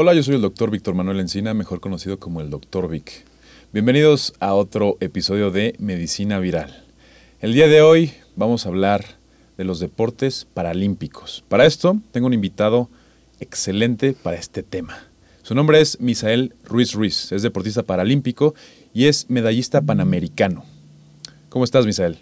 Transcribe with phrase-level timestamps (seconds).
[0.00, 3.24] Hola, yo soy el doctor Víctor Manuel Encina, mejor conocido como el doctor Vic.
[3.72, 6.84] Bienvenidos a otro episodio de Medicina Viral.
[7.40, 9.04] El día de hoy vamos a hablar
[9.56, 11.42] de los deportes paralímpicos.
[11.48, 12.88] Para esto tengo un invitado
[13.40, 14.96] excelente para este tema.
[15.42, 18.54] Su nombre es Misael Ruiz Ruiz, es deportista paralímpico
[18.94, 20.64] y es medallista panamericano.
[21.48, 22.18] ¿Cómo estás, Misael?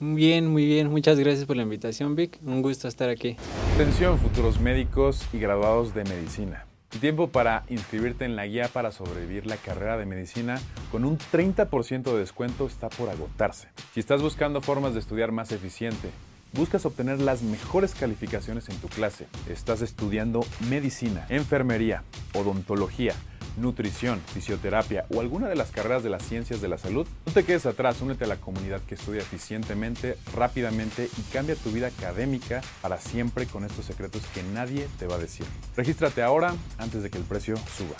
[0.00, 0.90] Muy bien, muy bien.
[0.90, 2.40] Muchas gracias por la invitación, Vic.
[2.44, 3.36] Un gusto estar aquí.
[3.74, 6.63] Atención, futuros médicos y graduados de medicina.
[6.94, 10.60] El tiempo para inscribirte en la guía para sobrevivir la carrera de medicina
[10.92, 13.68] con un 30% de descuento está por agotarse.
[13.92, 16.10] Si estás buscando formas de estudiar más eficiente,
[16.54, 23.14] buscas obtener las mejores calificaciones en tu clase, estás estudiando medicina, enfermería, odontología,
[23.56, 27.44] nutrición, fisioterapia o alguna de las carreras de las ciencias de la salud, no te
[27.44, 32.62] quedes atrás, únete a la comunidad que estudia eficientemente, rápidamente y cambia tu vida académica
[32.80, 35.46] para siempre con estos secretos que nadie te va a decir.
[35.76, 37.96] Regístrate ahora antes de que el precio suba.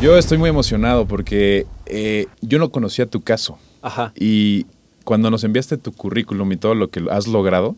[0.00, 3.58] Yo estoy muy emocionado porque eh, yo no conocía tu caso.
[3.82, 4.12] Ajá.
[4.14, 4.66] Y
[5.02, 7.74] cuando nos enviaste tu currículum y todo lo que has logrado,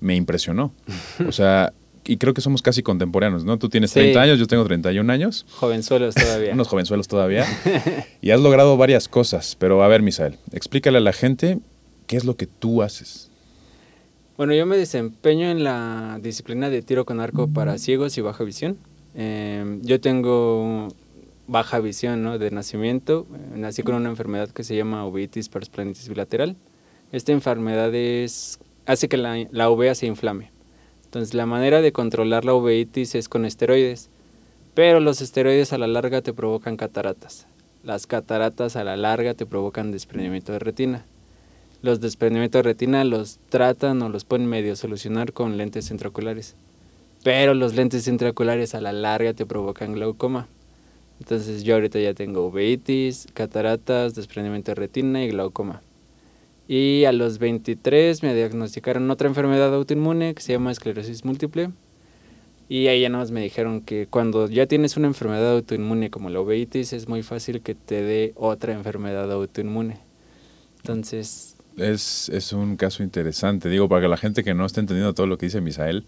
[0.00, 0.72] me impresionó.
[1.28, 1.72] O sea,
[2.04, 3.56] y creo que somos casi contemporáneos, ¿no?
[3.56, 5.46] Tú tienes 30 años, yo tengo 31 años.
[5.48, 6.52] Jovenzuelos todavía.
[6.54, 7.46] Unos jovenzuelos todavía.
[8.20, 9.56] y has logrado varias cosas.
[9.56, 11.60] Pero a ver, Misael, explícale a la gente
[12.08, 13.30] qué es lo que tú haces.
[14.36, 18.42] Bueno, yo me desempeño en la disciplina de tiro con arco para ciegos y baja
[18.42, 18.76] visión.
[19.14, 20.88] Eh, yo tengo
[21.50, 22.38] baja visión ¿no?
[22.38, 23.26] de nacimiento.
[23.54, 26.56] Nací con una enfermedad que se llama uveitis parsplanitis bilateral.
[27.10, 27.92] Esta enfermedad
[28.86, 30.52] hace que la, la uvea se inflame.
[31.04, 34.10] Entonces la manera de controlar la uveitis es con esteroides,
[34.74, 37.48] pero los esteroides a la larga te provocan cataratas.
[37.82, 41.04] Las cataratas a la larga te provocan desprendimiento de retina.
[41.82, 46.54] Los desprendimientos de retina los tratan o los pueden medio solucionar con lentes intraoculares.
[47.24, 50.46] Pero los lentes intraoculares a la larga te provocan glaucoma.
[51.20, 55.82] Entonces yo ahorita ya tengo uveitis, cataratas, desprendimiento de retina y glaucoma.
[56.66, 61.70] Y a los 23 me diagnosticaron otra enfermedad autoinmune que se llama esclerosis múltiple.
[62.68, 66.30] Y ahí ya nada más me dijeron que cuando ya tienes una enfermedad autoinmune como
[66.30, 69.98] la uveitis, es muy fácil que te dé otra enfermedad autoinmune.
[70.78, 71.56] Entonces...
[71.76, 75.26] Es, es un caso interesante, digo, para que la gente que no esté entendiendo todo
[75.26, 76.04] lo que dice Misael,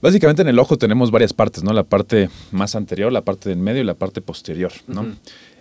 [0.00, 1.72] Básicamente en el ojo tenemos varias partes, ¿no?
[1.72, 5.06] La parte más anterior, la parte del medio y la parte posterior, ¿no?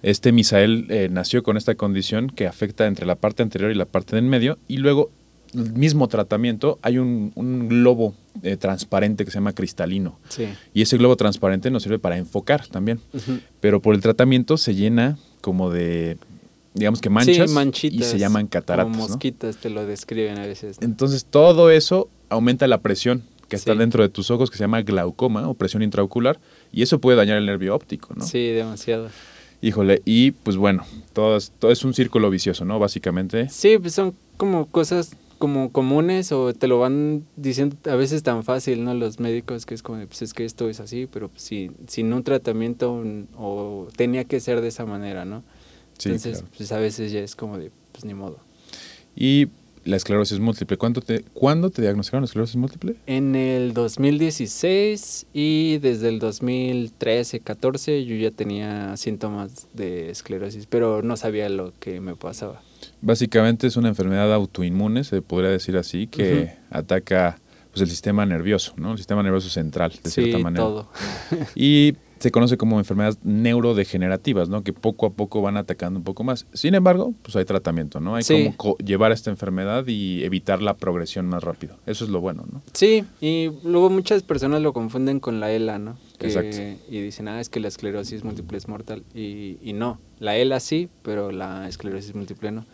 [0.04, 3.86] Este Misael eh, nació con esta condición que afecta entre la parte anterior y la
[3.86, 5.10] parte del medio y luego
[5.56, 10.46] el mismo tratamiento hay un, un globo eh, transparente que se llama cristalino Sí.
[10.74, 13.00] y ese globo transparente nos sirve para enfocar también,
[13.60, 16.18] pero por el tratamiento se llena como de,
[16.76, 19.10] digamos que manchas sí, manchitas, y se llaman cataratas, Como ¿no?
[19.14, 20.80] mosquitas te lo describen a veces.
[20.80, 20.86] ¿no?
[20.86, 23.80] Entonces todo eso aumenta la presión que está Sí.
[23.80, 26.40] dentro de tus ojos, que se llama glaucoma o presión intraocular,
[26.72, 28.26] y eso puede dañar el nervio óptico, ¿no?
[28.26, 29.10] Sí, demasiado.
[29.62, 32.78] Híjole, y pues bueno, todo es, todo es un círculo vicioso, ¿no?
[32.80, 33.50] Básicamente.
[33.50, 38.44] Sí, pues son como cosas como comunes o te lo van diciendo a veces tan
[38.44, 38.94] fácil, ¿no?
[38.96, 42.12] Los médicos que es como, pues es que esto es así, pero pues, sí, sin
[42.12, 43.04] un tratamiento
[43.38, 45.44] o tenía que ser de esa manera, ¿no?
[46.00, 46.54] Sí, Entonces, claro.
[46.58, 48.40] pues a veces ya es como de, pues ni modo.
[49.16, 49.48] Y
[49.88, 50.78] la esclerosis múltiple.
[50.78, 52.96] ¿Cuándo te, ¿Cuándo te diagnosticaron la esclerosis múltiple?
[53.08, 61.02] En el 2016 y desde el 2013, 14 yo ya tenía síntomas de esclerosis, pero
[61.02, 62.62] no sabía lo que me pasaba.
[63.02, 67.40] Básicamente es una enfermedad autoinmune, se podría decir así, que ataca
[67.72, 68.92] pues, el sistema nervioso, ¿no?
[68.92, 70.64] El sistema nervioso central, de sí, cierta manera.
[70.64, 70.90] todo.
[71.56, 74.64] Y se conoce como enfermedades neurodegenerativas, ¿no?
[74.64, 76.46] Que poco a poco van atacando un poco más.
[76.54, 78.16] Sin embargo, pues hay tratamiento, ¿no?
[78.16, 78.34] Hay Sí.
[78.46, 81.78] como co- llevar esta enfermedad y evitar la progresión más rápido.
[81.86, 82.62] Eso es lo bueno, ¿no?
[82.74, 85.98] Sí, y luego muchas personas lo confunden con la ELA, ¿no?
[86.18, 86.58] Que- Exacto.
[86.90, 89.04] Y dicen, ah, es que la esclerosis múltiple es mortal.
[89.14, 92.66] Y, y no, la ELA sí, pero la esclerosis múltiple no.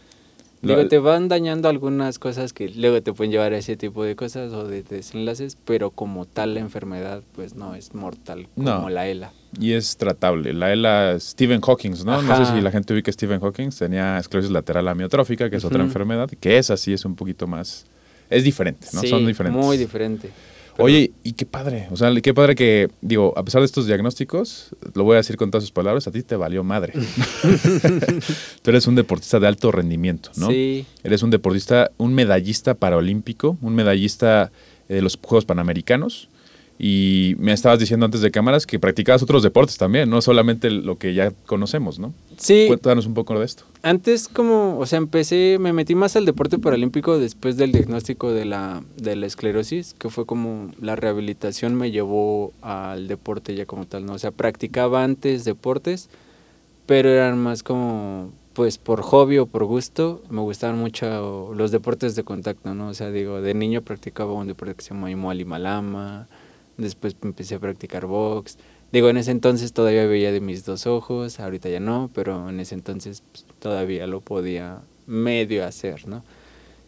[0.64, 4.04] La- Digo, te van dañando algunas cosas que luego te pueden llevar a ese tipo
[4.06, 8.70] de cosas o de desenlaces, pero como tal la enfermedad, pues no es mortal como
[8.70, 8.90] No.
[8.90, 9.34] la ELA.
[9.60, 10.54] y es tratable.
[10.54, 12.22] La ELA, Stephen Hawking, ¿no?
[12.24, 15.66] No sé si la gente ubica a Stephen Hawking, tenía esclerosis lateral amiotrófica, que es
[15.66, 17.86] otra enfermedad, que es así, es un poquito más...
[18.30, 19.02] Es diferente, ¿no?
[19.02, 19.64] Sí, Son diferentes.
[19.64, 20.30] Muy diferente.
[20.76, 23.86] Pero- Oye, y qué padre, o sea, qué padre que, digo, a pesar de estos
[23.86, 26.94] diagnósticos, lo voy a decir con todas sus palabras, a ti te valió madre.
[28.62, 30.50] Tú eres un deportista de alto rendimiento, ¿no?
[30.50, 34.52] Sí, Eres un deportista, un medallista paraolímpico, un medallista
[34.90, 36.30] eh, de los Juegos Panamericanos.
[36.86, 40.98] Y me estabas diciendo antes de cámaras que practicabas otros deportes también, no solamente lo
[40.98, 42.14] que ya conocemos, ¿no?
[42.36, 42.66] sí.
[42.68, 43.64] Cuéntanos un poco de esto.
[43.84, 48.44] Antes como, o sea, empecé, me metí más al deporte paralímpico después del diagnóstico de
[48.44, 53.86] la, de la esclerosis, que fue como la rehabilitación me llevó al deporte ya como
[53.86, 54.16] tal, ¿no?
[54.16, 56.10] O sea, practicaba antes deportes,
[56.86, 62.18] pero eran más como, pues por hobby o por gusto, me gustaban mucho los deportes
[62.18, 62.90] de contacto, ¿no?
[62.90, 66.28] O sea, digo, de niño practicaba un deporte que se llama Malama,
[66.78, 68.58] después empecé a practicar box.
[68.92, 72.60] Digo, en ese entonces todavía veía de mis dos ojos, ahorita ya no, pero en
[72.60, 76.24] ese entonces pues, todavía lo podía medio hacer, ¿no?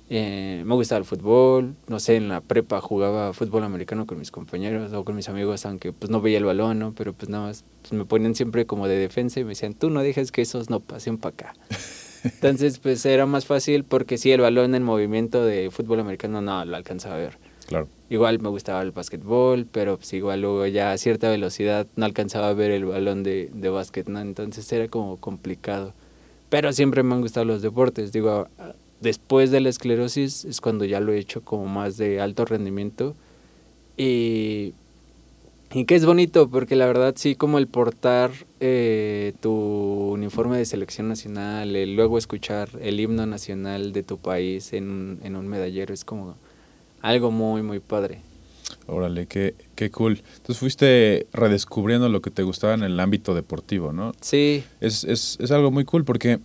[0.07, 4.29] Eh, me gustaba el fútbol, no sé, en la prepa jugaba fútbol americano con mis
[4.29, 6.93] compañeros o con mis amigos, aunque pues no veía el balón, ¿no?
[6.93, 9.89] Pero pues nada más pues, me ponían siempre como de defensa y me decían, tú
[9.89, 11.53] no dejes que esos no pasen para acá.
[12.23, 16.63] Entonces pues era más fácil porque sí, el balón en movimiento de fútbol americano no
[16.65, 17.37] lo alcanzaba a ver.
[17.67, 17.87] Claro.
[18.09, 22.49] Igual me gustaba el básquetbol, pero pues igual luego ya a cierta velocidad no alcanzaba
[22.49, 24.07] a ver el balón de, de básquet.
[24.07, 25.93] Entonces era como complicado.
[26.49, 28.11] Pero siempre me han gustado los deportes.
[28.11, 28.47] Digo,
[29.01, 33.15] después de la esclerosis es cuando ya lo he hecho como más de alto rendimiento.
[33.97, 34.73] Y,
[35.73, 40.65] y que es bonito, porque la verdad sí, como el portar eh, tu uniforme de
[40.65, 46.05] selección nacional, luego escuchar el himno nacional de tu país en, en un medallero es
[46.05, 46.35] como
[47.05, 48.21] algo muy, muy padre.
[48.87, 50.21] Órale, qué, qué cool.
[50.37, 54.13] Entonces fuiste redescubriendo lo que te gustaba en el ámbito deportivo, ¿no?
[54.21, 56.39] Sí, Es, es, es algo muy cool porque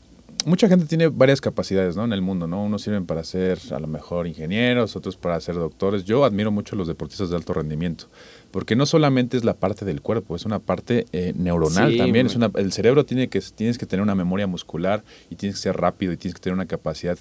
[0.44, 2.04] mucha gente tiene varias capacidades ¿no?
[2.04, 2.62] en el mundo, ¿no?
[2.62, 6.04] Unos sirven para ser a lo mejor ingenieros, otros para ser doctores.
[6.04, 8.06] Yo admiro mucho a los deportistas de alto rendimiento,
[8.50, 12.26] porque no solamente es la parte del cuerpo, es una parte eh, neuronal Sí, también.
[12.26, 15.62] Es una, el cerebro tiene que, tienes que tener una memoria muscular y tienes que
[15.62, 17.18] ser rápido y tienes que tener una capacidad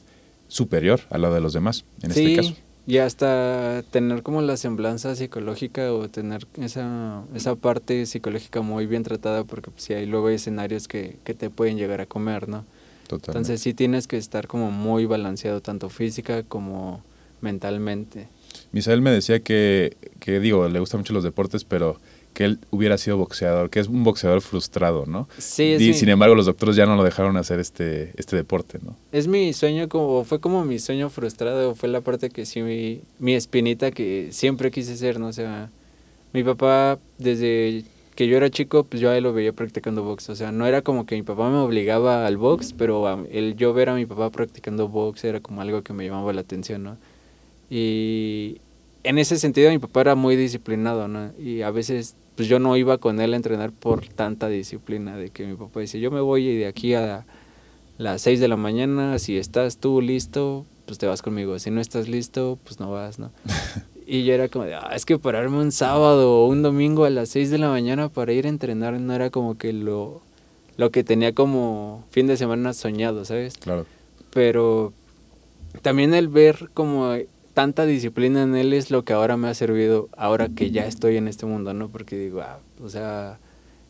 [0.48, 2.56] superior a la de los demás, en sí, este caso.
[2.90, 9.04] Y hasta tener como la semblanza psicológica o tener esa, esa parte psicológica muy bien
[9.04, 12.66] tratada, porque pues, sí hay luego escenarios que, que te pueden llegar a comer, ¿no?
[13.04, 13.30] Totalmente.
[13.30, 17.04] Entonces sí tienes que estar como muy balanceado, tanto física como
[17.42, 18.28] mentalmente.
[18.72, 22.00] Misael me decía que, que, digo, le gustan mucho los deportes, pero
[22.40, 25.28] que él hubiera sido boxeador, que es un boxeador frustrado, ¿no?
[25.38, 28.38] Sí, es y mi- sin embargo los doctores ya no lo dejaron hacer este, este
[28.38, 28.96] deporte, ¿no?
[29.12, 33.02] Es mi sueño, como fue como mi sueño frustrado, fue la parte que sí, mi,
[33.20, 35.28] mi espinita que siempre quise ser, ¿no?
[35.28, 35.70] O sea,
[36.32, 37.84] mi papá, desde
[38.16, 40.30] que yo era chico, pues yo a él lo veía practicando box.
[40.30, 43.58] O sea, no era como que mi papá me obligaba al box, pero a- el
[43.58, 46.84] yo ver a mi papá practicando box era como algo que me llamaba la atención,
[46.84, 46.96] ¿no?
[47.70, 48.58] Y
[49.04, 51.32] en ese sentido mi papá era muy disciplinado, ¿no?
[51.40, 55.30] Y a veces pues yo no iba con él a entrenar por tanta disciplina, de
[55.30, 57.26] que mi papá dice, yo me voy de aquí a
[57.98, 61.82] las 6 de la mañana, si estás tú listo, pues te vas conmigo, si no
[61.82, 63.32] estás listo, pues no vas, ¿no?
[64.08, 67.10] Y yo era como de, ah, es que pararme un sábado o un domingo a
[67.10, 70.22] las 6 de la mañana para ir a entrenar no era como que lo,
[70.78, 73.58] lo que tenía como fin de semana soñado, ¿sabes?
[73.58, 73.86] Claro.
[74.32, 74.94] Pero
[75.82, 77.12] también el ver como
[77.60, 81.18] tanta disciplina en él es lo que ahora me ha servido, ahora que ya estoy
[81.18, 81.90] en este mundo, ¿no?
[81.90, 83.38] Porque digo, ah, o sea,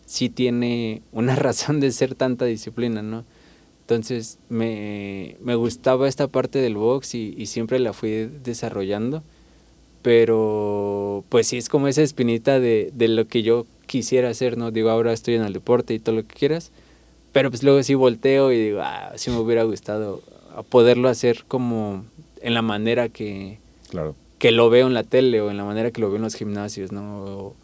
[0.07, 3.25] sí tiene una razón de ser tanta disciplina, ¿no?
[3.81, 9.21] Entonces me, me gustaba esta parte del box y, siempre la fui desarrollando,
[10.01, 14.71] pero pues sí es como esa espinita de, de lo que yo quisiera hacer, ¿no?
[14.71, 16.71] Digo, ahora estoy en el deporte y todo lo que quieras,
[17.33, 20.23] pero pues luego sí volteo y digo, ah, sí me hubiera gustado
[20.69, 22.03] poderlo hacer como
[22.41, 23.57] en la manera que,
[23.89, 24.15] Claro.
[24.37, 26.35] que lo veo en la tele o en la manera que lo veo en los
[26.35, 27.23] gimnasios, ¿no?
[27.23, 27.55] O,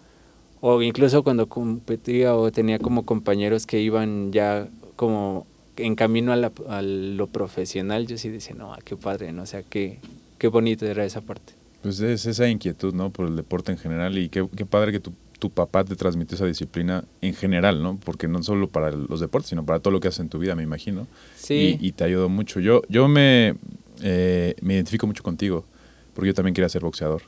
[0.61, 5.45] o incluso cuando competía o tenía como compañeros que iban ya como
[5.77, 9.43] en camino a, la- a lo profesional, yo sí decía, no, ah, qué padre, ¿no?
[9.43, 9.99] O sea, qué,
[10.37, 11.53] qué bonito era esa parte.
[11.81, 13.09] Pues es esa inquietud, ¿no?
[13.11, 16.35] Por el deporte en general y qué, qué padre que tu, tu papá te transmitió
[16.35, 17.99] esa disciplina en general, ¿no?
[18.03, 20.55] Porque no solo para los deportes, sino para todo lo que haces en tu vida,
[20.55, 21.05] me imagino.
[21.35, 21.77] Sí.
[21.79, 22.59] Y, y te ayudó mucho.
[22.61, 23.55] Yo, yo me,
[24.01, 25.65] eh, me identifico mucho contigo,
[26.13, 27.23] porque yo también quería ser boxeador.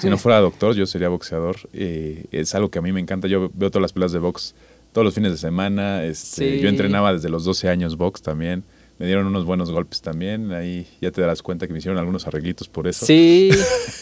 [0.00, 1.56] Si no fuera doctor, yo sería boxeador.
[1.72, 3.28] Eh, es algo que a mí me encanta.
[3.28, 4.54] Yo veo todas las peleas de box
[4.92, 6.04] todos los fines de semana.
[6.04, 6.60] Este, Sí.
[6.60, 8.64] Yo entrenaba desde los 12 años box también.
[8.98, 10.52] Me dieron unos buenos golpes también.
[10.52, 13.04] Ahí ya te darás cuenta que me hicieron algunos arreglitos por eso.
[13.06, 13.50] Sí,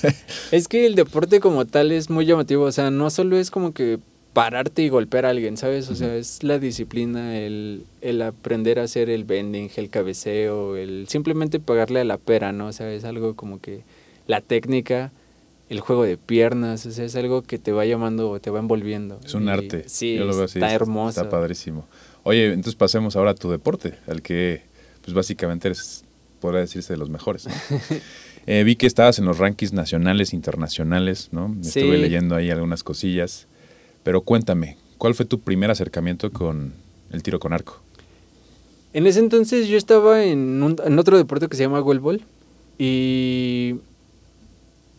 [0.51, 3.73] es que el deporte como tal es muy llamativo, o sea, no solo es como
[3.73, 3.99] que
[4.45, 5.91] pararte y golpear a alguien, ¿sabes?
[5.91, 11.07] O sea, es la disciplina, el, el aprender a hacer el bending, el cabeceo, el
[11.09, 12.69] simplemente pagarle a la pera, ¿no?
[12.69, 13.83] O sea, es algo como que
[14.27, 15.13] la técnica,
[15.69, 19.21] el juego de piernas, o sea, es algo que te va llamando, te va envolviendo.
[19.25, 19.85] Es un Y arte.
[19.89, 21.21] Sí, Yo lo veo así, está hermoso.
[21.21, 21.87] Está padrísimo.
[22.23, 24.63] Oye, entonces pasemos ahora a tu deporte, al que
[25.03, 26.05] pues básicamente eres,
[26.41, 27.47] podría decirse, de los mejores.
[27.47, 27.55] ¿no?
[28.47, 31.55] Eh, vi que estabas en los rankings nacionales, internacionales, ¿no?
[31.61, 31.81] Sí.
[31.81, 33.47] Estuve leyendo ahí algunas cosillas.
[34.03, 36.73] Pero cuéntame, ¿cuál fue tu primer acercamiento con
[37.11, 37.81] el tiro con arco?
[38.93, 42.23] En ese entonces yo estaba en, un- otro deporte que se llama goalball
[42.79, 43.77] y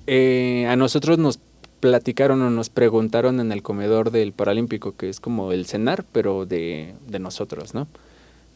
[0.08, 1.40] eh, a nosotros nos
[1.80, 6.46] platicaron o nos preguntaron en el comedor del Paralímpico, que es como el cenar, pero
[6.46, 7.88] de nosotros, ¿no?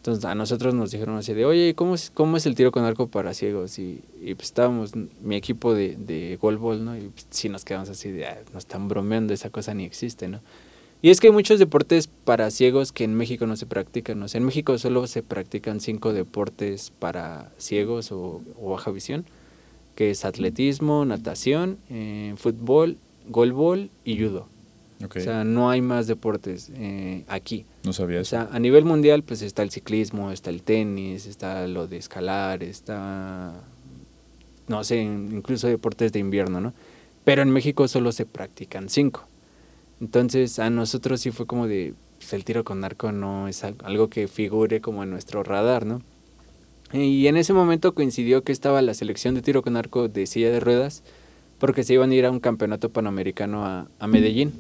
[0.05, 2.83] Entonces a nosotros nos dijeron así de, oye, ¿cómo es, cómo es el tiro con
[2.83, 3.79] arco para ciegos?
[3.79, 4.91] Y, y pues estábamos,
[5.23, 6.95] mi equipo de, de goalball, ¿no?
[6.95, 10.27] Y pues, sí nos quedamos así de, "Ah, nos están bromeando, esa cosa ni existe,
[10.27, 10.41] ¿no?
[11.01, 14.21] Y es que hay muchos deportes para ciegos que en México no se practican.
[14.21, 19.25] O sea, en México solo se practican cinco deportes para ciegos o, o baja visión,
[19.95, 22.97] que es atletismo, natación, eh, fútbol,
[23.27, 24.49] golbol y judo.
[25.03, 27.65] O sea, no hay más deportes eh, aquí.
[27.83, 28.29] no sabía O eso.
[28.31, 32.63] sea, a nivel mundial, pues está el ciclismo, está el tenis, está lo de escalar,
[32.63, 33.53] está,
[34.67, 36.73] no sé, incluso deportes de invierno, ¿no?
[37.23, 39.27] Pero en México solo se practican cinco.
[40.01, 43.75] Entonces, a nosotros sí fue como de, pues, el tiro con arco no es al-
[43.83, 46.01] algo que figure como en nuestro radar, ¿no?
[46.93, 50.49] Y en ese momento coincidió que estaba la selección de tiro con arco de silla
[50.51, 51.03] de ruedas,
[51.59, 54.53] porque se iban a ir a un campeonato panamericano a, a Medellín.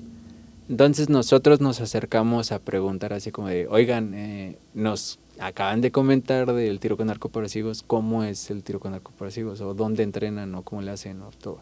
[0.67, 6.51] Entonces nosotros nos acercamos a preguntar así como de, oigan, eh, nos acaban de comentar
[6.53, 9.61] del tiro con arco para ciegos, ¿cómo es el tiro con arco para ciegos?
[9.61, 10.55] ¿O dónde entrenan?
[10.55, 11.21] ¿O cómo le hacen?
[11.21, 11.59] O todo.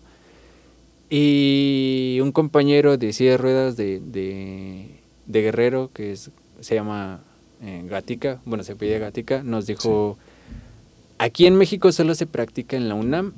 [1.10, 6.32] Y un compañero de silla de ruedas de, de, de Guerrero, que es,
[6.62, 7.22] se llama
[7.62, 10.18] eh, Gatica, bueno, se pide Gatica, nos dijo,
[11.18, 13.34] aquí en México solo se practica en la UNAM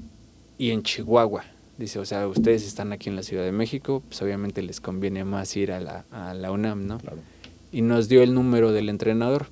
[0.58, 1.44] y en Chihuahua.
[1.78, 5.26] Dice, o sea, ustedes están aquí en la Ciudad de México, pues obviamente les conviene
[5.26, 7.00] más ir a la, a la UNAM, ¿no?
[7.00, 7.18] Claro.
[7.72, 9.48] Y nos dio el número del entrenador,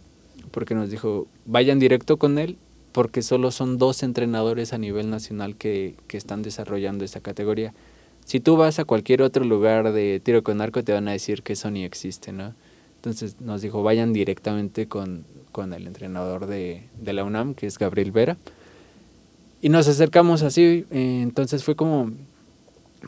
[0.52, 2.58] porque nos dijo, vayan directo con él,
[2.94, 7.74] porque solo son dos entrenadores a nivel nacional que, que están desarrollando esta categoría.
[8.24, 11.44] Si tú vas a cualquier otro lugar de tiro con arco, te van a decir
[11.44, 12.54] que eso ni existe, ¿no?
[12.96, 17.78] Entonces nos dijo, vayan directamente con, con el entrenador de, de la UNAM, que es
[17.78, 18.38] Gabriel Vera.
[19.64, 22.12] Y nos acercamos así, eh, entonces fue como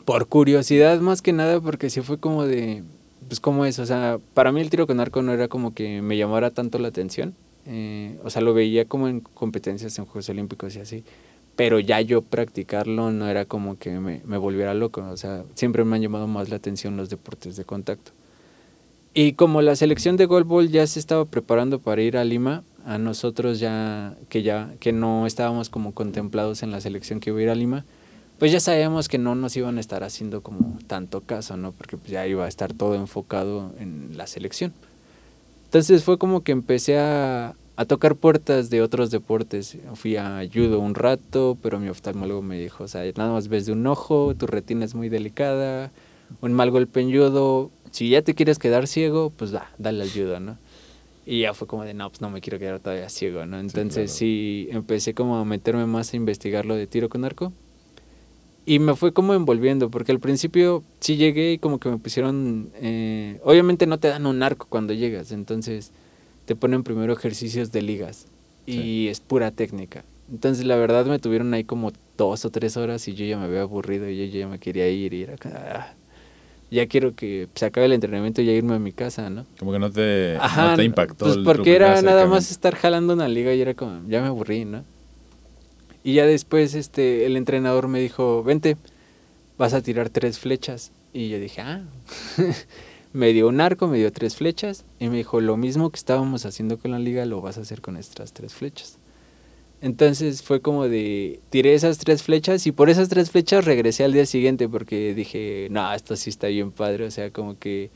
[0.06, 2.82] por curiosidad más que nada, porque sí fue como de,
[3.28, 6.00] pues cómo es, o sea, para mí el tiro con arco no era como que
[6.00, 7.34] me llamara tanto la atención,
[7.66, 11.04] eh, o sea, lo veía como en competencias en Juegos Olímpicos y así,
[11.56, 15.84] pero ya yo practicarlo no era como que me, me volviera loco, o sea, siempre
[15.84, 18.12] me han llamado más la atención los deportes de contacto.
[19.12, 22.98] Y como la selección de golbol ya se estaba preparando para ir a Lima, a
[22.98, 27.42] nosotros ya que ya que no estábamos como contemplados en la selección que iba a
[27.42, 27.84] ir a Lima,
[28.38, 31.72] pues ya sabíamos que no nos iban a estar haciendo como tanto caso, ¿no?
[31.72, 34.72] Porque pues ya iba a estar todo enfocado en la selección.
[35.64, 39.76] Entonces fue como que empecé a, a tocar puertas de otros deportes.
[39.94, 43.66] Fui a judo un rato, pero mi oftalmólogo me dijo, o sea, nada más ves
[43.66, 45.90] de un ojo, tu retina es muy delicada,
[46.40, 50.10] un mal golpe en judo, si ya te quieres quedar ciego, pues da, dale al
[50.10, 50.58] judo, ¿no?
[51.26, 53.58] Y ya fue como de, no, pues no me quiero quedar todavía ciego, ¿no?
[53.58, 54.18] Entonces claro.
[54.18, 57.52] sí, empecé como a meterme más a investigar lo de tiro con arco.
[58.64, 62.70] Y me fue como envolviendo, porque al principio sí llegué y como que me pusieron...
[62.76, 65.90] eh, obviamente no te dan un arco cuando llegas, entonces
[66.46, 68.26] te ponen primero ejercicios de ligas
[68.66, 69.08] y Sí.
[69.08, 70.04] es pura técnica.
[70.32, 73.44] Entonces la verdad me tuvieron ahí como dos o tres horas y yo ya me
[73.44, 75.92] había aburrido y yo ya me quería ir y era "Ah,
[76.70, 79.46] ya quiero que se acabe el entrenamiento y ya irme a mi casa, ¿no?
[79.58, 81.24] Como que no te, Ajá, no te impactó.
[81.26, 84.28] Pues el porque era nada más estar jalando una liga y era como, ya me
[84.28, 84.84] aburrí, ¿no?
[86.02, 88.76] Y ya después este, el entrenador me dijo, vente,
[89.58, 90.92] vas a tirar tres flechas.
[91.12, 91.82] Y yo dije, ah,
[93.12, 96.46] me dio un arco, me dio tres flechas y me dijo, lo mismo que estábamos
[96.46, 98.98] haciendo con la liga, lo vas a hacer con estas tres flechas.
[99.82, 104.12] Entonces fue como de, tiré esas tres flechas y por esas tres flechas regresé al
[104.12, 107.90] día siguiente porque dije, no, esto sí está bien padre, o sea, como que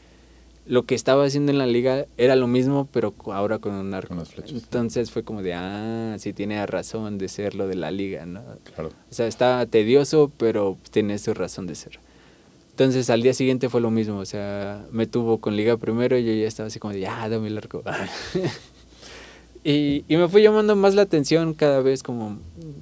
[0.66, 4.08] lo que estaba haciendo en la liga era lo mismo, pero ahora con un arco.
[4.08, 4.52] Con las flechas.
[4.52, 8.42] Entonces fue como de, ah, sí tiene razón de ser lo de la liga, ¿no?
[8.74, 8.90] Claro.
[9.10, 11.98] O sea, está tedioso, pero tiene su razón de ser.
[12.70, 16.24] Entonces al día siguiente fue lo mismo, o sea, me tuvo con liga primero y
[16.24, 17.82] yo ya estaba así como de, ah, dame el arco.
[19.64, 22.38] y, y me fue llamando más la atención cada vez como,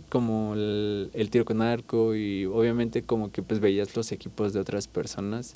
[0.08, 4.61] como el, el tiro con arco y obviamente como que pues veías los equipos de
[4.61, 5.54] otras personas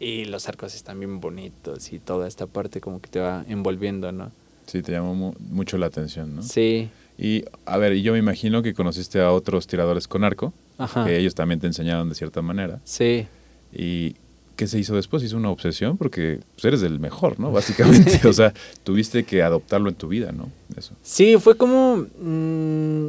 [0.00, 4.10] Y los arcos están bien bonitos y toda esta parte como que te va envolviendo,
[4.12, 4.32] ¿no?
[4.66, 6.42] Sí, te llamó mu- mucho la atención, ¿no?
[6.42, 6.88] Sí.
[7.18, 11.04] Y, a ver, yo me imagino que conociste a otros tiradores con arco, Ajá.
[11.04, 12.80] que ellos también te enseñaron de cierta manera.
[12.84, 13.26] Sí.
[13.74, 14.16] ¿Y
[14.60, 15.22] qué se hizo después?
[15.22, 15.96] ¿Hizo una obsesión?
[15.96, 17.50] Porque pues, eres el mejor, ¿no?
[17.50, 18.52] Básicamente, o sea,
[18.84, 20.50] tuviste que adoptarlo en tu vida, ¿no?
[20.76, 20.92] Eso.
[21.00, 21.96] Sí, fue como...
[22.20, 23.08] mm,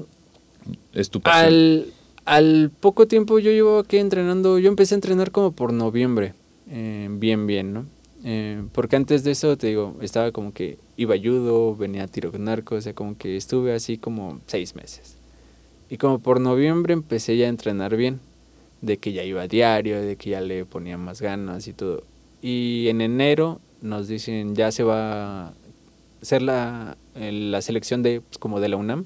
[0.94, 1.46] Es tu pasión.
[1.46, 1.86] al,
[2.24, 6.34] al poco tiempo yo llevo aquí entrenando, yo empecé a entrenar como por noviembre,
[6.70, 7.86] eh, bien, bien, ¿no?
[8.24, 12.08] Eh, porque antes de eso, te digo, estaba como que iba a judo, venía a
[12.08, 15.18] tiro con arco, o sea, como que estuve así como seis meses.
[15.90, 18.22] Y como por noviembre empecé ya a entrenar bien,
[18.82, 22.04] de que ya iba a diario, de que ya le ponía más ganas y todo.
[22.42, 25.54] Y en enero nos dicen, ya se va a
[26.22, 29.06] hacer la, la selección de, pues, como de la UNAM,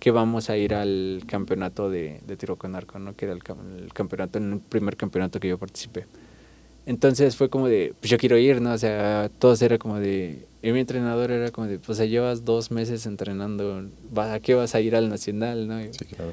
[0.00, 3.14] que vamos a ir al campeonato de, de tiro con arco, ¿no?
[3.14, 3.40] Que era el,
[3.82, 6.06] el campeonato, el primer campeonato que yo participé.
[6.84, 8.72] Entonces fue como de, pues yo quiero ir, ¿no?
[8.72, 12.44] O sea, todos era como de, y mi entrenador era como de, pues ya llevas
[12.44, 15.80] dos meses entrenando, ¿va- ¿a qué vas a ir al nacional, no?
[15.92, 16.32] Sí, claro.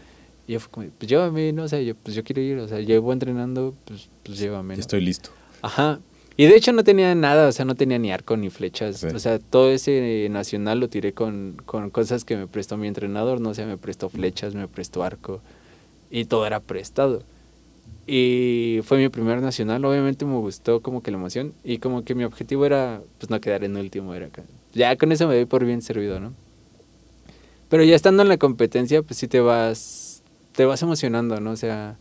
[0.49, 1.65] Y yo fue como, pues llévame, ¿no?
[1.65, 4.79] O sea, yo, pues yo quiero ir, o sea, llevo entrenando, pues, pues llévame, ¿no?
[4.79, 5.29] estoy listo.
[5.61, 5.99] Ajá.
[6.37, 8.97] Y de hecho no tenía nada, o sea, no tenía ni arco ni flechas.
[8.97, 9.07] Sí.
[9.13, 13.39] O sea, todo ese nacional lo tiré con, con cosas que me prestó mi entrenador,
[13.39, 15.39] no o sea, me prestó flechas, me prestó arco
[16.09, 17.21] y todo era prestado.
[18.07, 22.15] Y fue mi primer nacional, obviamente me gustó como que la emoción y como que
[22.15, 24.41] mi objetivo era pues no quedar en último, era acá.
[24.73, 26.33] Ya con eso me doy por bien servido, ¿no?
[27.69, 30.08] Pero ya estando en la competencia, pues sí te vas,
[30.59, 31.51] te vas emocionando, ¿no?
[31.51, 31.95] O sea,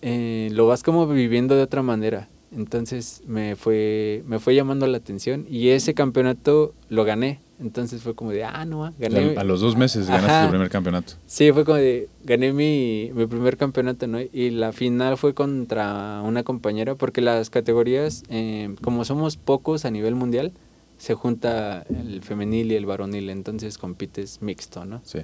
[0.00, 2.28] eh, lo vas como viviendo de otra manera.
[2.56, 7.40] Entonces me fue, me fue llamando la atención y ese campeonato lo gané.
[7.58, 9.36] Entonces fue como de, ah, no, ah, O sea, gané.
[9.36, 10.44] a los dos meses ganaste Ajá.
[10.44, 11.14] tu primer campeonato.
[11.26, 14.20] Sí, fue como de, gané mi, mi primer campeonato, ¿no?
[14.20, 19.90] Y la final fue contra una compañera, porque las categorías, eh, como somos pocos a
[19.90, 20.52] nivel mundial,
[20.96, 25.00] se junta el femenil y el varonil, entonces compites mixto, ¿no?
[25.02, 25.22] Sí.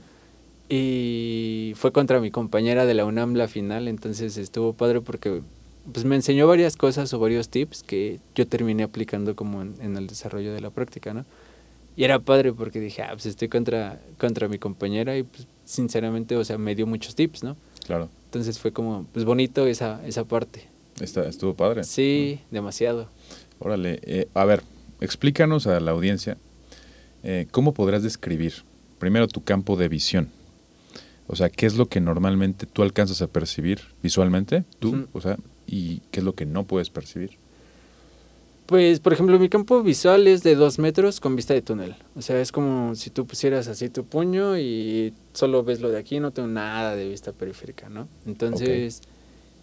[0.73, 5.43] Y fue contra mi compañera de la UNAM la final, entonces estuvo padre porque
[5.93, 9.97] pues me enseñó varias cosas o varios tips que yo terminé aplicando como en, en
[9.97, 11.25] el desarrollo de la práctica, ¿no?
[11.97, 16.37] Y era padre porque dije, ah, pues estoy contra, contra mi compañera y pues sinceramente,
[16.37, 17.57] o sea, me dio muchos tips, ¿no?
[17.85, 18.09] Claro.
[18.27, 20.69] Entonces fue como, pues bonito esa, esa parte.
[21.01, 21.83] Está, estuvo padre.
[21.83, 23.09] Sí, demasiado.
[23.59, 23.99] Órale.
[24.03, 24.63] eh, a ver,
[25.01, 26.39] explícanos a la audiencia
[27.25, 28.55] eh, cómo podrás describir
[28.99, 30.29] primero tu campo de visión.
[31.33, 35.07] O sea, ¿qué es lo que normalmente tú alcanzas a percibir visualmente, tú?
[35.13, 37.39] O sea, ¿y qué es lo que no puedes percibir?
[38.67, 41.95] Pues, por ejemplo, mi campo visual es de dos metros con vista de túnel.
[42.17, 46.01] O sea, es como si tú pusieras así tu puño y solo ves lo de
[46.01, 48.09] aquí, no tengo nada de vista periférica, ¿no?
[48.27, 49.01] Entonces,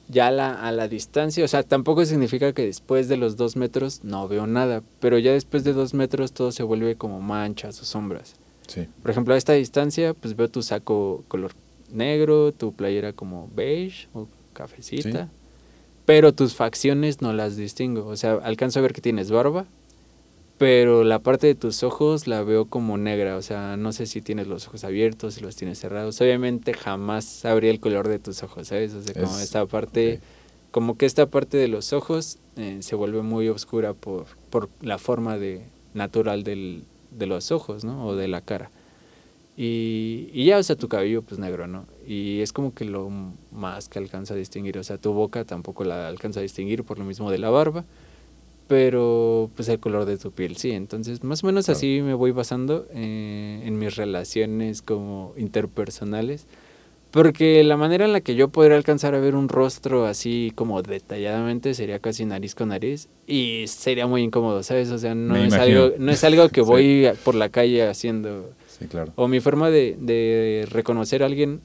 [0.08, 4.06] ya la, a la distancia, o sea, tampoco significa que después de los dos metros
[4.06, 7.84] no veo nada, pero ya después de dos metros todo se vuelve como manchas o
[7.84, 8.36] sombras.
[8.68, 8.88] Sí.
[9.02, 11.52] Por ejemplo, a esta distancia, pues veo tu saco color
[11.92, 15.26] negro, tu playera como beige o cafecita.
[15.26, 15.32] Sí.
[16.06, 18.06] Pero tus facciones no las distingo.
[18.08, 19.66] O sea, alcanzo a ver que tienes barba,
[20.58, 23.38] pero la parte de tus ojos la veo como negra.
[23.38, 26.20] O sea, no sé si tienes los ojos abiertos, si los tienes cerrados.
[26.22, 28.94] Obviamente jamás sabría el color de tus ojos, ¿sabes?
[28.94, 30.20] O sea, como Es- esta parte,
[30.72, 34.98] como que esta parte de los ojos eh, se vuelve muy oscura por, por la
[34.98, 35.62] forma de,
[35.94, 38.06] natural del, de los ojos, ¿no?
[38.08, 38.70] O de la cara.
[39.56, 41.86] Y, y ya, o sea, tu cabello pues negro, ¿no?
[42.08, 43.10] Y es como que lo
[43.52, 47.00] más que alcanza a distinguir, o sea, tu boca tampoco la alcanza a distinguir por
[47.00, 47.84] lo mismo de la barba,
[48.68, 50.72] pero pues el color de tu piel, sí.
[50.72, 51.78] Entonces, más o menos Claro.
[51.78, 56.46] así me voy basando eh, en mis relaciones como interpersonales,
[57.12, 60.82] porque la manera en la que yo podría alcanzar a ver un rostro así como
[60.82, 64.92] detalladamente sería casi nariz con nariz y sería muy incómodo, ¿sabes?
[64.92, 65.84] O sea, no, Me es imagino.
[65.84, 68.52] algo, no es algo que voy por la calle haciendo.
[68.68, 69.12] Sí, claro.
[69.16, 71.62] O mi forma de, de reconocer a alguien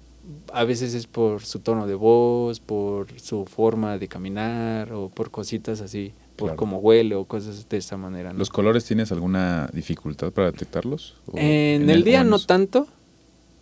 [0.53, 5.31] a veces es por su tono de voz, por su forma de caminar o por
[5.31, 6.57] cositas así, por Claro.
[6.57, 8.33] cómo huele o cosas de esa manera.
[8.33, 8.39] ¿no?
[8.39, 11.17] ¿Los colores tienes alguna dificultad para detectarlos?
[11.27, 12.87] ¿O en, el día no tanto,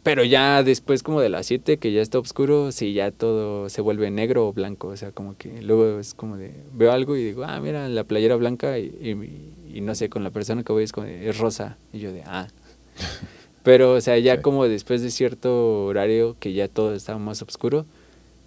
[0.03, 3.81] pero ya después como de las 7 que ya está oscuro, sí, ya todo se
[3.81, 7.25] vuelve negro o blanco, o sea, como que luego es como de, veo algo y
[7.25, 10.73] digo, ah, mira, la playera blanca y, y- y no sé, con la persona que
[10.73, 12.49] voy es como de, es rosa, y yo de, ah.
[13.63, 14.43] Pero, o sea, ya Sí.
[14.43, 17.85] como después de cierto horario que ya todo está más oscuro,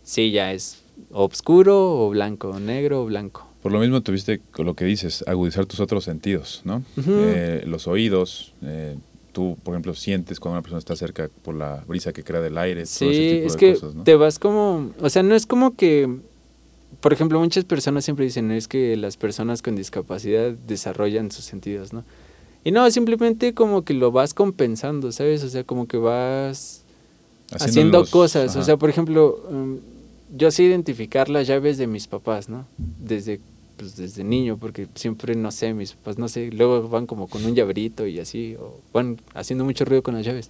[0.04, 3.48] sí, ya es oscuro o blanco, negro o blanco.
[3.62, 6.84] Por lo mismo tuviste con lo que dices, agudizar tus otros sentidos, ¿no?
[7.08, 8.98] Eh, los oídos, eh,
[9.34, 12.58] tú, por ejemplo, sientes cuando una persona está cerca por la brisa que crea del
[12.58, 14.04] aire, todo ese Sí, tipo es de que cosas, ¿no?
[14.04, 16.08] te vas como, o sea, no es como que
[17.04, 21.92] por ejemplo, muchas personas siempre dicen, es que las personas con discapacidad desarrollan sus sentidos,
[21.92, 22.06] ¿no?
[22.64, 25.44] Y no, simplemente como que lo vas compensando, ¿sabes?
[25.44, 26.84] O sea, como que vas
[27.60, 28.56] haciendo cosas.
[28.56, 29.80] O sea, por ejemplo, um,
[30.36, 32.66] yo sé identificar las llaves de mis papás, ¿no?
[32.78, 33.42] Desde,
[33.78, 37.46] pues, desde niño, porque siempre, no sé, mis papás, no sé, luego van como con
[37.46, 40.50] un llaverito y así, o van haciendo mucho ruido con las llaves.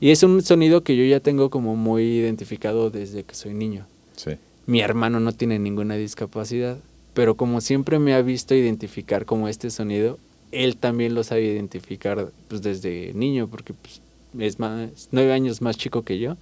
[0.00, 3.86] Y es un sonido que yo ya tengo como muy identificado desde que soy niño.
[4.16, 4.32] Sí.
[4.66, 6.78] Mi hermano no tiene ninguna discapacidad,
[7.14, 10.18] pero como siempre me ha visto identificar como este sonido,
[10.52, 14.00] él también lo sabe identificar pues, desde niño, porque pues,
[14.38, 16.36] es más nueve años más chico que yo.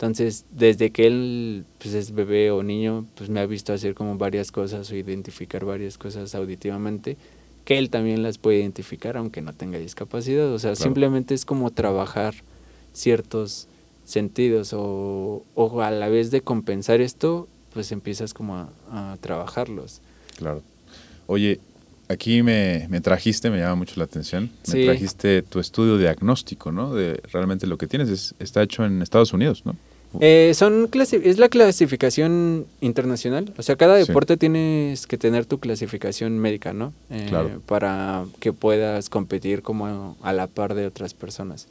[0.00, 4.16] Entonces, desde que él pues, es bebé o niño, pues me ha visto hacer como
[4.16, 7.18] varias cosas o identificar varias cosas auditivamente,
[7.66, 10.46] que él también las puede identificar aunque no tenga discapacidad.
[10.54, 10.84] O sea, Claro.
[10.84, 12.32] simplemente es como trabajar
[12.94, 13.68] ciertos
[14.06, 20.00] sentidos o, o a la vez de compensar esto, pues empiezas como a, a trabajarlos.
[20.38, 20.62] Claro.
[21.26, 21.60] Oye,
[22.08, 24.84] aquí me, me trajiste, me llama mucho la atención, me Sí.
[24.86, 26.94] trajiste tu estudio diagnóstico, ¿no?
[26.94, 28.08] De realmente lo que tienes.
[28.08, 29.76] Es- está hecho en Estados Unidos, ¿no?
[30.18, 33.52] Eh, son clasi- es la clasificación internacional.
[33.58, 34.08] O sea, cada Sí.
[34.08, 36.92] deporte tienes que tener tu clasificación médica, ¿no?
[37.10, 37.60] Eh, Claro.
[37.66, 41.68] Para que puedas competir como a la par de otras personas.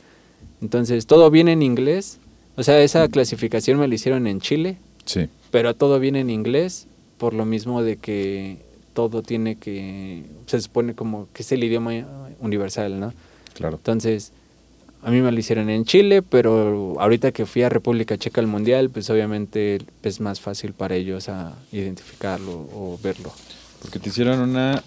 [0.62, 2.20] Entonces, todo viene en inglés.
[2.56, 6.88] O sea, esa clasificación me la hicieron en Chile, Sí, pero todo viene en inglés
[7.18, 8.58] por lo mismo de que
[8.94, 11.92] todo tiene que, se supone como que es el idioma
[12.42, 13.14] universal, ¿no?
[13.54, 13.76] claro.
[13.78, 14.32] Entonces,
[15.02, 18.48] a mí me lo hicieron en Chile, pero ahorita que fui a República Checa al
[18.48, 23.32] Mundial, pues obviamente es más fácil para ellos a identificarlo o verlo.
[23.82, 24.84] Porque te hicieron una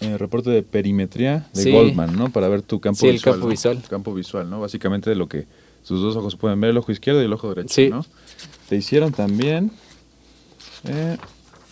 [0.00, 1.70] eh, reporte de perimetría de Sí.
[1.72, 2.30] Goldman, ¿no?
[2.30, 3.34] Para ver tu campo Sí, el visual.
[3.36, 3.82] campo visual.
[3.88, 4.60] Campo visual, ¿no?
[4.60, 5.46] Básicamente de lo que
[5.84, 7.88] sus dos ojos pueden ver, el ojo izquierdo y el ojo derecho, Sí.
[7.88, 8.04] ¿no?
[8.68, 9.70] Te hicieron también...
[10.84, 11.16] eh,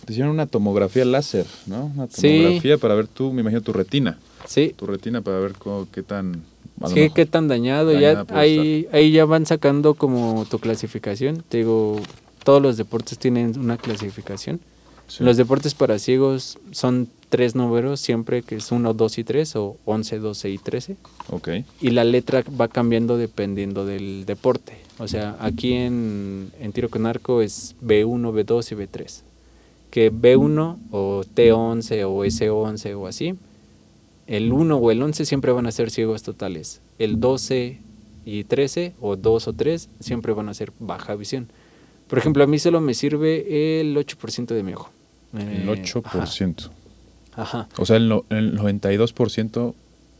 [0.05, 1.91] te hicieron una tomografía láser, ¿no?
[1.93, 4.17] Una tomografía para ver tu, me imagino, tu retina.
[4.45, 6.43] Sí, Tu retina para ver cómo, qué tan...
[6.85, 7.97] sí, qué tan dañado.
[7.97, 11.43] ya ahí, ahí ya van sacando como tu clasificación.
[11.47, 11.99] Te digo,
[12.43, 14.59] todos los deportes tienen una clasificación.
[15.07, 15.23] Sí.
[15.23, 19.77] Los deportes para ciegos son tres números siempre, que es 1, 2 y 3, o
[19.85, 20.97] 11, 12 y 13.
[21.29, 21.49] Ok,
[21.81, 24.77] y la letra va cambiando dependiendo del deporte.
[24.99, 29.21] O sea, aquí en, en tiro con arco es B1, B2 y B3.
[29.91, 33.35] Que B1 o T11 o S11 o así,
[34.27, 36.81] el 1 o el 11 siempre van a ser ciegos totales.
[36.99, 37.79] El 12
[38.25, 41.47] y 13 o 2 o 3 siempre van a ser baja visión.
[42.07, 44.89] Por ejemplo, a mí solo me sirve el 8% de mi ojo.
[45.33, 46.69] el Eh, 8%.
[47.33, 47.41] Ajá.
[47.61, 47.69] ajá.
[47.77, 49.73] O sea, el, no- el 92%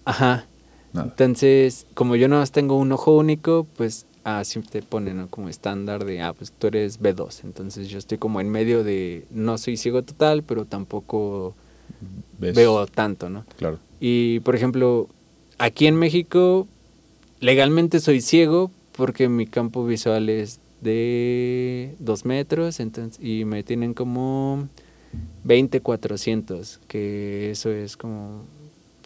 [0.05, 0.45] Ajá.
[0.93, 1.07] nada.
[1.09, 5.27] Entonces, como yo nada más tengo un ojo único, pues así te ponen ¿no?
[5.29, 7.43] como estándar de, ah, pues tú eres B2.
[7.45, 11.55] Entonces yo estoy como en medio de, no soy ciego total, pero tampoco
[12.39, 12.55] ¿Ves?
[12.55, 13.45] veo tanto, ¿no?
[13.57, 13.79] Claro.
[13.99, 15.07] Y, por ejemplo,
[15.57, 16.67] aquí en México,
[17.39, 23.93] legalmente soy ciego porque mi campo visual es de 2 metros entonces, y me tienen
[23.95, 24.67] como
[25.43, 28.43] 20, 400, que eso es como,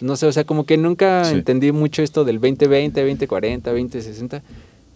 [0.01, 1.35] no sé, o sea, como que nunca Sí.
[1.35, 4.41] entendí mucho esto del 20-20, 20-40, 20-60,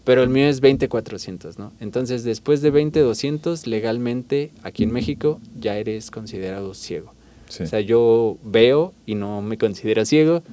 [0.03, 1.71] pero el mío es 20-400, ¿no?
[1.79, 7.13] Entonces, después de 20-200, legalmente, aquí en México, ya eres considerado ciego.
[7.49, 7.63] Sí.
[7.63, 10.43] O sea, yo veo y no me considero ciego,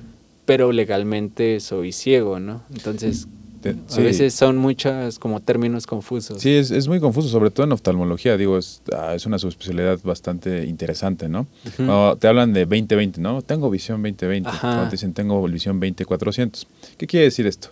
[0.44, 2.62] pero legalmente soy ciego, ¿no?
[2.72, 3.26] Entonces,
[3.68, 6.40] a veces son muchas como términos confusos.
[6.40, 8.36] Sí, es, es muy confuso, sobre todo en oftalmología.
[8.36, 11.46] Digo, es, ah, es una subespecialidad bastante interesante, ¿no?
[11.76, 13.42] Cuando te hablan de 20-20, ¿no?
[13.42, 14.46] Tengo visión 20-20.
[14.46, 14.60] Ajá.
[14.60, 16.66] Cuando te dicen tengo visión 20-400.
[16.96, 17.68] ¿Qué quiere decir esto?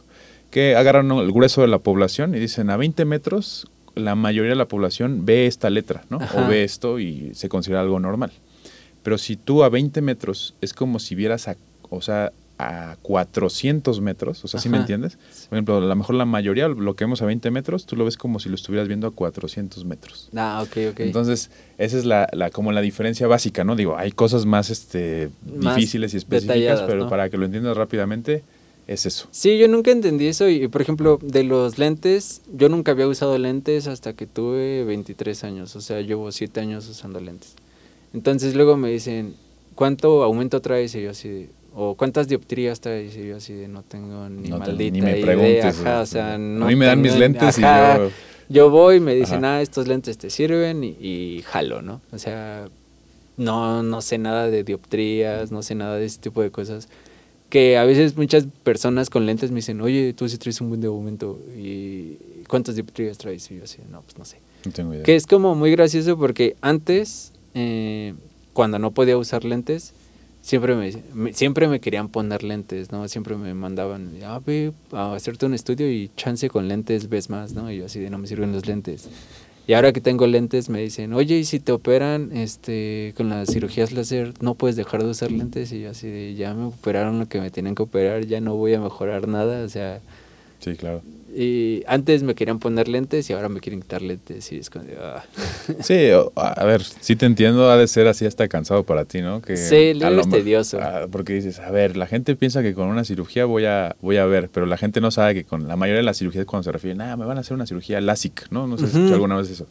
[0.50, 4.56] Que agarran el grueso de la población y dicen a 20 metros la mayoría de
[4.56, 6.18] la población ve esta letra, ¿no?
[6.20, 6.44] Ajá.
[6.44, 8.30] O ve esto y se considera algo normal.
[9.02, 11.56] Pero si tú a 20 metros es como si vieras a,
[11.88, 14.82] o sea, a 400 metros, o sea, ¿sí me Ajá.
[14.82, 15.16] entiendes?
[15.48, 18.04] Por ejemplo, a lo mejor la mayoría lo que vemos a 20 metros, tú lo
[18.04, 20.28] ves como si lo estuvieras viendo a 400 metros.
[20.36, 21.00] Ah, ok, ok.
[21.00, 23.76] Entonces, esa es la, la- como la diferencia básica, ¿no?
[23.76, 27.08] Digo, hay cosas más este, Más difíciles y específicas, pero ¿no?
[27.08, 28.42] para que lo entiendas rápidamente,
[28.86, 29.28] es eso.
[29.30, 33.38] Sí, yo nunca entendí eso y, por ejemplo, de los lentes, yo nunca había usado
[33.38, 37.54] lentes hasta que tuve 23 años, o sea, llevo 7 años usando lentes.
[38.14, 39.34] Entonces luego me dicen,
[39.74, 40.94] ¿cuánto aumento traes?
[40.94, 43.16] Y yo así, de, o ¿cuántas dioptrías traes?
[43.16, 46.06] Y yo así de, no tengo ni No te- maldita ni me idea, ajá, o
[46.06, 47.96] sea, no a mí me dan mis lentes y ajá.
[47.98, 48.10] yo-
[48.48, 49.58] Yo voy y me dicen, Ajá.
[49.58, 52.00] ah, estos lentes te sirven y, y jalo, ¿no?
[52.10, 52.68] O sea,
[53.36, 56.88] no, no sé nada de dioptrías, no sé nada de ese tipo de cosas.
[57.48, 60.80] Que a veces muchas personas con lentes me dicen, oye, tú sí traes un buen
[60.80, 61.38] de aumento.
[61.56, 62.16] Y
[62.48, 63.48] ¿cuántas dioptrías traes?
[63.52, 64.38] Y yo así, no, pues no sé.
[64.64, 65.04] No tengo idea.
[65.04, 68.14] Que es como muy gracioso porque antes, eh,
[68.52, 69.92] cuando no podía usar lentes,
[70.42, 73.06] siempre me, siempre me querían poner lentes, ¿no?
[73.08, 74.40] Siempre me mandaban, ah,
[74.92, 77.70] a hacerte un estudio y chance con lentes ves más, ¿no?
[77.70, 79.08] Y yo así de no me sirven los lentes.
[79.66, 83.50] Y ahora que tengo lentes me dicen, oye, ¿y si te operan este, con las
[83.50, 85.70] cirugías láser, no puedes dejar de usar lentes?
[85.72, 88.56] Y yo así de, ya me operaron lo que me tienen que operar, ya no
[88.56, 90.00] voy a mejorar nada, o sea...
[90.58, 91.02] Sí, claro.
[91.34, 94.84] Y antes me querían poner lentes y ahora me quieren quitar lentes y es como
[95.00, 95.22] ah.
[95.80, 99.40] Sí, a ver, sí te entiendo, ha de ser así hasta cansado para ti, ¿no?
[99.40, 100.78] Que Sí, luego es tedioso.
[100.80, 104.16] ah, porque dices, a ver, la gente piensa que con una cirugía voy a, voy
[104.16, 106.64] a ver, pero la gente no sabe que con la mayoría de las cirugías cuando
[106.64, 108.66] se refieren, ah, me van a hacer una cirugía LASIK, ¿no?
[108.66, 108.98] No sé si has Ujú.
[108.98, 109.66] escuchado alguna vez eso.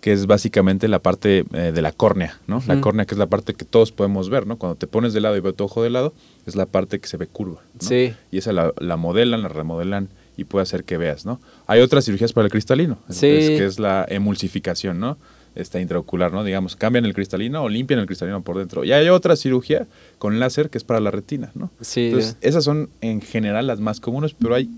[0.00, 2.62] Que es básicamente la parte eh, de la córnea, ¿no?
[2.66, 4.58] La córnea que es la parte que todos podemos ver, ¿no?
[4.58, 6.12] Cuando te pones de lado y veo tu ojo de lado,
[6.46, 7.88] es la parte que se ve curva, ¿no?
[7.88, 8.12] Sí.
[8.30, 11.40] Y esa la, la modelan, la remodelan y puede hacer que veas, ¿no?
[11.66, 13.26] Hay otras cirugías para el cristalino, Sí.
[13.26, 15.16] es que es la emulsificación, ¿no?
[15.54, 16.44] Esta intraocular, ¿no?
[16.44, 18.84] Digamos, cambian el cristalino o limpian el cristalino por dentro.
[18.84, 19.86] Y hay otra cirugía
[20.18, 21.70] con láser que es para la retina, ¿no?
[21.80, 24.68] Sí, Entonces, esas son en general las más comunes, pero hay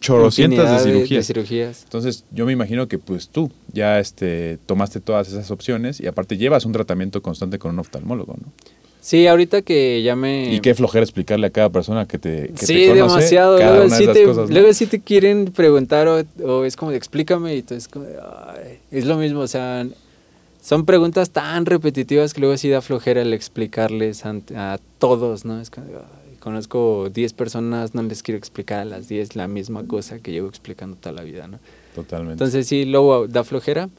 [0.00, 1.26] chorrocientas de cirugías.
[1.26, 1.82] cirugías.
[1.84, 6.36] Entonces, yo me imagino que pues tú ya este, tomaste todas esas opciones y aparte
[6.36, 8.52] llevas un tratamiento constante con un oftalmólogo, ¿no?
[9.04, 10.54] Sí, ahorita que ya me...
[10.54, 13.58] Y qué flojera explicarle a cada persona que te, que te sí, conoce demasiado.
[13.58, 14.54] Luego de sí, te, cosas, ¿no?
[14.54, 18.06] luego sí te quieren preguntar o, o es como de explícame y tú es como
[18.06, 18.78] de, "Ay".
[18.90, 19.86] es lo mismo, o sea,
[20.62, 25.60] son preguntas tan repetitivas que luego sí da flojera el explicarles ante- a todos, ¿no?
[25.60, 29.48] Es como de, "Ay, conozco 10 personas, no les quiero explicar a las 10 la
[29.48, 31.58] misma cosa que llevo explicando toda la vida, ¿no?
[31.94, 32.32] Totalmente.
[32.32, 33.90] Entonces sí, luego da flojera,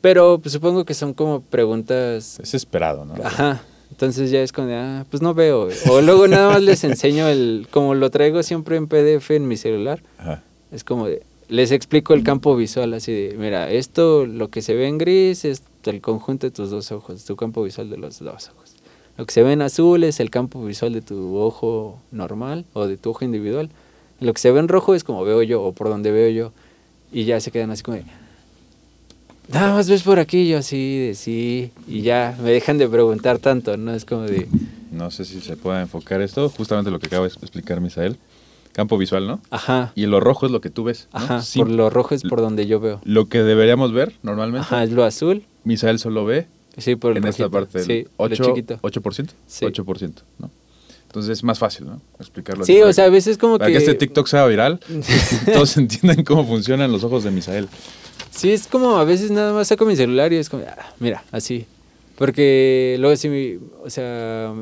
[0.00, 3.14] pero pues, supongo que son como preguntas es esperado, ¿no?
[3.24, 3.62] Ajá.
[3.90, 5.68] Entonces ya es de, ah, pues no veo.
[5.90, 9.56] O luego nada más les enseño el, como lo traigo siempre en PDF en mi
[9.56, 10.42] celular, Ajá.
[10.72, 14.74] es como de, les explico el campo visual así de, mira, esto, lo que se
[14.74, 18.20] ve en gris es el conjunto de tus dos ojos, tu campo visual de los
[18.20, 18.76] dos ojos.
[19.18, 22.86] Lo que se ve en azul es el campo visual de tu ojo normal o
[22.86, 23.68] de tu ojo individual.
[24.20, 26.52] Lo que se ve en rojo es como veo yo o por donde veo yo.
[27.12, 28.04] Y ya se quedan así como de,
[29.52, 31.70] nada más ves por aquí, yo así de sí.
[31.88, 33.92] Y ya me dejan de preguntar tanto, ¿no?
[33.94, 34.48] Es como de,
[34.92, 38.16] No sé si se pueda enfocar esto, justamente lo que acaba de explicar Misael.
[38.72, 39.40] Campo visual, ¿no?
[39.50, 41.18] ajá, Y lo rojo es lo que tú ves, ¿no?
[41.18, 43.00] ajá, Sí, por lo rojo es por donde yo veo.
[43.04, 44.64] lo que deberíamos ver normalmente.
[44.64, 45.42] Ajá, es lo azul.
[45.64, 46.46] Misael solo ve
[46.78, 48.78] Sí, por en esta parte sí, lo 8, chiquito.
[48.80, 49.64] 8%, Sí.
[49.66, 50.50] 8%, ¿no?
[51.08, 52.00] Entonces es más fácil, ¿no?
[52.20, 52.64] Explicarlo.
[52.64, 53.72] Sí, o para sea, a veces como para que...
[53.72, 54.78] que este TikTok sea viral,
[55.52, 57.68] todos entiendan cómo funcionan los ojos de Misael.
[58.30, 61.24] Sí, es como a veces nada más saco mi celular y es como, ah, mira,
[61.32, 61.66] así.
[62.16, 64.52] Porque luego sí, me- o sea,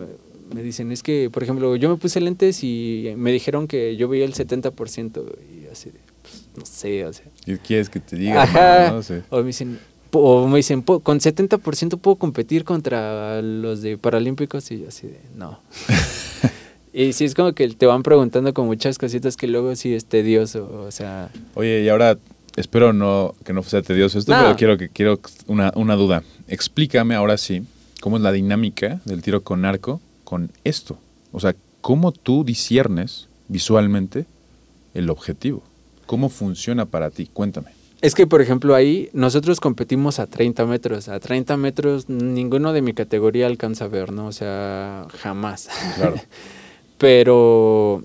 [0.54, 4.08] me dicen, es que, por ejemplo, yo me puse lentes y me dijeron que yo
[4.08, 7.26] veía el 70% y así, de, pues, no sé, o sea.
[7.44, 8.42] ¿Qué quieres que te diga?
[8.42, 8.76] Ajá.
[8.76, 8.96] hermano?
[8.96, 9.22] No sé.
[9.30, 9.78] O me dicen,
[10.12, 15.08] o me dicen, "Po- con 70% puedo competir contra los de Paralímpicos y yo así
[15.08, 15.60] de, no.
[16.92, 20.06] y sí, es como que te van preguntando con muchas cositas que luego sí es
[20.06, 22.16] tedioso, o sea, Oye, y ahora
[22.58, 24.42] espero no que no sea tedioso esto, No.
[24.42, 26.22] pero quiero que quiero una, una duda.
[26.48, 27.62] Explícame ahora sí
[28.00, 30.98] cómo es la dinámica del tiro con arco con esto.
[31.32, 34.26] O sea, cómo tú disiernes visualmente
[34.94, 35.62] el objetivo.
[36.06, 37.28] ¿Cómo funciona para ti?
[37.32, 37.70] Cuéntame.
[38.00, 41.08] Es que, por ejemplo, ahí nosotros competimos a 30 metros.
[41.08, 44.28] A 30 metros ninguno de mi categoría alcanza a ver, ¿no?
[44.28, 45.68] O sea, jamás.
[45.96, 46.14] Claro.
[46.98, 48.04] pero,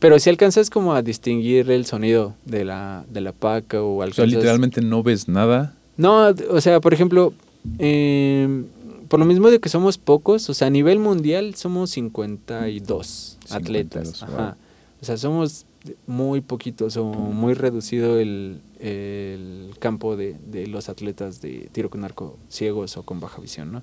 [0.00, 3.98] pero sí alcanzas como a distinguir el sonido de la, de la paca o O
[3.98, 4.28] sea, alcanzas...
[4.34, 5.74] literalmente no ves nada.
[5.96, 7.32] No, o sea, por ejemplo,
[7.78, 8.64] eh,
[9.08, 14.08] por lo mismo de que somos pocos, o sea, a nivel mundial somos 52 atletas.
[14.08, 14.32] 52, Ajá.
[14.36, 14.54] wow.
[15.02, 15.66] O sea, somos
[16.06, 22.04] muy poquitos o muy reducido el, el campo de, de los atletas de tiro con
[22.04, 23.82] arco ciegos o con baja visión, ¿no?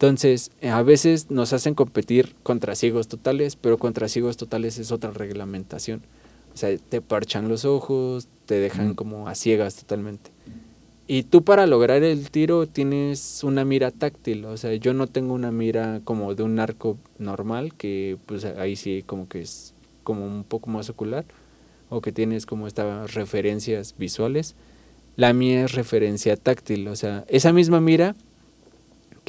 [0.00, 4.92] Entonces, eh, a veces nos hacen competir contra ciegos totales, pero contra ciegos totales es
[4.92, 6.00] otra reglamentación.
[6.54, 10.30] O sea, te parchan los ojos, te dejan como a ciegas totalmente.
[11.06, 15.34] Y tú para lograr el tiro tienes una mira táctil, o sea, yo no tengo
[15.34, 20.24] una mira como de un arco normal, que pues ahí sí como que es como
[20.24, 21.26] un poco más ocular,
[21.90, 24.54] o que tienes como estas referencias visuales.
[25.16, 28.16] La mía es referencia táctil, o sea, esa misma mira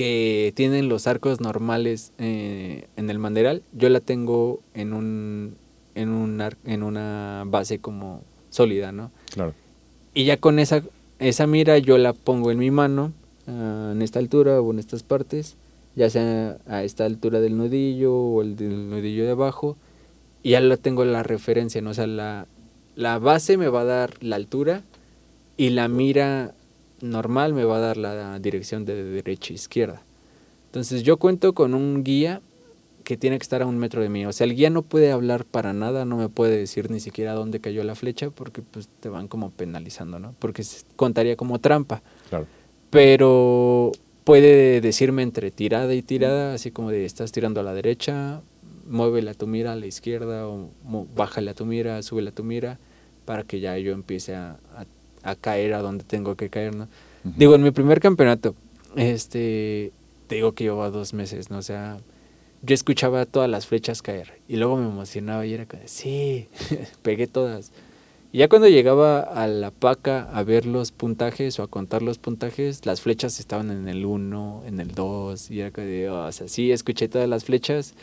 [0.02, 5.56] que tienen los arcos normales eh, en el manderal, yo la tengo en un
[5.94, 9.12] en un ar- en una base como sólida, ¿no?
[9.34, 9.54] Claro.
[10.14, 10.82] Y ya con esa,
[11.20, 13.12] esa mira yo la pongo en mi mano,
[13.48, 15.56] ah, en esta altura o en estas partes,
[15.96, 19.76] ya sea a esta altura del nudillo o el del nudillo de abajo,
[20.44, 21.90] y ya la tengo la referencia, ¿no?
[21.92, 22.48] O sea, la,
[22.96, 24.82] la base me va a dar la altura
[25.58, 26.54] y la mira
[27.02, 30.02] normal me va a dar la dirección de derecha a izquierda.
[30.68, 32.42] Entonces yo cuento con un guía
[33.04, 34.26] que tiene que estar a un metro de mí.
[34.26, 37.34] O sea, el guía no puede hablar para nada, no me puede decir ni siquiera
[37.34, 40.34] dónde cayó la flecha porque pues te van como penalizando, ¿no?
[40.40, 40.64] Porque
[40.96, 42.02] contaría como trampa.
[42.30, 42.48] Claro.
[42.90, 43.92] Pero
[44.24, 48.42] puede decirme entre tirada y tirada, así como de estás tirando a la derecha,
[48.88, 50.70] muévele a tu mira a la izquierda o
[51.16, 52.80] bájale a tu mira, súbele a tu mira
[53.26, 54.86] para que ya yo empiece a, a,
[55.36, 56.88] caer a donde tengo que caer, ¿no?
[57.24, 58.56] Digo, en mi primer campeonato,
[58.96, 59.92] este,
[60.28, 61.60] te digo que llevaba dos meses, ¿no?
[61.60, 62.00] O sea,
[62.64, 66.48] yo escuchaba todas las flechas caer y luego me emocionaba y era como, sí,
[67.02, 67.72] pegué todas.
[68.34, 72.18] Y ya cuando llegaba a la paca a ver los puntajes o a contar los
[72.18, 76.26] puntajes, las flechas estaban en el 1, en el 2, y era como, de, oh,
[76.26, 77.94] o sea, sí, escuché todas las flechas,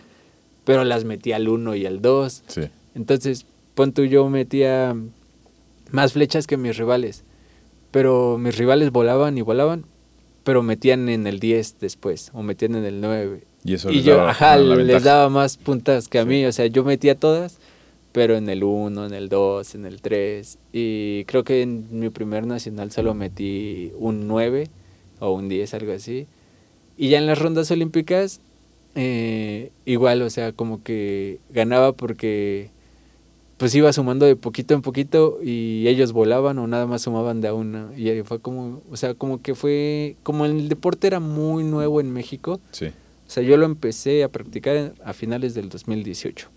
[0.65, 2.43] pero las metí al 1 y al 2.
[2.47, 2.63] Sí.
[2.95, 4.95] Entonces, pon tú, yo metía
[5.91, 7.25] más flechas que mis rivales,
[7.91, 9.85] pero mis rivales volaban y volaban,
[10.45, 14.17] pero metían en el 10 después, o metían en el 9, y eso les, yo,
[14.17, 16.45] daba, les daba más puntas que a mí.
[16.45, 17.59] O sea, yo metía todas,
[18.13, 20.59] pero en el 1, en el 2, en el 3.
[20.73, 24.69] Y creo que en mi primer nacional solo metí un 9
[25.21, 26.27] o un 10, algo así.
[26.97, 28.41] Y ya en las rondas olímpicas,
[28.95, 32.71] eh, igual, o sea, como que ganaba porque
[33.59, 37.49] pues iba sumando de poquito en poquito y ellos volaban o nada más sumaban de
[37.49, 37.91] a una.
[37.97, 42.11] Y fue como, o sea, como que fue, como el deporte era muy nuevo en
[42.13, 42.61] México.
[42.71, 42.93] Sí
[43.29, 46.49] o sea, yo lo empecé a practicar a finales del 2018.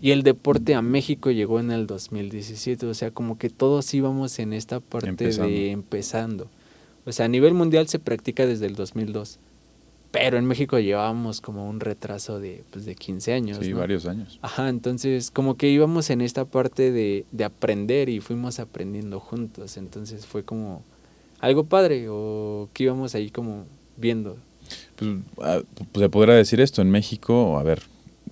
[0.00, 2.86] Y el deporte a México llegó en el 2017.
[2.86, 6.48] O sea, como que todos íbamos en esta parte de empezando.
[7.04, 9.38] O sea, a nivel mundial se practica desde el 2002.
[10.10, 13.58] Pero en México llevábamos como un retraso de, pues, de 15 años.
[13.60, 14.38] Sí, varios años.
[14.42, 19.76] Ajá, entonces como que íbamos en esta parte de, de aprender y fuimos aprendiendo juntos.
[19.76, 20.82] Entonces fue como
[21.38, 24.36] algo padre o que íbamos ahí como viendo
[24.96, 25.10] pues,
[25.42, 25.60] ah,
[25.94, 27.82] se podrá decir esto, en México, a ver,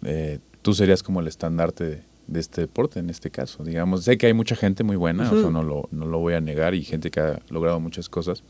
[0.04, 3.64] eh, tú serías como el estandarte de, este deporte en este caso.
[3.64, 6.34] Digamos, sé que hay mucha gente muy buena, o sea, no lo, no lo voy
[6.34, 8.42] a negar, y gente que ha logrado muchas cosas,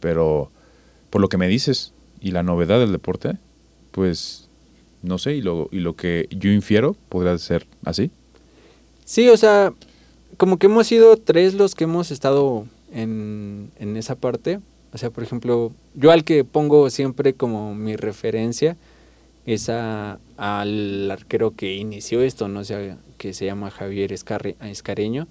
[0.00, 0.50] pero
[1.10, 3.36] por lo que me dices y la novedad del deporte,
[3.90, 4.48] pues
[5.02, 8.10] no sé, y lo, y lo que yo infiero podría ser así.
[9.04, 9.74] Sí, o sea,
[10.36, 14.60] como que hemos sido tres los que hemos estado en, en esa parte.
[14.94, 18.76] O sea, por ejemplo, yo al que pongo siempre como mi referencia
[19.44, 22.60] es al arquero que inició esto, ¿no?
[22.60, 25.26] O sea, que se llama Javier Escareño.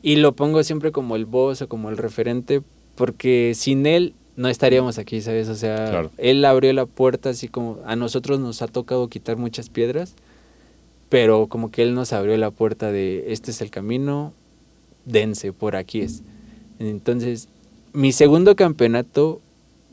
[0.00, 2.62] Y lo pongo siempre como el boss o como el referente,
[2.94, 5.48] porque sin él no estaríamos aquí, ¿sabes?
[5.48, 9.68] O sea, él abrió la puerta así como a nosotros nos ha tocado quitar muchas
[9.68, 10.14] piedras,
[11.08, 14.32] pero como que él nos abrió la puerta de este es el camino,
[15.04, 16.22] dense, por aquí es.
[16.78, 17.48] Entonces,
[17.92, 19.40] mi segundo campeonato,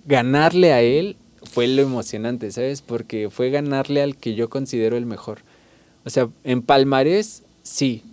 [0.05, 2.81] ganarle a él fue lo emocionante, ¿sabes?
[2.81, 5.39] Porque fue ganarle al que yo considero el mejor.
[6.05, 8.03] O sea, en Palmarés, sí.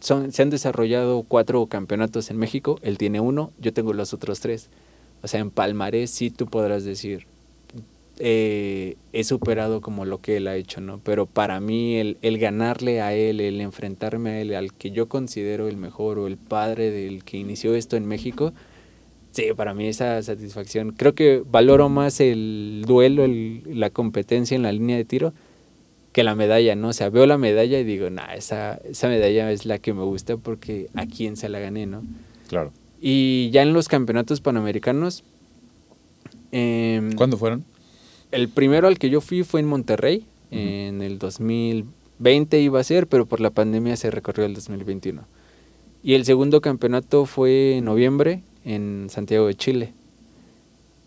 [0.00, 2.78] Son, se han desarrollado cuatro campeonatos en México.
[2.82, 4.68] Él tiene uno, yo tengo los otros tres.
[5.24, 7.26] O sea, en Palmarés sí tú podrás decir,
[8.18, 11.00] eh, he superado como lo que él ha hecho, ¿no?
[11.02, 15.08] Pero para mí el, el, ganarle a él, el enfrentarme a él, al que yo
[15.08, 18.52] considero el mejor o el padre del que inició esto en México,
[19.34, 20.92] Sí, para mí esa satisfacción.
[20.92, 25.32] Creo que valoro más el duelo, la competencia en la línea de tiro
[26.12, 26.90] que la medalla, ¿no?
[26.90, 30.04] O sea, veo la medalla y digo, nah, esa, esa medalla es la que me
[30.04, 32.04] gusta porque a quién se la gané, ¿no?
[32.46, 32.70] Claro.
[33.06, 35.24] Y ya en los campeonatos panamericanos.
[36.52, 37.66] Eh, ¿Cuándo fueron?
[38.30, 43.06] El primero al que yo fui fue en Monterrey, en el 2020 iba a ser,
[43.06, 45.22] pero por la pandemia se recorrió el 2021.
[46.02, 49.92] Y el segundo campeonato fue en noviembre en Santiago de Chile.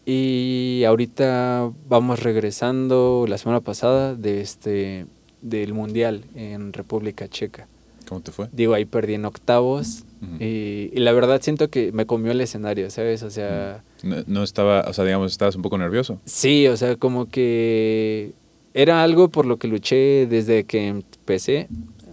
[0.05, 5.07] Y ahorita vamos regresando la semana pasada de este
[5.41, 7.67] del Mundial en República Checa.
[8.07, 8.47] ¿Cómo te fue?
[8.51, 10.03] Digo, ahí perdí en octavos
[10.39, 13.21] y, la verdad siento que me comió el escenario, ¿sabes?
[13.23, 13.83] O sea...
[14.03, 16.19] No, estaba, o sea, digamos, estabas un poco nervioso.
[16.25, 18.33] Sí, o sea, como que
[18.73, 21.67] era algo por lo que luché desde que empecé.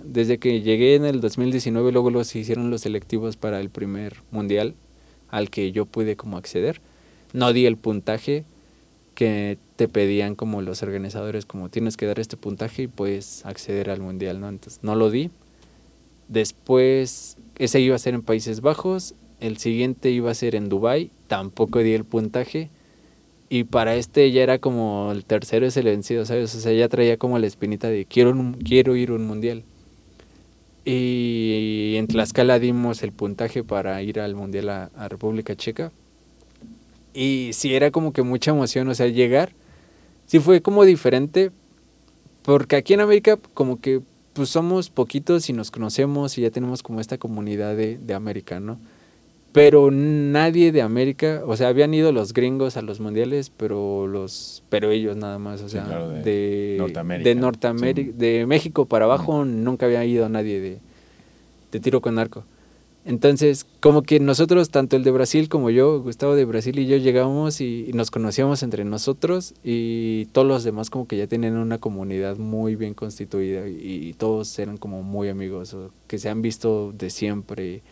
[0.05, 4.75] Desde que llegué en el 2019, luego los hicieron los selectivos para el primer mundial
[5.31, 6.81] al que yo pude como acceder.
[7.33, 8.45] No di el puntaje
[9.15, 13.91] que te pedían como los organizadores, como tienes que dar este puntaje y puedes acceder
[13.91, 14.49] al mundial, ¿no?
[14.49, 15.31] Entonces no lo di.
[16.29, 21.11] Después, ese iba a ser en Países Bajos, el siguiente iba a ser en Dubai,
[21.27, 22.71] tampoco di el puntaje.
[23.51, 26.55] Y para este ya era como el tercero es el vencido, ¿sabes?
[26.55, 29.65] O sea, ya traía como la espinita de quiero, quiero ir a un mundial.
[30.85, 35.93] Y en Tlaxcala dimos el puntaje para ir al Mundial a, a República Checa.
[37.15, 39.53] Y sí, era como que mucha emoción, o sea, llegar.
[40.27, 41.53] Sí fue como diferente,
[42.43, 44.03] porque aquí en América como que
[44.35, 48.61] pues somos poquitos y nos conocemos y ya tenemos como esta comunidad de, de América,
[48.61, 48.79] ¿no?
[49.53, 54.65] Pero nadie de América, o sea, habían ido los gringos a los mundiales, pero los,
[54.69, 58.19] pero ellos nada más, o Sí, sea, claro, de de, Norteamérica, de Norteamérica, sí.
[58.19, 60.81] de México para abajo nunca había ido nadie de,
[61.73, 62.45] de tiro con arco.
[63.07, 66.97] Entonces, como que nosotros, tanto el de Brasil como yo, Gustavo de Brasil y yo
[66.97, 71.59] llegamos y, y nos conocíamos entre nosotros y todos los demás como que ya tenían
[71.59, 76.31] una comunidad muy bien constituida y, y todos eran como muy amigos o que se
[76.31, 77.83] han visto de siempre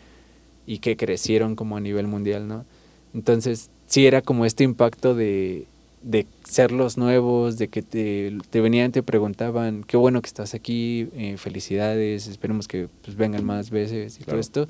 [0.66, 2.64] y que crecieron como a nivel mundial, ¿no?
[3.12, 5.66] Entonces, sí era como este impacto de,
[6.02, 10.54] de ser los nuevos, de que te, te venían, te preguntaban, qué bueno que estás
[10.54, 14.68] aquí, eh, felicidades, esperemos que pues, vengan más veces y todo esto.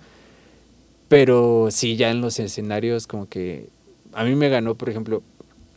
[1.12, 3.66] Pero sí, ya en los escenarios como que
[4.14, 5.22] a mí me ganó, por ejemplo,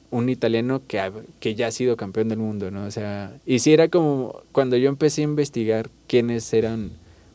[0.10, 1.12] un italiano que, ha-
[1.42, 2.86] que ya ha sido campeón del mundo, ¿no?
[2.86, 6.92] O sea, y sí era como cuando yo empecé a investigar quiénes eran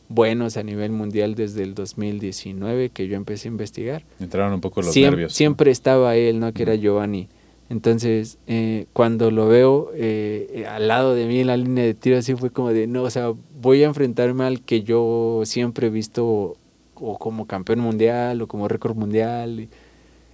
[0.09, 4.03] buenos a nivel mundial desde el 2019 que yo empecé a investigar.
[4.19, 5.31] Entraron un poco los Siem- nervios.
[5.31, 5.35] ¿no?
[5.35, 6.53] Siempre estaba él, ¿no?
[6.53, 7.27] Que era Giovanni.
[7.69, 12.17] Entonces, eh, cuando lo veo eh, al lado de mí en la línea de tiro,
[12.17, 13.31] así fue como de, no, o sea,
[13.61, 16.57] voy a enfrentarme al que yo siempre he visto
[17.01, 19.67] o como campeón mundial o como récord mundial.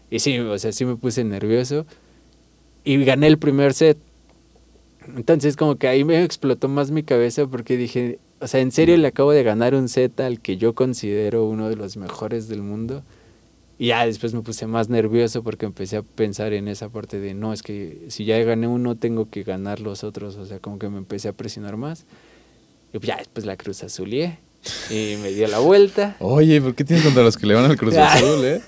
[0.10, 1.86] Y, sí, o sea, sí me puse nervioso.
[2.84, 3.98] Y gané el primer set.
[5.16, 8.98] Entonces, como que ahí me explotó más mi cabeza porque dije, o sea, en serio
[8.98, 12.62] le acabo de ganar un set al que yo considero uno de los mejores del
[12.62, 13.04] mundo.
[13.80, 17.34] Y ya después me puse más nervioso porque empecé a pensar en esa parte de,
[17.34, 20.36] no, es que si ya gané uno, tengo que ganar los otros.
[20.36, 22.06] O sea, como que me empecé a presionar más.
[22.94, 24.40] Y pues ya después la cruz azulié
[24.90, 26.16] y me dio la vuelta.
[26.20, 28.62] Oye, ¿por qué tienes contra los que le van al Cruz Azul, eh?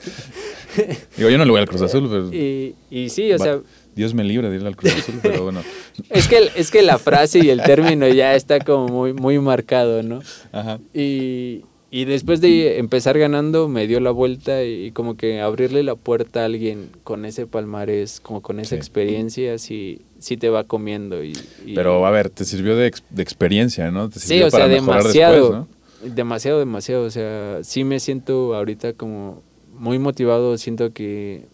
[1.17, 2.33] Digo, yo no le voy al Cruz Azul, pero...
[2.33, 3.59] Y, y sí, o Va- sea,
[3.95, 5.61] Dios me libre de ir al Cruz Azul, pero bueno.
[6.09, 10.03] es que, es que la frase y el término ya está como muy, muy marcado,
[10.03, 10.21] ¿no?
[10.51, 10.79] Ajá.
[10.93, 15.95] Y, y después de empezar ganando, me dio la vuelta y, como que abrirle la
[15.95, 18.75] puerta a alguien con ese palmarés, como con esa Sí.
[18.75, 21.23] experiencia, sí, sí te va comiendo.
[21.23, 21.33] Y,
[21.65, 24.07] y- Pero, a ver, te sirvió de, de experiencia, ¿no?
[24.09, 25.67] Te sí, sirvió o sea, para mejorar demasiado, después, ¿no?
[26.03, 27.05] Demasiado, demasiado.
[27.05, 29.41] O sea, sí me siento ahorita como
[29.73, 30.57] muy motivado.
[30.57, 31.45] Siento que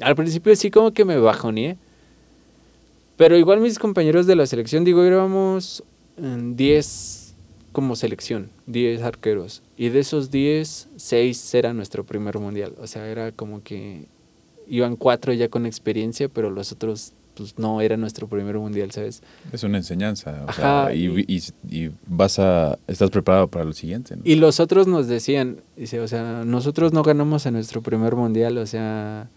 [0.00, 1.76] al principio sí como que me bajoneé.
[3.16, 5.84] Pero igual mis compañeros de la selección, digo, éramos
[6.16, 7.34] en 10
[7.72, 9.62] como selección, 10 arqueros.
[9.76, 12.74] Y de esos 10, 6 era nuestro primer mundial.
[12.80, 14.06] O sea, era como que
[14.66, 19.22] iban 4 ya con experiencia, pero los otros pues no era nuestro primer mundial, ¿sabes?
[19.52, 21.36] Es una enseñanza, o Ajá, sea, y, y-
[21.68, 22.78] y- y vas a...
[22.86, 24.22] Estás preparado para lo siguiente, ¿no?
[24.24, 28.56] Y los otros nos decían, dice, o sea, nosotros no ganamos en nuestro primer mundial,
[28.58, 29.28] o sea,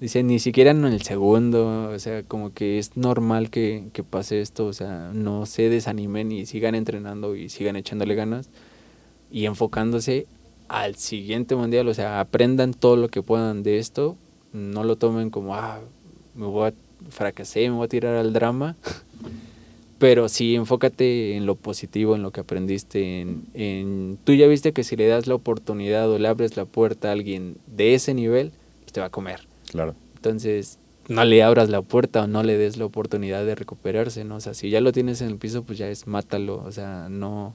[0.00, 4.40] dice, ni siquiera en el segundo, o sea, como que es normal que, que pase
[4.40, 8.48] esto, o sea, no se desanimen y sigan entrenando y sigan echándole ganas
[9.30, 10.26] y enfocándose
[10.68, 14.16] al siguiente mundial, o sea, aprendan todo lo que puedan de esto,
[14.52, 15.80] no lo tomen como, ah,
[16.34, 16.74] me voy a
[17.08, 18.76] fracasé, me voy a tirar al drama.
[19.98, 23.20] Pero sí, enfócate en lo positivo, en lo que aprendiste.
[23.20, 26.64] En, en- tú ya viste que si le das la oportunidad o le abres la
[26.64, 29.40] puerta a alguien de ese nivel, pues te va a comer.
[29.70, 29.94] Claro.
[30.16, 30.78] Entonces,
[31.08, 34.36] no le abras la puerta o no le des la oportunidad de recuperarse, ¿no?
[34.36, 36.62] O sea, si ya lo tienes en el piso, pues ya es mátalo.
[36.64, 37.54] O sea, no,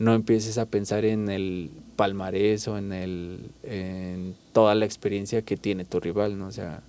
[0.00, 5.56] no empieces a pensar en el palmarés o en, el, en toda la experiencia que
[5.56, 6.48] tiene tu rival, ¿no?
[6.48, 6.82] O sea,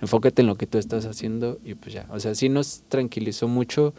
[0.00, 2.06] enfócate en lo que tú estás haciendo y pues ya.
[2.10, 3.94] O sea, sí nos tranquilizó mucho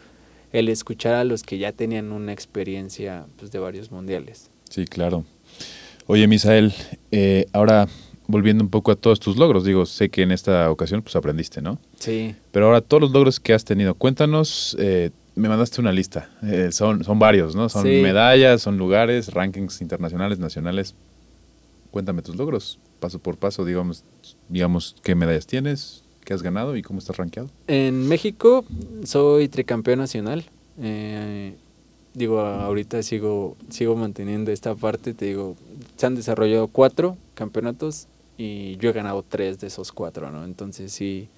[0.52, 4.50] el escuchar a los que ya tenían una experiencia pues, de varios mundiales.
[4.68, 5.24] Sí, claro.
[6.06, 6.72] Oye, Misael,
[7.12, 7.86] eh, ahora
[8.26, 11.60] volviendo un poco a todos tus logros, digo, sé que en esta ocasión pues aprendiste,
[11.62, 11.78] ¿no?
[11.98, 12.34] Sí.
[12.52, 16.70] Pero ahora todos los logros que has tenido, cuéntanos, eh, me mandaste una lista, eh,
[16.72, 17.68] son, son varios, ¿no?
[17.68, 18.00] Son Sí.
[18.02, 20.94] medallas, son lugares, rankings internacionales, nacionales.
[21.90, 24.04] Cuéntame tus logros, paso por paso, digamos,
[24.48, 27.48] digamos qué medallas tienes, qué has ganado y cómo estás rankeado.
[27.66, 28.64] En México
[29.04, 30.44] soy tricampeón nacional.
[30.80, 31.54] Eh,
[32.14, 35.14] digo, ahorita sigo, sigo manteniendo esta parte.
[35.14, 35.56] Te digo,
[35.96, 38.06] se han desarrollado cuatro campeonatos
[38.38, 40.44] y yo he ganado tres de esos cuatro, ¿no?
[40.44, 41.28] Entonces sí,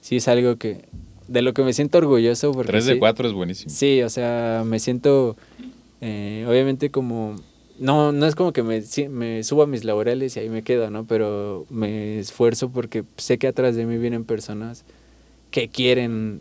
[0.00, 0.84] sí es algo que
[1.28, 2.52] de lo que me siento orgulloso.
[2.52, 3.70] Porque Tres de sí- cuatro es buenísimo.
[3.70, 5.36] Sí, o sea, me siento,
[6.00, 7.36] eh, obviamente como,
[7.78, 10.90] no, no es como que me, me subo a mis laureles y ahí me quedo,
[10.90, 11.04] ¿no?
[11.04, 14.84] Pero me esfuerzo porque sé que atrás de mí vienen personas
[15.50, 16.40] que quieren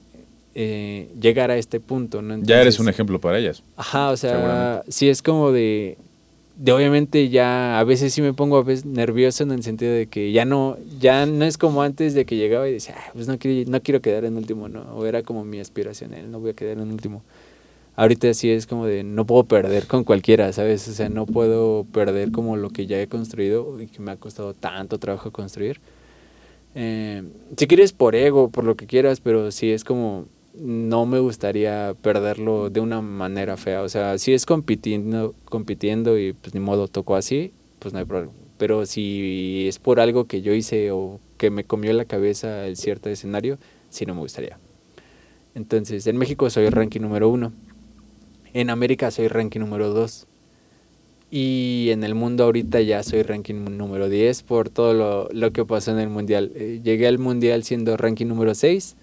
[0.55, 2.37] eh, llegar a este punto, ¿no?
[2.43, 3.63] ya eres un ejemplo para ellas.
[3.75, 5.97] Ajá, o sea, sí es como de,
[6.57, 10.07] de obviamente ya a veces sí me pongo a veces nervioso en el sentido de
[10.07, 13.39] que ya no ya no es como antes de que llegaba y decía, pues no
[13.39, 16.53] quiero, no quiero quedar en último, no, o era como mi aspiración, no voy a
[16.53, 17.23] quedar en último.
[17.95, 20.87] Ahorita sí es como de no puedo perder con cualquiera, ¿sabes?
[20.87, 24.15] O sea, no puedo perder como lo que ya he construido y que me ha
[24.15, 25.79] costado tanto trabajo construir.
[26.75, 27.23] Eh,
[27.55, 30.25] si quieres por ego, por lo que quieras, pero sí es como
[30.55, 33.81] no me gustaría perderlo de una manera fea.
[33.81, 38.05] O sea, si es compitiendo, compitiendo y pues ni modo tocó así, pues no hay
[38.05, 38.33] problema.
[38.57, 42.77] Pero si es por algo que yo hice o que me comió la cabeza el
[42.77, 43.57] cierto escenario,
[43.89, 44.57] sí no me gustaría.
[45.55, 47.51] Entonces, en México soy ranking número uno.
[48.53, 50.27] En América soy ranking número dos.
[51.35, 55.65] Y en el mundo ahorita ya soy ranking número 10 por todo lo, lo que
[55.65, 56.51] pasó en el mundial.
[56.53, 58.95] Eh, llegué al mundial siendo ranking número 6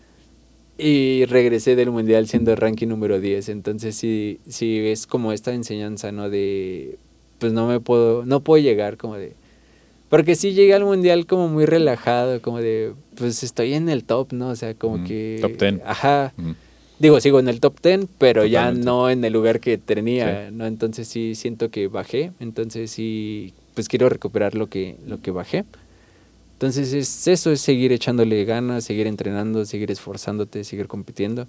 [0.79, 3.49] y regresé del mundial siendo ranking número 10.
[3.49, 6.31] Entonces sí, sí es como esta enseñanza, ¿no?
[6.31, 6.99] De,
[7.41, 9.33] pues no me puedo, no puedo llegar como de...
[10.09, 14.33] Porque sí llegué al mundial como muy relajado, como de, pues estoy en el top,
[14.33, 14.51] ¿no?
[14.51, 15.39] O sea, como que...
[15.41, 15.81] Top 10.
[15.85, 16.33] Ajá.
[17.01, 20.67] Digo, sigo en el top 10, pero ya no en el lugar que tenía, ¿no?
[20.67, 25.65] Entonces sí siento que bajé, entonces sí, pues quiero recuperar lo que, lo que bajé.
[26.53, 31.49] Entonces es eso, es seguir echándole ganas, seguir entrenando, seguir esforzándote, seguir compitiendo.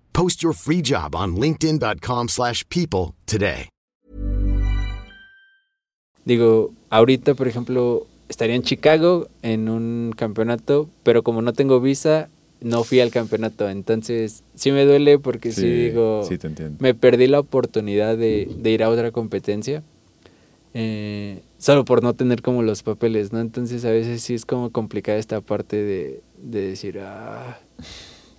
[0.13, 3.69] Post your free job on linkedin.com/people today.
[6.23, 12.29] Digo, ahorita, por ejemplo, estaría en Chicago en un campeonato, pero como no tengo visa,
[12.61, 13.67] no fui al campeonato.
[13.69, 16.77] Entonces, sí me duele porque sí, digo, sí te entiendo.
[16.79, 19.83] me perdí la oportunidad de, de ir a otra competencia.
[20.73, 23.39] Eh, solo por no tener como los papeles, ¿no?
[23.39, 27.59] Entonces a veces sí es como complicada esta parte de, de decir, ah...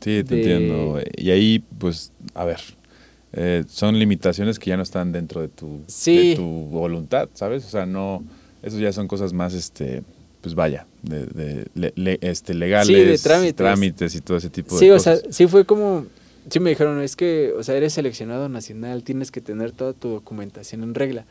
[0.03, 1.00] Sí, te entiendo.
[1.16, 2.61] Y ahí, pues, a ver,
[3.32, 7.64] eh, son limitaciones que ya no están dentro de tu, de tu voluntad, ¿sabes?
[7.64, 8.22] O sea, no,
[8.62, 10.03] eso ya son cosas más, este,
[10.40, 11.26] pues vaya, de,
[11.74, 13.57] de este, legales, sí, de trámites.
[13.57, 15.20] trámites y todo ese tipo de cosas.
[15.20, 16.07] Sí, o sea, sí fue como,
[16.50, 20.09] sí me dijeron, es que, o sea, eres seleccionado nacional, tienes que tener toda tu
[20.09, 21.24] documentación en regla.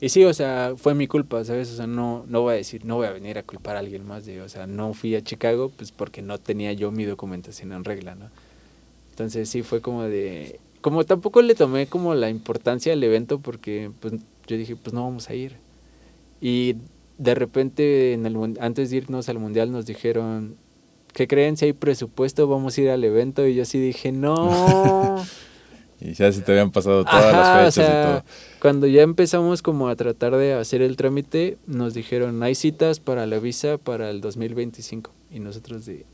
[0.00, 1.72] Y sí, o sea, fue mi culpa, ¿sabes?
[1.72, 4.06] O sea, no, no voy a decir, no voy a venir a culpar a alguien
[4.06, 7.72] más de, o sea, no fui a Chicago pues porque no tenía yo mi documentación
[7.72, 8.30] en regla, ¿no?
[9.10, 13.90] Entonces sí fue como de, como tampoco le tomé como la importancia al evento porque
[14.00, 14.14] pues
[14.46, 15.56] yo dije, pues no vamos a ir.
[16.42, 16.76] Y
[17.16, 20.56] de repente en el, antes de irnos al mundial nos dijeron,
[21.14, 21.56] ¿qué creen?
[21.56, 23.46] Si hay presupuesto, vamos a ir al evento.
[23.46, 25.24] Y yo sí dije, no.
[26.00, 28.22] y ya se te habían pasado todas las fechas y todo
[28.66, 33.24] cuando ya empezamos como a tratar de hacer el trámite, nos dijeron, hay citas para
[33.24, 35.12] la visa para el 2025.
[35.30, 36.04] Y nosotros de...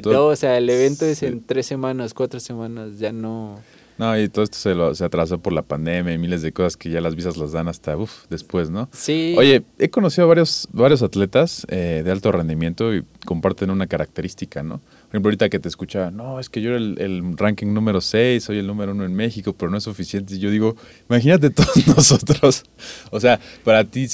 [0.00, 3.58] todo, o sea, el evento es en tres semanas, cuatro semanas, ya no...
[3.98, 6.76] No, y todo esto se, lo, se atrasó por la pandemia y miles de cosas
[6.76, 8.88] que ya las visas las dan hasta uf, después, ¿no?
[8.92, 9.34] Sí.
[9.36, 14.62] Oye, he conocido a varios, varios atletas eh, de alto rendimiento y comparten una característica,
[14.62, 14.80] ¿no?
[15.14, 18.58] Ejemplo, ahorita que te escucha, no, es que yo era el, ranking número 6, soy
[18.58, 20.34] el número 1 en México, pero no es suficiente.
[20.34, 20.76] Y yo digo,
[21.08, 22.64] imagínate todos nosotros.
[23.10, 24.06] O sea, para ti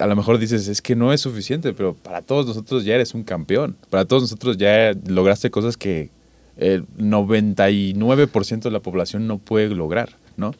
[0.00, 3.14] a lo mejor dices, es que no es suficiente, pero para todos nosotros ya eres
[3.14, 3.76] un campeón.
[3.90, 6.10] Para todos nosotros ya lograste cosas que
[6.56, 10.54] el 99% de la población no puede lograr, ¿no?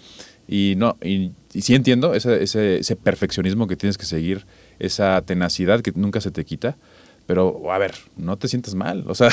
[0.48, 4.44] Y no, y, y sí entiendo ese, ese, ese perfeccionismo que tienes que seguir,
[4.78, 6.76] esa tenacidad que nunca se te quita
[7.26, 9.04] pero, a ver, no te sientas mal.
[9.08, 9.30] O sea,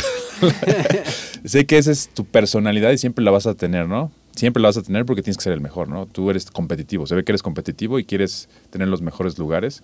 [1.46, 4.12] sé que esa es tu personalidad y siempre la vas a tener, ¿no?
[4.36, 6.08] Siempre la vas a tener porque tienes que ser el mejor, ¿no?
[6.08, 7.06] Tú eres competitivo.
[7.06, 9.84] Se ve que eres competitivo y quieres tener los mejores lugares.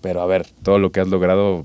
[0.00, 1.64] Pero, a ver, todo lo que has logrado,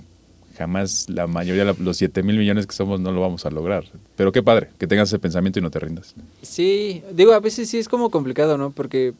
[0.59, 3.85] jamás la mayoría, los 7 mil millones que somos, no lo vamos a lograr.
[4.15, 6.13] Pero qué padre, que tengas ese pensamiento y no te rindas.
[6.43, 8.69] Sí, digo, a veces sí es como complicado, ¿no?
[8.69, 9.15] Porque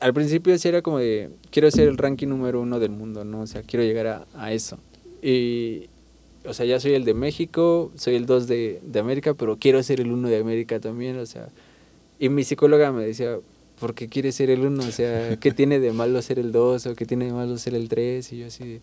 [0.00, 3.40] al principio sí era como de, quiero ser el ranking número uno del mundo, ¿no?
[3.40, 4.78] O sea, quiero llegar a, a eso.
[5.22, 5.88] Y,
[6.46, 9.82] o sea, ya soy el de México, soy el 2 de, de, América, pero quiero
[9.82, 11.48] ser el 1 de América también, o sea.
[12.18, 13.38] Y mi psicóloga me decía,
[13.80, 14.82] ¿por qué quieres ser el 1?
[14.82, 17.74] O sea, ¿qué tiene de malo ser el 2 o qué tiene de malo ser
[17.74, 18.32] el 3?
[18.32, 18.80] Y yo así,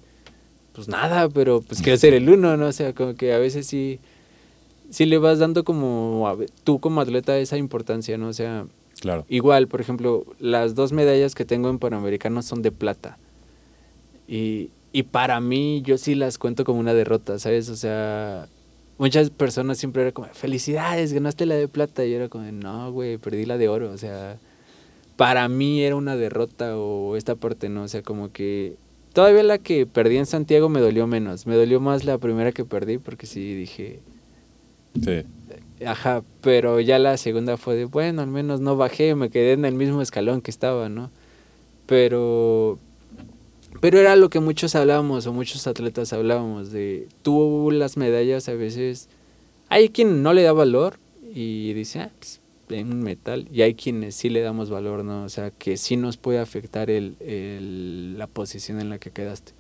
[0.73, 2.65] pues nada, pero pues quiero ser el 1, ¿no?
[2.65, 3.99] O sea, como que a veces sí,
[4.89, 8.27] sí le vas dando como, tú como atleta esa importancia, ¿no?
[8.27, 8.65] O sea,
[8.99, 9.25] claro.
[9.29, 13.17] igual, por ejemplo, las dos medallas que tengo en Panamericanos son de plata.
[14.27, 17.69] Y, y para mí, yo sí las cuento como una derrota, ¿sabes?
[17.69, 18.47] O sea,
[18.97, 22.05] muchas personas siempre eran como, felicidades, ganaste la de plata.
[22.05, 23.91] Y yo era como, no, güey, perdí la de oro.
[23.91, 24.37] O sea,
[25.15, 27.83] para mí era una derrota o esta parte, ¿no?
[27.83, 28.75] O sea, como que
[29.13, 31.47] todavía la que perdí en Santiago me dolió menos.
[31.47, 34.01] Me dolió más la primera que perdí porque sí dije,
[34.99, 35.23] Sí.
[35.85, 39.65] Ajá, pero ya la segunda fue de, bueno, al menos no bajé, me quedé en
[39.65, 41.09] el mismo escalón que estaba, ¿no?
[41.87, 42.77] Pero,
[43.79, 48.53] pero era lo que muchos hablábamos o muchos atletas hablábamos de, tú las medallas a
[48.53, 49.09] veces,
[49.69, 50.97] hay quien no le da valor
[51.33, 55.23] y dice, ah, pues, un metal, y hay quienes sí le damos valor, ¿no?
[55.23, 59.51] O sea, que sí nos puede afectar el, el, la posición en la que quedaste.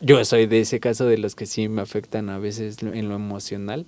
[0.00, 3.14] Yo soy de ese caso de los que sí me afectan a veces en lo
[3.14, 3.86] emocional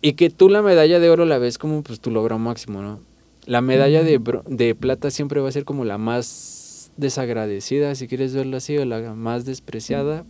[0.00, 3.00] y que tú la medalla de oro la ves como pues tu logro máximo, ¿no?
[3.44, 6.61] La medalla de, de plata siempre va a ser como la más
[6.96, 10.24] desagradecida, si quieres verlo así, o la más despreciada,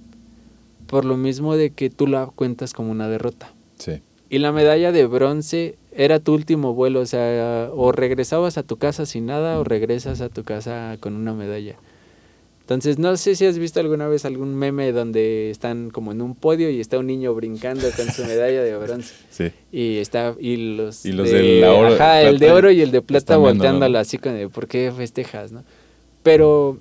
[0.87, 3.53] por lo mismo de que tú la cuentas como una derrota.
[3.79, 4.01] Sí.
[4.31, 8.77] Y la medalla de bronce era tu último vuelo, o sea, o regresabas a tu
[8.79, 11.77] casa sin nada o regresas a tu casa con una medalla.
[12.61, 16.35] Entonces, no sé si has visto alguna vez algún meme donde están como en un
[16.35, 19.13] podio y está un niño brincando con su medalla de bronce.
[19.31, 19.51] Sí.
[19.73, 23.03] Y está y los, Y los de, oro- ajá, el de oro y el de
[23.03, 25.65] plata volteándolo así con de, ¿por qué festejas, no?
[26.23, 26.79] Pero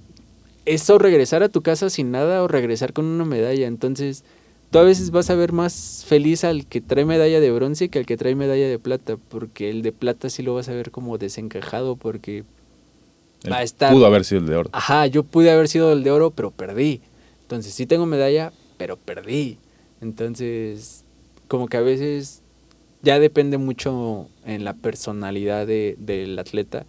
[0.66, 4.24] eso regresar a tu casa sin nada o regresar con una medalla, entonces
[4.70, 8.00] tú a veces vas a ver más feliz al que trae medalla de bronce que
[8.00, 10.92] al que trae medalla de plata, porque el de plata sí lo vas a ver
[10.92, 12.44] como desencajado porque
[13.52, 14.70] va a estar Pudo haber sido el de oro.
[14.74, 17.02] Ajá, yo pude haber sido el de oro, pero perdí.
[17.42, 19.58] Entonces sí tengo medalla, pero perdí.
[20.00, 21.04] Entonces,
[21.48, 22.42] como que a veces
[23.02, 26.86] ya depende mucho en la personalidad de- del atleta.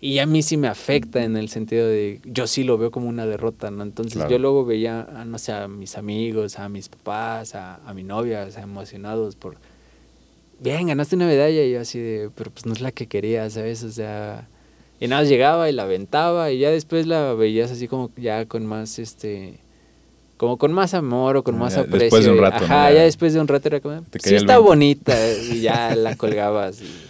[0.00, 3.08] Y a mí sí me afecta en el sentido de, yo sí lo veo como
[3.08, 3.82] una derrota, ¿no?
[3.82, 4.30] Entonces Claro.
[4.30, 8.02] yo luego veía, a, no sé, a mis amigos, a mis papás, a, a mi
[8.02, 9.56] novia, o sea, emocionados por,
[10.60, 13.48] bien, ganaste una medalla y yo así de, pero pues no es la que quería,
[13.50, 13.82] ¿sabes?
[13.84, 14.48] O sea,
[15.00, 18.44] y nada, más llegaba y la aventaba y ya después la veías así como ya
[18.46, 19.58] con más, este,
[20.36, 22.00] como con más amor o con Ah, más ya aprecio.
[22.00, 22.64] después de un rato.
[22.64, 24.68] Ajá, Ya- ya después de un rato era como, sí está 20.
[24.68, 26.82] bonita y ya la colgabas.
[26.82, 27.05] y-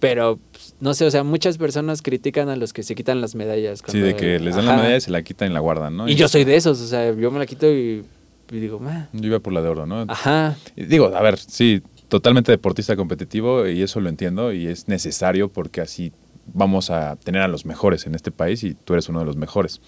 [0.00, 3.34] pero, pues, no sé, o sea, muchas personas critican a los que se quitan las
[3.34, 3.82] medallas.
[3.86, 4.80] Sí, de que les dan la ajá.
[4.82, 6.08] medalla y se la quitan y la guardan, ¿no?
[6.08, 8.02] Y yo soy de esos, o sea, yo me la quito y,
[8.50, 9.08] y digo, "Ah".
[9.12, 10.04] Yo iba por la de oro, ¿no?
[10.08, 14.88] ajá, Y Digo, a ver, sí, totalmente deportista competitivo y eso lo entiendo y es
[14.88, 16.12] necesario porque así
[16.52, 19.36] vamos a tener a los mejores en este país y tú eres uno de los
[19.36, 19.80] mejores.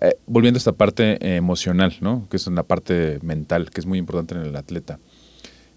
[0.00, 2.26] Eh, volviendo a esta parte eh, emocional, ¿no?
[2.30, 4.98] Que es una parte mental que es muy importante en el atleta.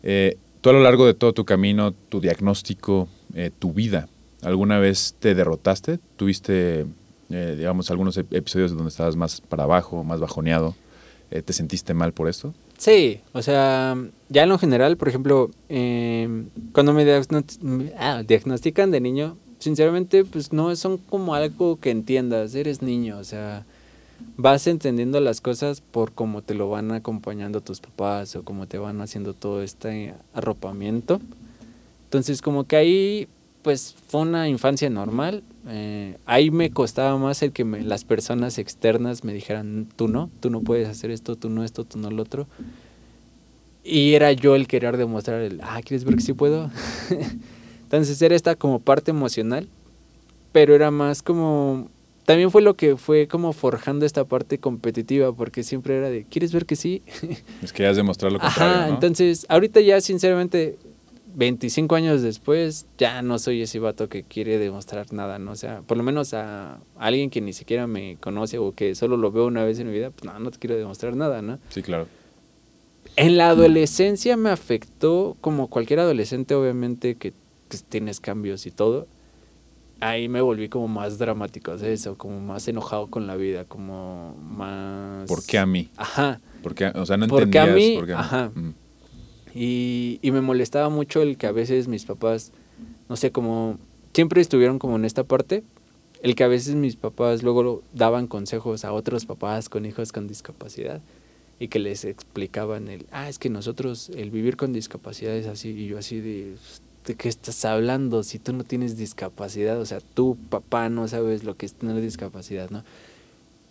[0.04, 4.08] Eh, tú a lo largo de todo tu camino, tu diagnóstico, eh, tu vida,
[4.42, 6.00] ¿alguna vez te derrotaste?
[6.18, 6.88] ¿Tuviste,
[7.30, 10.74] eh, digamos, algunos ep- episodios donde estabas más para abajo, más bajoneado?
[11.30, 12.56] Eh, ¿Te sentiste mal por esto?
[12.80, 13.96] Sí, o sea,
[14.30, 20.52] ya en lo general, por ejemplo, eh, cuando me- ah, diagnostican de niño, sinceramente, pues
[20.52, 23.66] no son como algo que entiendas, eres niño, o sea,
[24.38, 28.78] vas entendiendo las cosas por cómo te lo van acompañando tus papás o cómo te
[28.78, 31.20] van haciendo todo este arropamiento.
[32.06, 33.28] Entonces, como que ahí,
[33.62, 35.44] pues fue una infancia normal.
[35.68, 40.50] eh, ahí me costaba más el que las personas externas me dijeran, tú no, tú
[40.50, 42.48] no puedes hacer esto, tú no esto, tú no lo otro.
[43.84, 46.72] Y era yo el querer demostrar el, ah, ¿quieres ver que sí puedo?
[47.84, 49.68] Entonces era esta como parte emocional,
[50.52, 51.90] pero era más como,
[52.26, 56.52] también fue lo que fue como forjando esta parte competitiva, porque siempre era de, ¿quieres
[56.52, 57.04] ver que sí?
[57.64, 58.94] Es que ya has demostrado lo contrario, Ajá, ¿no?
[58.96, 60.78] entonces ahorita ya sinceramente,
[61.36, 65.52] 25 años después, ya no soy ese vato que quiere demostrar nada, ¿no?
[65.52, 69.18] O sea, por lo menos a alguien que ni siquiera me conoce o que solo
[69.18, 71.60] lo veo una vez en mi vida, pues no, no te quiero demostrar nada, ¿no?
[71.70, 72.08] Sí, claro.
[73.18, 77.34] En la adolescencia me afectó, como cualquier adolescente, obviamente, que,
[77.70, 79.08] que tienes cambios y todo.
[80.10, 85.28] Ahí me volví como más dramático, eso, como más enojado con la vida, como más...
[85.28, 85.90] ¿Por qué a mí?
[85.98, 86.40] Ajá.
[86.62, 88.22] Porque, o sea, no Porque entendías mí- por qué a mí.
[88.24, 88.52] ajá.
[88.54, 88.74] Mm.
[89.54, 92.52] Y, y me molestaba mucho el que a veces mis papás,
[93.08, 93.78] no sé, como
[94.14, 95.64] siempre estuvieron como en esta parte,
[96.22, 100.28] el que a veces mis papás luego daban consejos a otros papás con hijos con
[100.28, 101.02] discapacidad
[101.60, 105.70] y que les explicaban el, ah, es que nosotros el vivir con discapacidad es así
[105.70, 106.56] y yo así de,
[107.06, 109.80] ¿de qué estás hablando si tú no tienes discapacidad?
[109.80, 112.84] O sea, tú papá no sabes lo que es tener discapacidad, ¿no?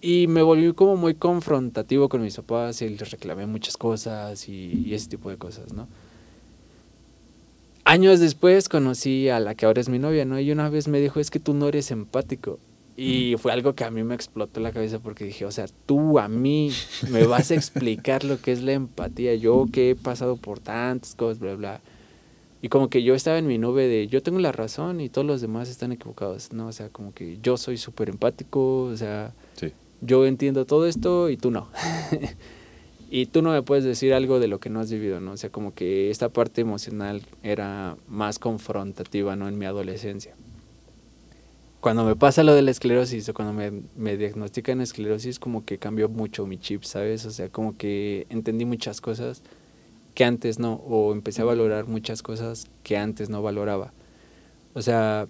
[0.00, 4.84] Y me volví como muy confrontativo con mis papás y les reclamé muchas cosas y,
[4.86, 5.88] y ese tipo de cosas, ¿no?
[7.84, 10.40] Años después conocí a la que ahora es mi novia, ¿no?
[10.40, 12.58] Y una vez me dijo, es que tú no eres empático.
[12.96, 16.18] Y fue algo que a mí me explotó la cabeza porque dije, o sea, tú
[16.18, 16.70] a mí
[17.10, 21.14] me vas a explicar lo que es la empatía, yo que he pasado por tantas
[21.14, 21.80] cosas, bla, bla.
[22.64, 25.26] Y como que yo estaba en mi nube de yo tengo la razón y todos
[25.26, 26.68] los demás están equivocados, ¿no?
[26.68, 29.72] O sea, como que yo soy súper empático, o sea, Sí.
[30.00, 31.68] yo entiendo todo esto y tú no.
[33.10, 35.32] y tú no me puedes decir algo de lo que no has vivido, ¿no?
[35.32, 39.46] O sea, como que esta parte emocional era más confrontativa, ¿no?
[39.46, 40.34] En mi adolescencia.
[41.80, 45.76] Cuando me pasa lo de la esclerosis o cuando me, me diagnostican esclerosis, como que
[45.76, 47.26] cambió mucho mi chip, ¿sabes?
[47.26, 49.42] O sea, como que entendí muchas cosas
[50.14, 53.92] que antes no, o empecé a valorar muchas cosas que antes no valoraba.
[54.74, 55.26] O sea,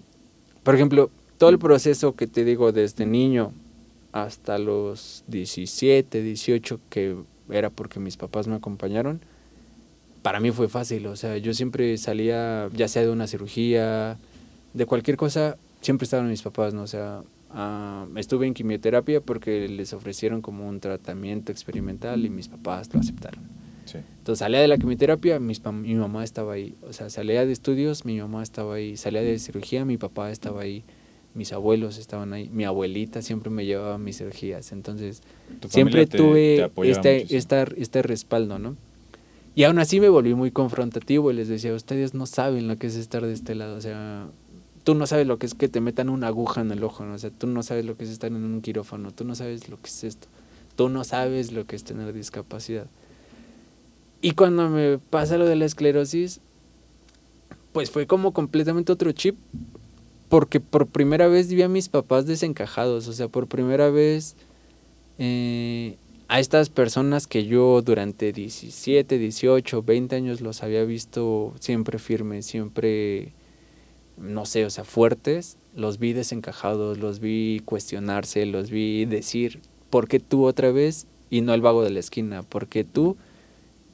[0.63, 3.51] por ejemplo, todo el proceso que te digo desde niño
[4.11, 7.17] hasta los 17, 18, que
[7.49, 9.21] era porque mis papás me acompañaron,
[10.21, 11.05] para mí fue fácil.
[11.07, 14.17] O sea, yo siempre salía, ya sea de una cirugía,
[14.73, 16.83] de cualquier cosa, siempre estaban mis papás, ¿no?
[16.83, 17.21] O sea,
[17.51, 22.99] ah, estuve en quimioterapia porque les ofrecieron como un tratamiento experimental y mis papás lo
[22.99, 23.64] aceptaron.
[23.85, 23.99] Sí.
[24.19, 26.75] Entonces salía de la quimioterapia, mis mi mamá estaba ahí.
[26.87, 28.97] O sea, salía de estudios, mi mamá estaba ahí.
[28.97, 30.83] Salía de cirugía, mi papá estaba ahí.
[31.35, 32.49] Mis abuelos estaban ahí.
[32.53, 34.71] Mi abuelita siempre me llevaba a mis cirugías.
[34.71, 35.21] Entonces,
[35.69, 38.75] siempre te- te tuve apoyaba este, esta, este respaldo, ¿no?
[39.53, 42.87] Y aún así me volví muy confrontativo y les decía, ustedes no saben lo que
[42.87, 43.77] es estar de este lado.
[43.77, 44.27] O sea,
[44.83, 47.13] tú no sabes lo que es que te metan una aguja en el ojo, ¿no?
[47.13, 49.69] O sea, tú no sabes lo que es estar en un quirófano, tú no sabes
[49.69, 50.27] lo que es esto.
[50.75, 52.87] Tú no sabes lo que es tener discapacidad.
[54.25, 56.41] Y cuando me pasa lo de la esclerosis,
[57.73, 59.35] pues fue como completamente otro chip,
[60.29, 64.35] porque por primera vez vi a mis papás desencajados, o sea, por primera vez
[65.19, 65.97] eh,
[66.27, 72.47] a estas personas que yo durante 17, 18, 20 años los había visto siempre firmes,
[72.47, 73.31] siempre,
[74.17, 79.61] no sé, o sea, fuertes, los vi desencajados, los vi cuestionarse, los vi decir,
[79.91, 82.41] ¿por qué tú otra vez y no el vago de la esquina?
[82.41, 83.17] ¿Por qué tú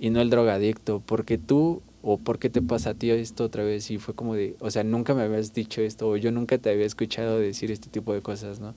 [0.02, 1.00] y no el drogadicto?
[1.00, 3.92] ¿Por qué tú o por qué te pasa a ti esto otra vez?
[3.92, 6.72] Y fue como de, o sea, nunca me habías dicho esto o yo nunca te
[6.72, 8.74] había escuchado decir este tipo de cosas, ¿no?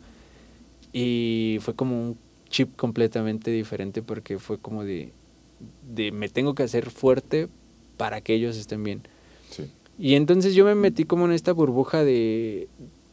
[0.92, 2.18] Y fue como un
[2.50, 5.12] chip completamente diferente porque fue como de,
[5.94, 7.48] de me tengo que hacer fuerte
[7.96, 9.00] para que ellos estén bien.
[9.48, 9.70] Sí.
[9.98, 12.68] Y entonces yo me metí como en esta burbuja de,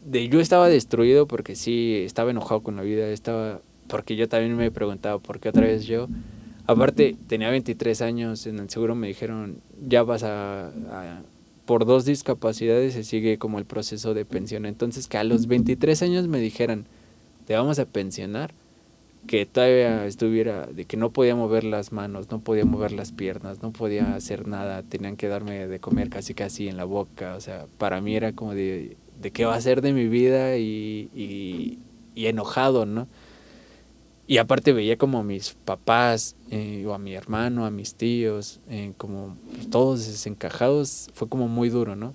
[0.05, 4.57] de yo estaba destruido porque sí, estaba enojado con la vida, estaba porque yo también
[4.57, 6.09] me preguntaba por qué otra vez yo.
[6.71, 11.23] Aparte, tenía 23 años, en el seguro me dijeron, ya vas a, a-
[11.65, 14.65] por dos discapacidades se sigue como el proceso de pensión.
[14.65, 16.87] Entonces, que a los 23 años me dijeran,
[17.45, 18.53] te vamos a pensionar,
[19.27, 23.61] que todavía estuviera, de que no podía mover las manos, no podía mover las piernas,
[23.61, 27.41] no podía hacer nada, tenían que darme de comer casi casi en la boca, o
[27.41, 31.09] sea, para mí era como de, de qué va a ser de mi vida y,
[31.13, 31.79] y,
[32.15, 33.07] y enojado, ¿no?
[34.31, 38.61] Y aparte veía como a mis papás, eh, o a mi hermano, a mis tíos,
[38.69, 39.35] eh, como
[39.69, 42.13] todos desencajados, fue como muy duro, ¿no?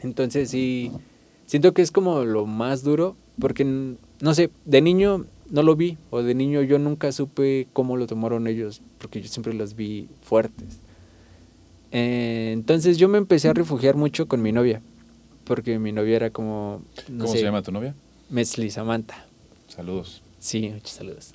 [0.00, 0.90] Entonces sí,
[1.46, 5.96] siento que es como lo más duro, porque, no sé, de niño no lo vi,
[6.10, 10.08] o de niño yo nunca supe cómo lo tomaron ellos, porque yo siempre los vi
[10.22, 10.80] fuertes.
[11.92, 14.82] Eh, entonces yo me empecé a refugiar mucho con mi novia,
[15.44, 17.94] porque mi novia era como, no ¿Cómo sé, se llama tu novia?
[18.28, 19.24] Metzli Samantha.
[19.68, 20.20] Saludos.
[20.42, 21.32] Sí, muchos saludos.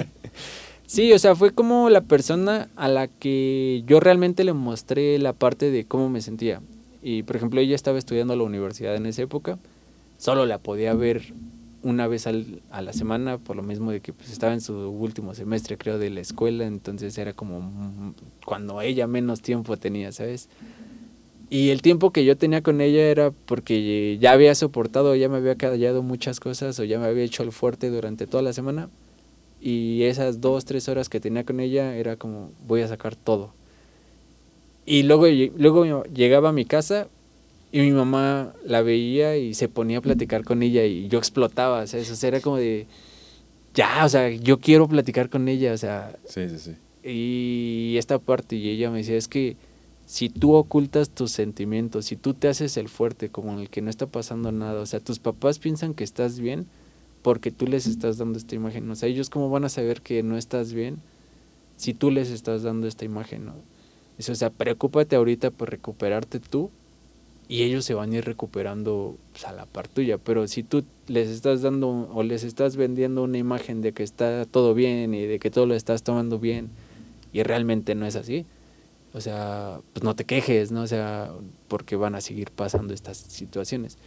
[0.86, 5.34] sí, o sea, fue como la persona a la que yo realmente le mostré la
[5.34, 6.62] parte de cómo me sentía.
[7.02, 9.58] Y por ejemplo, ella estaba estudiando a la universidad en esa época.
[10.16, 11.34] Solo la podía ver
[11.82, 14.72] una vez al- a la semana, por lo mismo de que pues, estaba en su
[14.88, 16.64] último semestre, creo, de la escuela.
[16.64, 18.14] Entonces era como mm,
[18.46, 20.48] cuando ella menos tiempo tenía, ¿sabes?
[21.54, 25.36] Y el tiempo que yo tenía con ella era porque ya había soportado, ya me
[25.36, 28.88] había callado muchas cosas o ya me había hecho el fuerte durante toda la semana.
[29.60, 33.52] Y esas dos, tres horas que tenía con ella era como, voy a sacar todo.
[34.86, 35.26] Y luego,
[35.58, 37.08] luego llegaba a mi casa
[37.70, 41.86] y mi mamá la veía y se ponía a platicar con ella y yo explotaba,
[41.86, 42.10] ¿sabes?
[42.10, 42.86] O sea, era como de,
[43.74, 46.72] ya, o sea, yo quiero platicar con ella, o sea, Sí, sí, sí.
[47.10, 49.56] y esta parte, y ella me decía, es que
[50.12, 53.88] si tú ocultas tus sentimientos, si tú te haces el fuerte como el que no
[53.88, 56.66] está pasando nada, o sea, tus papás piensan que estás bien
[57.22, 60.22] porque tú les estás dando esta imagen, o sea, ellos cómo van a saber que
[60.22, 60.98] no estás bien
[61.78, 63.54] si tú les estás dando esta imagen, ¿no?
[64.18, 66.68] O sea, preocúpate ahorita por recuperarte tú
[67.48, 70.84] y ellos se van a ir recuperando pues, a la par tuya, pero si tú
[71.06, 75.24] les estás dando o les estás vendiendo una imagen de que está todo bien y
[75.24, 76.68] de que todo lo estás tomando bien
[77.32, 78.44] y realmente no es así,
[79.14, 80.82] o sea, pues no te quejes, ¿no?
[80.82, 81.32] O sea,
[81.68, 83.98] porque van a seguir pasando estas situaciones.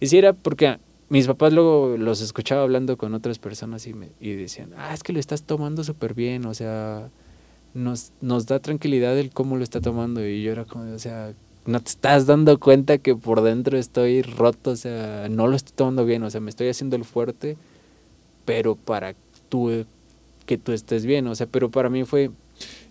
[0.00, 0.78] Y si era porque
[1.08, 5.02] mis papás luego los escuchaba hablando con otras personas y, me, y decían, ah, es
[5.02, 7.08] que lo estás tomando súper bien, o sea,
[7.74, 10.26] nos, nos da tranquilidad el cómo lo está tomando.
[10.26, 11.32] Y yo era como, o sea,
[11.64, 15.74] no te estás dando cuenta que por dentro estoy roto, o sea, no lo estoy
[15.76, 17.56] tomando bien, o sea, me estoy haciendo el fuerte,
[18.44, 19.14] pero para
[19.48, 19.84] tú,
[20.46, 22.30] que tú estés bien, o sea, pero para mí fue...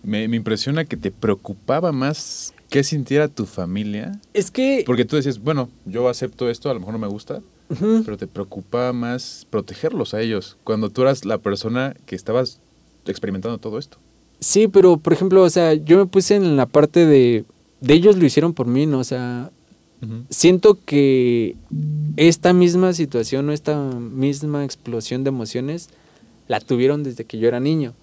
[0.02, 4.12] Me, me impresiona que te preocupaba más qué sintiera tu familia.
[4.34, 4.82] Es que...
[4.86, 7.40] Porque tú decías, bueno, yo acepto esto, a lo mejor no me gusta,
[8.04, 12.60] pero te preocupaba más protegerlos a ellos, cuando tú eras la persona que estabas
[13.06, 13.98] experimentando todo esto.
[14.40, 17.44] Sí, pero por ejemplo, o sea, yo me puse en la parte de,
[17.80, 19.00] de ellos lo hicieron por mí, ¿no?
[19.00, 19.50] O sea,
[20.30, 21.56] siento que
[22.16, 25.88] esta misma situación o esta misma explosión de emociones
[26.46, 27.94] la tuvieron desde que yo era niño.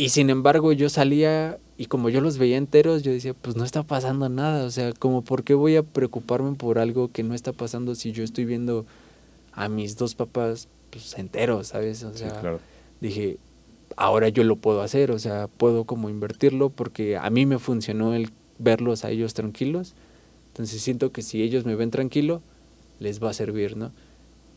[0.00, 3.64] Y sin embargo, yo salía y como yo los veía enteros, yo decía, pues no
[3.64, 4.64] está pasando nada.
[4.64, 8.10] O sea, como por qué voy a preocuparme por algo que no está pasando si
[8.10, 8.86] yo estoy viendo
[9.52, 12.02] a mis dos papás pues, enteros, ¿sabes?
[12.02, 12.60] O sea, claro.
[13.02, 13.36] dije,
[13.94, 18.14] ahora yo lo puedo hacer, o sea, puedo como invertirlo porque a mí me funcionó
[18.14, 19.94] el verlos a ellos tranquilos.
[20.48, 22.40] Entonces siento que si ellos me ven tranquilo,
[23.00, 23.92] les va a servir, ¿no?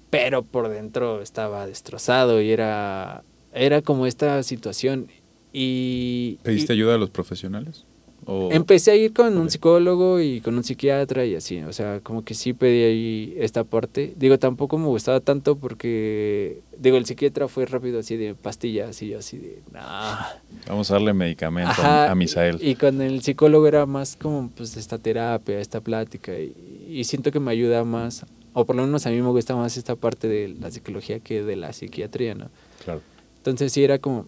[0.10, 5.10] Pero por dentro estaba destrozado y era, era como esta situación.
[5.54, 7.86] Y, ¿Pediste y ayuda a los profesionales?
[8.26, 12.00] ¿O- empecé a ir con un psicólogo y con un psiquiatra y así, o sea,
[12.00, 14.14] como que sí pedí ahí esta parte.
[14.18, 19.10] Digo, tampoco me gustaba tanto porque, digo, el psiquiatra fue rápido así de pastillas y
[19.10, 20.26] yo así de, nah.
[20.68, 22.60] Vamos a darle medicamento a- Ajá, a Misael.
[22.62, 26.54] Y, y con el psicólogo era más como pues esta terapia, esta plática y,
[26.90, 29.76] y siento que me ayuda más, o por lo menos a mí me gusta más
[29.76, 32.50] esta parte de la psicología que de la psiquiatría, ¿no?
[32.86, 33.02] Claro.
[33.38, 34.28] Entonces sí era como,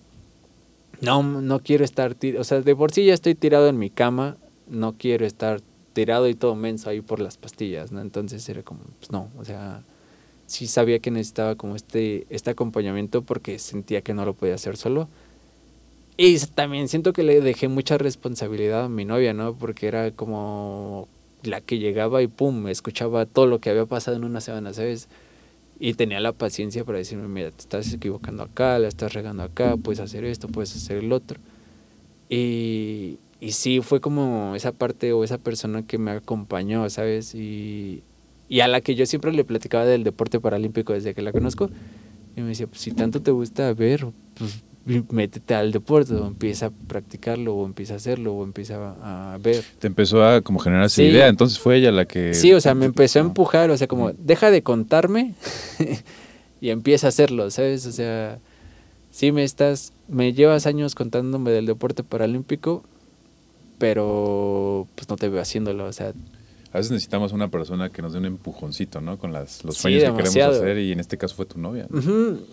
[1.01, 4.37] no, no quiero estar, o sea, de por sí ya estoy tirado en mi cama,
[4.67, 5.61] no quiero estar
[5.93, 8.01] tirado y todo menso ahí por las pastillas, ¿no?
[8.01, 9.83] Entonces era como, pues no, o sea,
[10.45, 14.77] sí sabía que necesitaba como este, este acompañamiento porque sentía que no lo podía hacer
[14.77, 15.07] solo.
[16.17, 19.53] Y también siento que le dejé mucha responsabilidad a mi novia, ¿no?
[19.55, 21.07] Porque era como
[21.43, 25.09] la que llegaba y pum, escuchaba todo lo que había pasado en una semana, ¿sabes?
[25.79, 29.75] Y tenía la paciencia para decirme, mira, te estás equivocando acá, la estás regando acá,
[29.75, 31.39] puedes hacer esto, puedes hacer el otro.
[32.29, 37.35] Y, y sí, fue como esa parte o esa persona que me acompañó, ¿sabes?
[37.35, 38.03] Y,
[38.47, 41.69] y a la que yo siempre le platicaba del deporte paralímpico desde que la conozco.
[42.37, 44.07] Y me decía, pues si tanto te gusta ver,
[44.37, 49.33] pues métete al deporte, o empieza a practicarlo, o empieza a hacerlo, o empieza a,
[49.33, 49.63] a ver.
[49.79, 51.03] Te empezó a como generar esa Sí.
[51.03, 52.33] idea, entonces fue ella la que...
[52.33, 55.33] Sí, o sea, me empezó a empujar, o sea, como, deja de contarme
[56.61, 57.85] y empieza a hacerlo, ¿sabes?
[57.87, 58.37] O sea,
[59.11, 62.83] sí me estás, me llevas años contándome del deporte paralímpico,
[63.77, 66.13] pero pues no te veo haciéndolo, o sea,
[66.75, 69.17] A veces necesitamos una persona que nos dé un empujoncito, ¿no?
[69.17, 71.87] Con las, los Sí, sueños que queremos hacer y en este caso fue tu novia.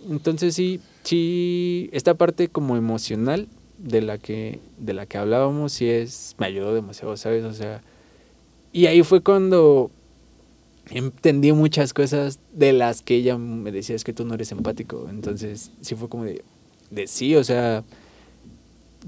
[0.08, 3.48] Entonces sí, sí, esta parte como emocional
[3.78, 7.42] de la que, de la que hablábamos, sí es, me ayudó demasiado, ¿sabes?
[7.42, 7.82] O sea,
[8.72, 9.90] y ahí fue cuando
[10.90, 15.08] entendí muchas cosas de las que ella me decía, es que tú no eres empático.
[15.10, 16.44] Entonces sí fue como de,
[16.92, 17.82] de sí, o sea,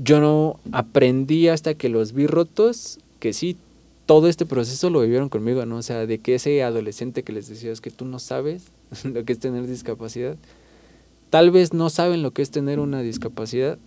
[0.03, 3.57] yo no aprendí hasta que los vi rotos, que sí,
[4.07, 5.77] todo este proceso lo vivieron conmigo, ¿no?
[5.79, 8.65] O sea, de que ese adolescente que les decía, es que tú no sabes
[9.05, 10.37] lo que es tener discapacidad.
[11.31, 13.79] Tal vez no saben lo que es tener una discapacidad,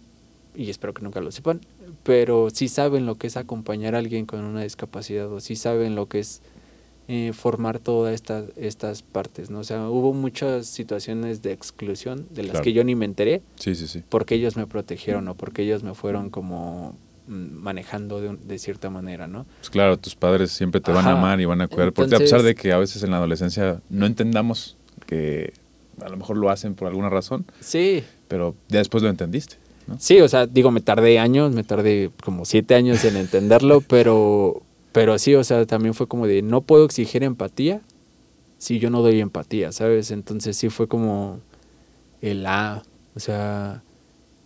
[0.55, 1.61] y espero que nunca lo sepan,
[2.03, 5.95] pero sí saben lo que es acompañar a alguien con una discapacidad, o sí saben
[5.95, 6.41] lo que es
[7.09, 9.59] eh, formar todas estas, estas partes, ¿no?
[9.59, 12.63] O sea, hubo muchas situaciones de exclusión de las Claro.
[12.65, 14.03] que yo ni me enteré, Sí, sí, sí.
[14.09, 16.97] porque ellos me protegieron o porque ellos me fueron como
[17.28, 19.45] manejando de, un- de cierta manera, ¿no?
[19.59, 21.91] Pues claro, tus padres siempre te van a amar y van a cuidar.
[21.93, 25.53] Porque a pesar Entonces- de que a veces en la adolescencia no entendamos que
[26.01, 29.57] a lo mejor lo hacen por alguna razón, Sí, pero ya después lo entendiste,
[29.88, 29.97] ¿no?
[29.99, 34.61] Sí, o sea, digo, me tardé años, me tardé como siete años en entenderlo, pero,
[34.91, 37.82] pero sí, o sea, también fue como de, no puedo exigir empatía
[38.59, 40.11] si yo no doy empatía, ¿sabes?
[40.11, 41.39] Entonces sí fue como
[42.21, 42.84] el A,
[43.15, 43.82] o sea,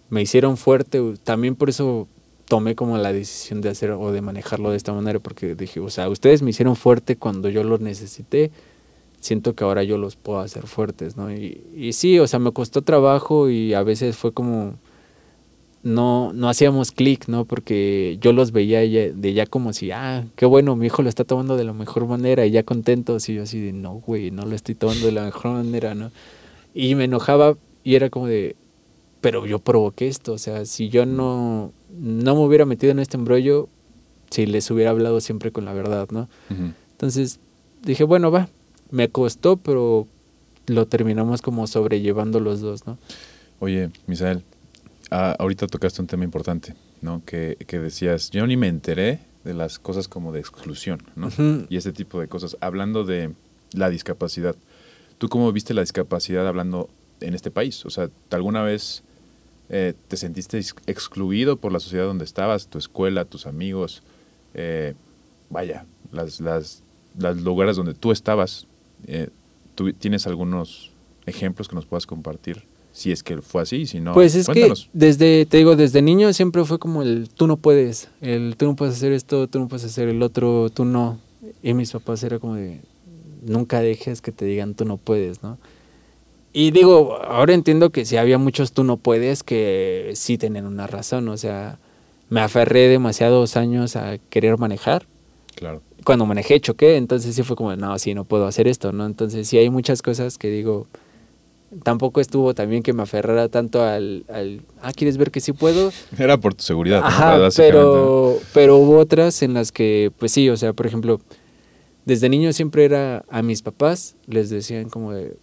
[0.10, 2.08] me hicieron fuerte, también por eso
[2.52, 5.90] tomé como la decisión de hacer o de manejarlo de esta manera, porque dije, o
[5.90, 8.52] sea, ustedes me hicieron fuerte cuando yo los necesité,
[9.22, 11.32] siento que ahora yo los puedo hacer fuertes, ¿no?
[11.34, 14.74] Y, sí, o sea, me costó trabajo y a veces fue como
[15.82, 17.46] no, no hacíamos clic, ¿no?
[17.46, 21.08] Porque yo los veía ya- de ya como si, ah, qué bueno, mi hijo lo
[21.08, 23.30] está tomando de la mejor manera y ya contentos.
[23.30, 26.12] Y yo así de, no, güey, no lo estoy tomando de la mejor manera, ¿no?
[26.74, 28.58] Y me enojaba y era como de,
[29.22, 30.34] pero yo provoqué esto.
[30.34, 33.70] O sea, si yo no, no me hubiera metido en este embrollo,
[34.30, 36.30] si les hubiera hablado siempre con la verdad, ¿no?
[36.92, 37.40] Entonces
[37.84, 38.50] dije, bueno, va,
[38.90, 40.08] me costó, pero
[40.68, 42.98] lo terminamos como sobrellevando los dos, ¿no?
[43.60, 44.44] Oye, Misael,
[45.10, 47.22] ah, ahorita tocaste un tema importante, ¿no?
[47.26, 51.30] Que, que decías, yo ni me enteré de las cosas como de exclusión, ¿no?
[51.70, 52.58] Y ese tipo de cosas.
[52.62, 53.34] Hablando de
[53.74, 54.56] la discapacidad,
[55.18, 56.90] ¿tú cómo viste la discapacidad hablando
[57.20, 57.86] en este país?
[57.86, 59.04] O sea, ¿alguna vez
[59.74, 64.04] eh, te sentiste ex- excluido por la sociedad donde estabas, tu escuela, tus amigos?
[64.54, 64.94] eh,
[65.50, 66.84] vaya, las, las,
[67.18, 68.68] las lugares donde tú estabas.
[69.08, 69.30] eh,
[69.76, 70.92] ¿tú ¿Tienes algunos
[71.26, 72.64] ejemplos que nos puedas compartir?
[72.94, 74.90] Si es que fue así, si no, Pues es cuéntanos.
[74.92, 78.66] que desde, te digo, desde niño siempre fue como el tú no puedes, el tú
[78.66, 81.18] no puedes hacer esto, tú no puedes hacer el otro, tú no.
[81.64, 82.82] Y mis papás era como de
[83.46, 85.58] nunca dejes que te digan tú no puedes, ¿no?
[86.54, 90.86] Y digo, ahora entiendo que si había muchos tú no puedes que sí tenían una
[90.86, 91.80] razón, o sea,
[92.30, 95.06] me aferré demasiados años a querer manejar.
[95.56, 95.82] Claro.
[96.04, 99.06] Cuando manejé choqué, entonces sí fue como, no, sí, no puedo hacer esto, ¿no?
[99.06, 100.88] Entonces sí hay muchas cosas que digo,
[101.84, 105.92] tampoco estuvo también que me aferrara tanto al, al ah, ¿quieres ver que sí puedo?
[106.18, 107.02] Era por tu seguridad.
[107.04, 111.22] Ajá, pero, pero hubo otras en las que, pues sí, o sea, por ejemplo,
[112.06, 115.38] desde niño siempre era a mis papás, les decían como de,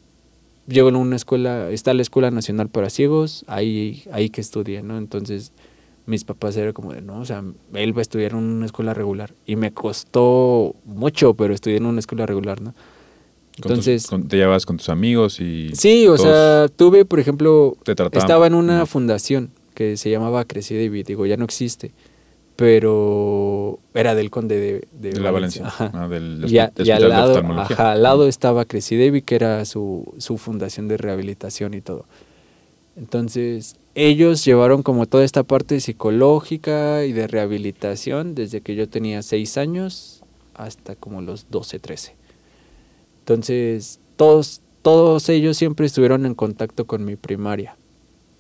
[0.68, 4.98] llevo en una escuela, está la Escuela Nacional para Ciegos, ahí, ahí que estudie, ¿no?
[4.98, 5.52] Entonces,
[6.06, 7.42] mis papás era como de, no, o sea,
[7.74, 9.34] él va a estudiar en una escuela regular.
[9.46, 12.72] Y me costó mucho, pero estudié en una escuela regular, ¿no?
[12.72, 15.70] Con tus- Entonces, con- te llevabas con tus amigos y...
[15.74, 20.76] Sí, o sea, tuve, por ejemplo, Te estaba en una fundación que se llamaba Crecí
[20.76, 21.92] David, digo, ya no existe,
[22.59, 25.64] pero era del conde de, de, De la Valencia.
[25.66, 25.92] Ajá.
[25.94, 29.36] Ah, del y, a- hospi- y al lado, ajá, al lado estaba Crecí David, que
[29.36, 32.04] era su, su fundación de rehabilitación y todo.
[32.96, 39.22] Entonces, ellos llevaron como toda esta parte psicológica y de rehabilitación desde que yo tenía
[39.22, 42.16] seis años hasta como los 12, 13.
[43.20, 47.76] Entonces, todos, todos ellos siempre estuvieron en contacto con mi primaria,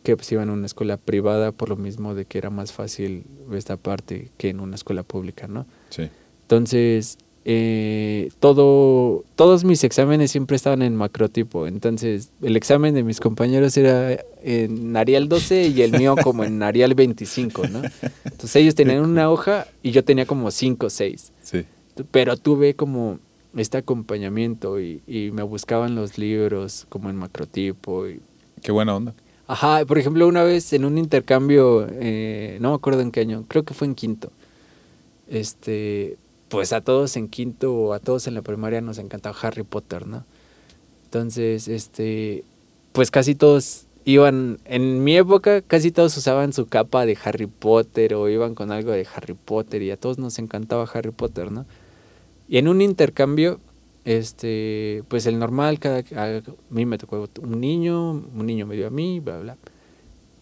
[0.08, 3.24] que pues iban a una escuela privada por lo mismo de que era más fácil
[3.52, 5.66] esta parte que en una escuela pública, ¿no?
[5.90, 6.08] Sí.
[6.40, 11.66] Entonces, eh, todo, todos mis exámenes siempre estaban en macrotipo.
[11.66, 16.62] Entonces, el examen de mis compañeros era en Arial 12 y el mío como en
[16.62, 17.82] Arial 25, ¿no?
[18.24, 21.66] Entonces, ellos tenían una hoja y yo tenía como 5 o 6 Sí.
[22.10, 23.18] pero tuve como
[23.54, 28.08] este acompañamiento y, y me buscaban los libros como en macrotipo.
[28.08, 28.22] Y,
[28.62, 29.14] Qué buena onda.
[29.48, 33.44] Ajá, por ejemplo, una vez en un intercambio, eh, no me acuerdo en qué año,
[33.48, 34.30] creo que fue en quinto.
[35.26, 36.16] Este,
[36.48, 40.06] pues a todos en quinto o a todos en la primaria nos encantaba Harry Potter,
[40.06, 40.24] ¿no?
[41.04, 42.44] Entonces, este,
[42.92, 48.14] pues casi todos iban, en mi época casi todos usaban su capa de Harry Potter
[48.14, 51.66] o iban con algo de Harry Potter y a todos nos encantaba Harry Potter, ¿no?
[52.48, 53.60] Y en un intercambio,
[54.04, 58.86] este, pues el normal, cada, a mí me tocó un niño, un niño me dio
[58.86, 59.56] a mí, bla, bla.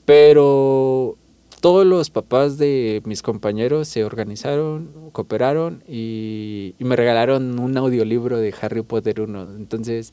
[0.04, 1.16] Pero
[1.60, 8.54] todos los papás de mis compañeros se organizaron, cooperaron y, me regalaron un audiolibro de
[8.60, 9.56] Harry Potter 1.
[9.56, 10.12] Entonces,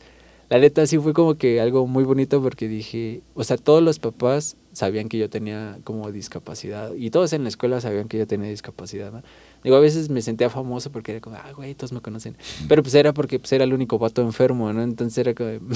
[0.49, 3.99] la neta sí fue como que algo muy bonito porque dije, o sea, todos los
[3.99, 8.25] papás sabían que yo tenía como discapacidad y todos en la escuela sabían que yo
[8.25, 9.23] tenía discapacidad.
[9.63, 12.35] Digo, a veces me sentía famoso porque era como, ah, güey, todos me conocen.
[12.67, 14.81] Pero pues era porque pues, era el único vato enfermo, ¿no?
[14.83, 15.51] Entonces era como...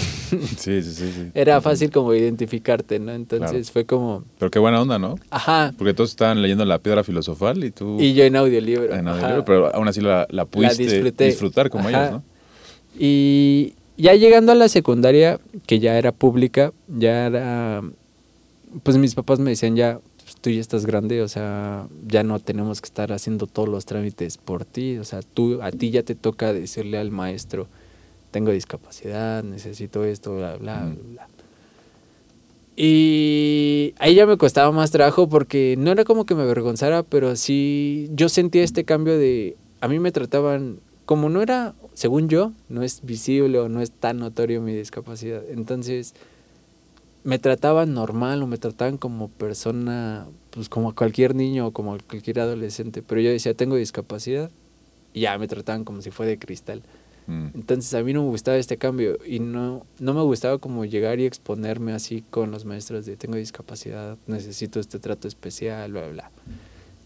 [0.57, 1.11] Sí, sí, sí.
[1.15, 1.31] sí.
[1.33, 3.13] era fácil como identificarte, ¿no?
[3.13, 3.63] Entonces Claro.
[3.73, 5.15] fue como, Pero qué buena onda, ¿no?
[5.29, 5.73] ajá.
[5.77, 8.93] Porque todos estaban leyendo la piedra filosofal y tú Y yo en audiolibro.
[8.93, 11.25] en audiolibro, pero aún así la, la pudiste disfruté.
[11.25, 11.99] disfrutar como Ajá.
[12.07, 12.23] ellos, ¿no?
[12.99, 17.81] Y ya llegando a la secundaria, que ya era pública, ya era...
[18.83, 22.39] Pues mis papás me decían ya, pues, tú ya estás grande, o sea, ya no
[22.39, 26.03] tenemos que estar haciendo todos los trámites por ti, o sea, tú, a ti ya
[26.03, 27.69] te toca decirle al maestro,
[28.31, 31.27] tengo discapacidad, necesito esto, bla, bla, bla, bla.
[32.75, 37.37] Y ahí ya me costaba más trabajo porque no era como que me avergonzara, pero
[37.37, 42.51] sí yo sentía este cambio de, a mí me trataban, como no era, según yo,
[42.67, 46.15] no es visible o no es tan notorio mi discapacidad, entonces
[47.27, 52.39] me trataban normal o me trataban como persona, pues como cualquier niño o como cualquier
[52.39, 54.49] adolescente, pero yo decía, tengo discapacidad,
[55.13, 56.83] y ya me trataban como si fuera de cristal.
[57.27, 57.47] Mm.
[57.53, 61.19] Entonces a mí no me gustaba este cambio y no, no me gustaba como llegar
[61.19, 66.11] y exponerme así con los maestros de tengo discapacidad, necesito este trato especial, bla, bla,
[66.13, 66.31] bla.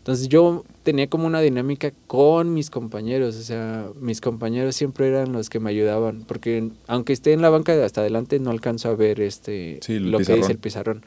[0.01, 5.31] Entonces yo tenía como una dinámica con mis compañeros, o sea, mis compañeros siempre eran
[5.31, 8.89] los que me ayudaban, porque aunque esté en la banca de hasta adelante no alcanzo
[8.89, 11.03] a ver este Sí, lo que dice el pizarrón.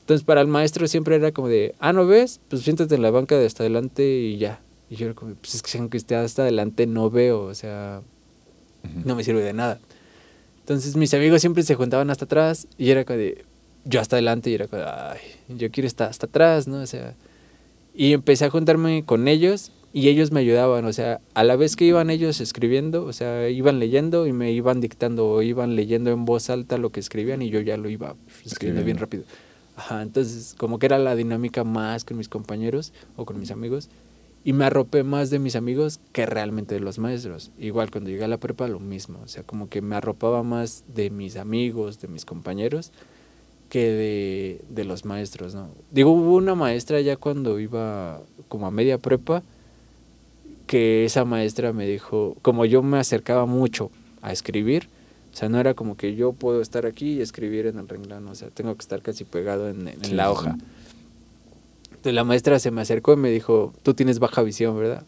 [0.00, 2.40] Entonces para el maestro siempre era como de, ah, ¿no ves?
[2.48, 4.62] Pues siéntate en la banca de hasta adelante y ya.
[4.88, 8.00] Y yo era como, pues es que aunque esté hasta adelante no veo, o sea,
[9.04, 9.78] no me sirve de nada.
[10.60, 13.44] Entonces mis amigos siempre se juntaban hasta atrás y era como de,
[13.84, 15.18] yo hasta adelante y era como, de, ay,
[15.54, 16.78] yo quiero estar hasta atrás, ¿no?
[16.78, 17.14] O sea,
[17.94, 21.76] y empecé a juntarme con ellos y ellos me ayudaban, o sea, a la vez
[21.76, 26.10] que iban ellos escribiendo, o sea, iban leyendo y me iban dictando o iban leyendo
[26.10, 29.24] en voz alta lo que escribían y yo ya lo iba escribiendo bien rápido.
[29.76, 33.90] Ajá, entonces como que era la dinámica más con mis compañeros o con mis amigos
[34.44, 37.52] y me arropé más de mis amigos que realmente de los maestros.
[37.58, 40.84] Igual cuando llegué a la prepa lo mismo, o sea, como que me arropaba más
[40.94, 42.92] de mis amigos, de mis compañeros
[43.72, 45.70] que de, de los maestros, ¿no?
[45.90, 48.20] Digo, hubo una maestra ya cuando iba
[48.50, 49.42] como a media prepa
[50.66, 54.88] que esa maestra me dijo, como yo me acercaba mucho a escribir,
[55.32, 58.28] o sea, no era como que yo puedo estar aquí y escribir en el renglón,
[58.28, 60.54] o sea, tengo que estar casi pegado en, en Sí, la hoja.
[60.58, 60.64] sí.
[61.88, 65.02] Entonces la maestra se me acercó y me dijo, tú tienes baja visión, ¿verdad?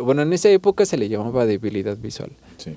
[0.00, 2.30] Bueno, en esa época se le llamaba debilidad visual.
[2.58, 2.76] Sí.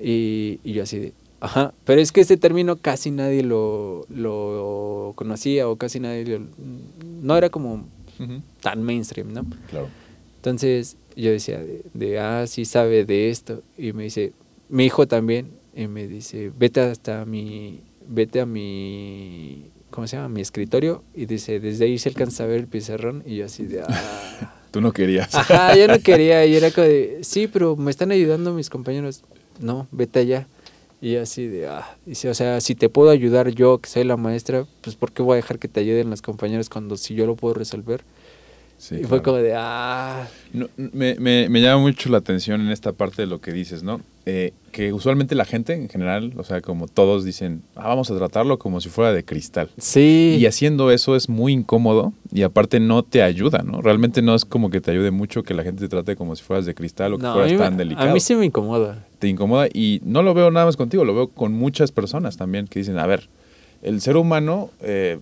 [0.00, 5.12] Y, y yo así de, ajá, pero es que ese término casi nadie lo, lo
[5.16, 6.46] conocía o casi nadie lo-
[7.22, 7.84] no era como
[8.60, 9.46] tan mainstream, ¿no?
[9.70, 9.88] Claro.
[10.36, 13.62] Entonces yo decía, de, de, ah, sí sabe de esto.
[13.78, 14.32] Y me dice,
[14.68, 20.28] mi hijo también, y me dice, vete hasta mi, vete a mi, ¿cómo se llama?
[20.28, 21.02] Mi escritorio.
[21.14, 23.22] Y dice, desde ahí se alcanza a ver el pizarrón.
[23.26, 24.56] Y yo así de, ah.
[24.70, 25.34] Tú no querías.
[25.34, 26.46] Ajá, yo no quería.
[26.46, 29.22] Y era como de, sí, pero me están ayudando mis compañeros.
[29.60, 30.46] No, vete allá.
[31.02, 31.96] Y así de, ah.
[32.04, 35.22] Dice, o sea, si te puedo ayudar yo, que soy la maestra, pues ¿por qué
[35.22, 38.02] voy a dejar que te ayuden los compañeros cuando si yo lo puedo resolver?
[38.76, 39.08] Sí, y claro.
[39.08, 40.28] fue como de, ah.
[40.52, 43.82] No, me, me- me llama mucho la atención en esta parte de lo que dices,
[43.82, 44.00] ¿no?
[44.26, 48.16] Eh, que usualmente la gente en general, o sea, como todos dicen, ah, vamos a
[48.16, 49.70] tratarlo como si fuera de cristal.
[49.78, 50.36] Sí.
[50.38, 53.80] Y haciendo eso es muy incómodo y aparte no te ayuda, ¿no?
[53.82, 56.44] Realmente no es como que te ayude mucho que la gente te trate como si
[56.44, 58.10] fueras de cristal o que No, a fueras mí, me- tan delicado.
[58.10, 59.04] a mí sí me incomoda.
[59.18, 62.66] Te incomoda y no lo veo nada más contigo, lo veo con muchas personas también
[62.68, 63.28] que dicen, a ver,
[63.82, 65.18] el ser humano eh,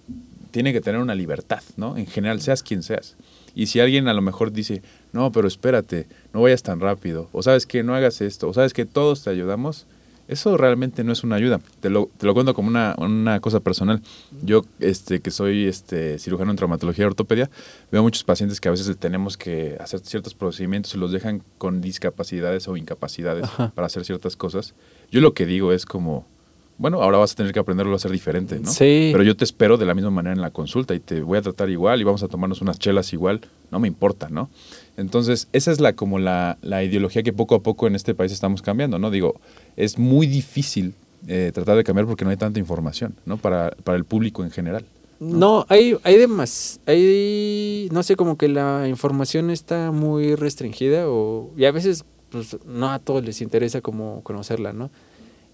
[0.51, 1.97] tiene que tener una libertad, ¿no?
[1.97, 3.17] En general, seas quien seas.
[3.59, 4.83] Y si alguien a lo mejor dice,
[5.13, 8.73] no, pero espérate, no vayas tan rápido, o sabes que no hagas esto, o sabes
[8.73, 9.89] que todos te ayudamos,
[10.29, 11.59] eso realmente no es una ayuda.
[11.81, 14.01] Te lo, te lo cuento como una, una cosa personal.
[14.43, 17.51] Yo, este, que soy este, cirujano en traumatología y ortopedia,
[17.91, 21.81] veo muchos pacientes que a veces tenemos que hacer ciertos procedimientos y los dejan con
[21.81, 23.73] discapacidades o incapacidades Ajá.
[23.75, 24.75] para hacer ciertas cosas.
[25.11, 26.27] Yo lo que digo es como,
[26.79, 28.71] bueno, ahora vas a tener que aprenderlo a hacer diferente, ¿no?
[28.71, 29.11] Sí.
[29.13, 31.43] Pero yo te espero de la misma manera en la consulta y te voy a
[31.43, 33.41] tratar igual y vamos a tomarnos unas chelas igual,
[33.73, 34.49] no me importa, ¿no?
[34.97, 38.31] Entonces, esa es la como la, la ideología que poco a poco en este país
[38.31, 39.11] estamos cambiando, ¿no?
[39.11, 39.41] Digo,
[39.77, 40.95] es muy difícil
[41.27, 43.39] eh, tratar de cambiar porque no hay tanta información, ¿no?
[43.39, 44.85] Para, para el público en general.
[45.19, 51.51] No, hay, hay demás, hay, no sé, como que la información está muy restringida o,
[51.57, 54.91] y a veces, pues, no a todos les interesa como conocerla, ¿no?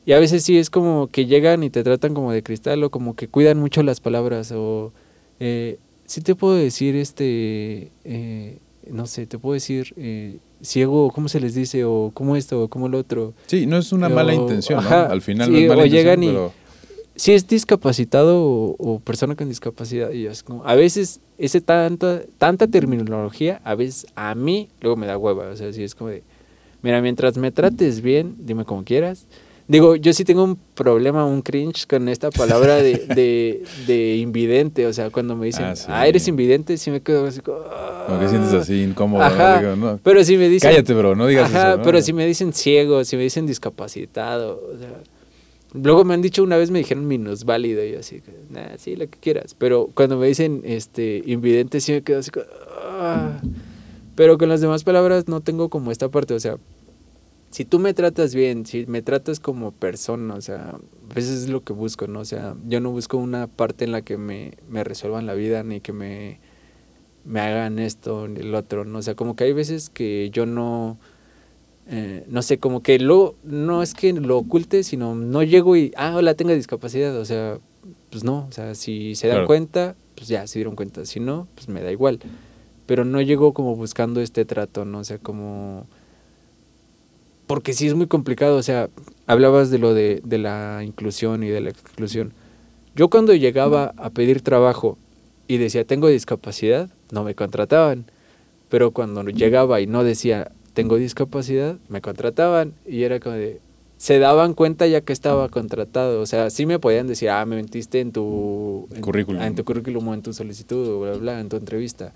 [0.06, 2.90] Y a veces sí es como que llegan y te tratan como de cristal o
[2.90, 4.92] como que cuidan mucho las palabras o,
[5.40, 8.58] eh, sí te puedo decir, este, eh,
[8.90, 11.84] no sé, te puedo decir, eh, ciego, ¿cómo se les dice?
[11.84, 13.32] O cómo esto, o cómo lo otro.
[13.46, 16.22] Sí, no es una mala intención, Al final sí, no es mala o intención, llegan
[16.22, 16.52] y- pero
[17.16, 22.22] si es discapacitado o, o persona con discapacidad y es como a veces ese tanta
[22.38, 26.10] tanta terminología a veces a mí luego me da hueva o sea si es como
[26.10, 26.24] de
[26.82, 29.26] mira mientras me trates bien dime como quieras
[29.66, 34.86] digo yo sí tengo un problema un cringe con esta palabra de, de, de invidente
[34.86, 37.60] o sea cuando me dicen Ah, ah, eres invidente sí me quedo así como,
[38.06, 39.26] como que sientes así incómodo, ¿no?
[39.26, 41.82] Ajá, Digo, no, pero si me dicen Cállate, bro, no digas Ajá, eso, ¿no?
[41.82, 44.90] pero si me dicen ciego, si me dicen discapacitado, o sea,
[45.72, 48.20] luego me han dicho una vez me dijeron minusválido y yo así,
[48.50, 52.30] nah, sí, lo que quieras, pero cuando me dicen este invidente sí me quedo así,
[52.30, 52.44] como,
[52.82, 53.40] "Ah".
[54.14, 56.56] pero con las demás palabras no tengo como esta parte, o sea,
[57.54, 61.48] si tú me tratas bien, si me tratas como persona, o sea, a veces es
[61.48, 62.18] lo que busco, ¿no?
[62.18, 65.62] O sea, yo no busco una parte en la que me, me resuelvan la vida
[65.62, 66.40] ni que me,
[67.24, 68.98] me hagan esto ni el otro, ¿no?
[68.98, 70.98] O sea, como que hay veces que yo no,
[71.86, 75.92] eh, no sé, como que lo, no es que lo oculte, sino no llego y,
[75.96, 77.60] ah, hola, tengo discapacidad, o sea,
[78.10, 79.46] pues no, o sea, si se dan Claro.
[79.46, 82.18] cuenta, pues ya, se dieron cuenta, si no, pues me da igual,
[82.86, 84.98] pero no llego como buscando este trato, ¿no?
[84.98, 85.86] O sea, como
[87.46, 88.88] porque sí es muy complicado, o sea,
[89.26, 92.32] hablabas de lo de, de la inclusión y de la exclusión.
[92.96, 94.96] Yo cuando llegaba a pedir trabajo
[95.48, 98.06] y decía tengo discapacidad, no me contrataban,
[98.68, 103.60] pero cuando llegaba y no decía tengo discapacidad, me contrataban y era como de,
[103.98, 107.56] se daban cuenta ya que estaba contratado, o sea, sí me podían decir, ah, me
[107.56, 109.40] mentiste en tu en- Currículum.
[109.42, 112.12] en tu currículum o en tu solicitud o bla, bla, bla, en tu entrevista.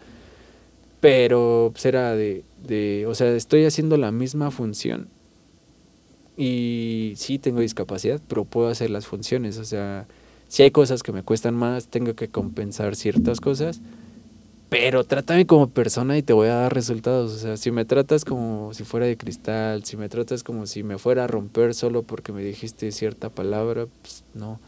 [1.01, 5.09] Pero pues era de, de, o sea, estoy haciendo la misma función
[6.39, 10.06] y sí tengo discapacidad, pero puedo hacer las funciones, o sea,
[10.47, 13.81] si hay cosas que me cuestan más, tengo que compensar ciertas cosas,
[14.69, 18.24] pero trátame como persona y te voy a dar resultados, o sea, si me tratas
[18.24, 22.05] como si fuera de cristal, si me tratas como si me fuera a romper solo
[22.05, 24.60] porque me dijiste cierta palabra, pues no.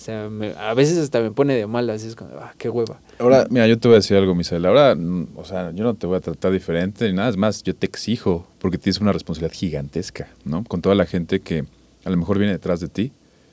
[0.00, 3.02] O sea, a veces hasta me pone de malas, es como, ah, qué hueva.
[3.18, 4.64] Ahora, mira, yo te voy a decir algo, Misael.
[4.64, 7.28] Ahora, mm, o sea, yo no te voy a tratar diferente ni nada.
[7.28, 10.64] Es más, yo te exijo, porque tienes una responsabilidad gigantesca, ¿no?
[10.64, 11.66] Con toda la gente que
[12.06, 13.12] a lo mejor viene detrás de ti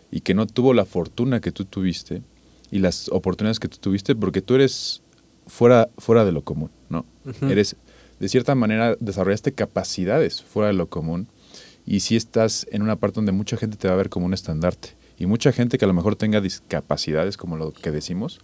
[0.09, 2.21] y que no tuvo la fortuna que tú tuviste
[2.71, 5.01] y las oportunidades que tú tuviste, porque tú eres
[5.47, 7.05] fuera, fuera de lo común, ¿no?
[7.41, 7.75] Eres,
[8.21, 11.27] de cierta manera, desarrollaste capacidades fuera de lo común
[11.85, 14.33] y si estás en una parte donde mucha gente te va a ver como un
[14.33, 18.39] estandarte y mucha gente que a lo mejor tenga discapacidades, como lo que decimos,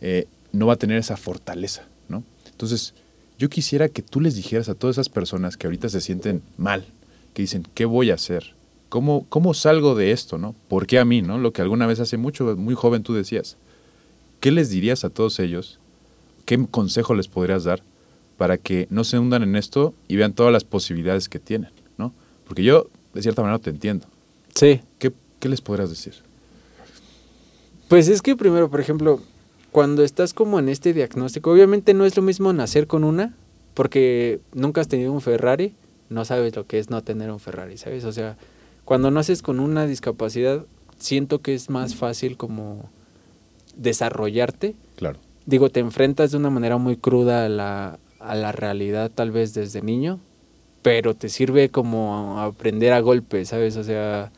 [0.00, 2.24] eh, no va a tener esa fortaleza, ¿no?
[2.50, 2.94] Entonces,
[3.38, 6.84] yo quisiera que tú les dijeras a todas esas personas que ahorita se sienten mal,
[7.32, 8.54] que dicen, ¿qué voy a hacer?
[8.88, 10.54] ¿Cómo, cómo salgo de esto, no?
[10.68, 11.38] ¿Por qué a mí, no?
[11.38, 13.56] Lo que alguna vez hace mucho, muy joven tú decías.
[14.40, 15.78] ¿Qué les dirías a todos ellos?
[16.44, 17.82] ¿Qué consejo les podrías dar
[18.36, 22.12] para que no se hundan en esto y vean todas las posibilidades que tienen, ¿no?
[22.46, 24.06] Porque yo, de cierta manera, te entiendo.
[24.54, 24.80] Sí.
[24.98, 25.12] ¿Qué,
[25.44, 26.14] ¿Qué les podrías decir?
[27.88, 29.20] Pues es que primero, por ejemplo,
[29.72, 33.34] cuando estás como en este diagnóstico, obviamente no es lo mismo nacer con una,
[33.74, 35.74] porque nunca has tenido un Ferrari,
[36.08, 38.06] no sabes lo que es no tener un Ferrari, ¿sabes?
[38.06, 38.38] O sea,
[38.86, 40.64] cuando naces con una discapacidad,
[40.96, 42.88] siento que es más fácil como
[43.76, 44.74] desarrollarte.
[44.96, 45.18] Claro.
[45.44, 49.52] Digo, te enfrentas de una manera muy cruda a la, a la realidad tal vez
[49.52, 50.20] desde niño,
[50.80, 53.76] pero te sirve como aprender a golpe, ¿sabes?
[53.76, 54.32] O sea,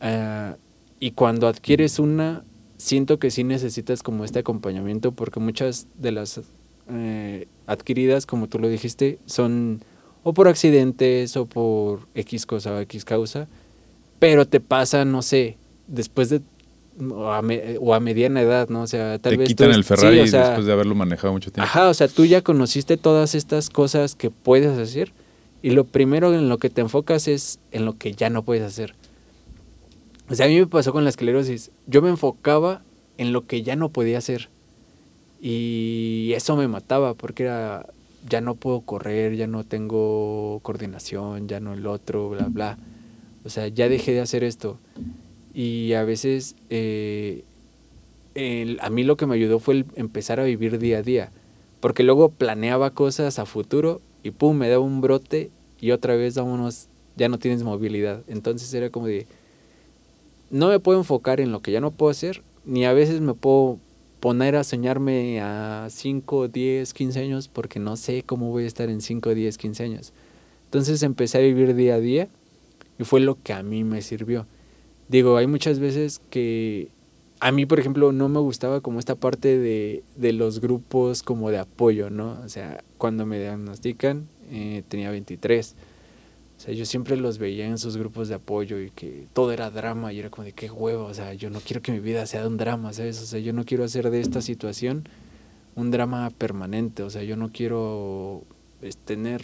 [0.00, 0.54] eh,
[0.98, 2.44] y cuando adquieres una,
[2.76, 6.40] siento que sí necesitas como este acompañamiento porque muchas de las
[6.88, 9.82] eh, adquiridas, como tú lo dijiste, son
[10.22, 13.48] o por accidentes o por X cosa o X causa,
[14.18, 15.56] pero te pasa, no sé,
[15.86, 16.42] después de
[17.08, 18.82] o a, mediana edad, ¿no?
[18.82, 21.64] O sea, tal te vez quitan el Ferrari después de haberlo manejado mucho tiempo.
[21.64, 25.12] Ajá, o sea, tú ya conociste todas estas cosas que puedes hacer
[25.62, 28.64] y lo primero en lo que te enfocas es en lo que ya no puedes
[28.64, 28.94] hacer.
[30.30, 31.72] O sea, a mí me pasó con la esclerosis.
[31.88, 32.82] Yo me enfocaba
[33.18, 34.48] en lo que ya no podía hacer.
[35.40, 37.86] Y eso me mataba porque era,
[38.28, 42.78] ya no puedo correr, ya no tengo coordinación, ya no el otro, bla, bla.
[43.44, 44.78] O sea, ya dejé de hacer esto.
[45.52, 47.42] Y a veces eh,
[48.80, 51.32] a mí lo que me ayudó fue el empezar a vivir día a día.
[51.80, 55.50] Porque luego planeaba cosas a futuro y pum, me daba un brote
[55.80, 56.86] y otra vez vámonos,
[57.16, 58.22] ya no tienes movilidad.
[58.28, 59.26] Entonces era como de,
[60.50, 63.34] no me puedo enfocar en lo que ya no puedo hacer, ni a veces me
[63.34, 63.78] puedo
[64.20, 68.90] poner a soñarme a 5, 10, 15 años porque no sé cómo voy a estar
[68.90, 70.12] en 5, 10, 15 años.
[70.66, 72.28] Entonces empecé a vivir día a día
[72.98, 74.46] y fue lo que a mí me sirvió.
[75.08, 76.88] Digo, hay muchas veces que
[77.40, 81.50] a mí, por ejemplo, no me gustaba como esta parte de, de los grupos como
[81.50, 82.38] de apoyo, ¿no?
[82.44, 85.74] O sea, cuando me diagnostican, eh, tenía 23
[86.60, 89.70] o sea, yo siempre los veía en sus grupos de apoyo y que todo era
[89.70, 92.26] drama y era como de qué huevo, o sea, yo no quiero que mi vida
[92.26, 93.18] sea un drama, ¿sabes?
[93.22, 95.08] O sea, yo no quiero hacer de esta situación
[95.74, 98.44] un drama permanente, o sea, yo no quiero
[98.78, 99.40] pues, tener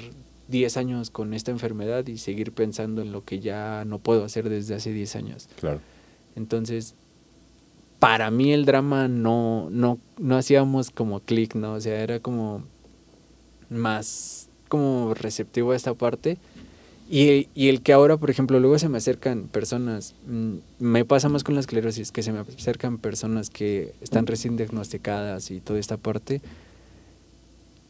[0.48, 4.50] 10 años con esta enfermedad y seguir pensando en lo que ya no puedo hacer
[4.50, 5.48] desde hace 10 años.
[5.58, 5.80] Claro.
[6.34, 6.96] Entonces,
[7.98, 11.72] para mí el drama no, no, no hacíamos como clic, ¿no?
[11.72, 12.62] O sea, era como
[13.70, 16.36] más como receptivo a esta parte
[17.08, 21.44] y, el que ahora, por ejemplo, luego se me acercan personas, mm, me pasa más
[21.44, 25.96] con la esclerosis, que se me acercan personas que están recién diagnosticadas y toda esta
[25.96, 26.40] parte.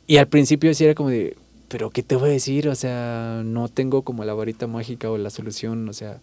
[0.07, 1.37] Y al principio sí era como de,
[1.69, 2.69] pero ¿qué te voy a decir?
[2.69, 6.21] O sea, no tengo como la varita mágica o la solución, o sea.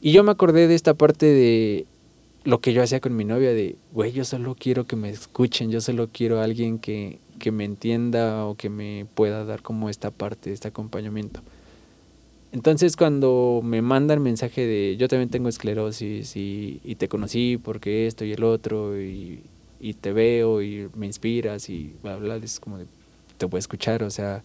[0.00, 1.86] Y yo me acordé de esta parte de
[2.44, 5.70] lo que yo hacía con mi novia, de, güey, yo solo quiero que me escuchen,
[5.70, 10.10] yo solo quiero alguien que, que me entienda o que me pueda dar como esta
[10.10, 11.40] parte, este acompañamiento.
[12.52, 18.24] Entonces cuando me mandan mensaje de yo también tengo esclerosis y, te conocí porque esto
[18.24, 19.42] y el otro y,
[20.00, 22.86] te veo y me inspiras y bla, bla, es como de,
[23.38, 24.42] te voy a escuchar, o sea,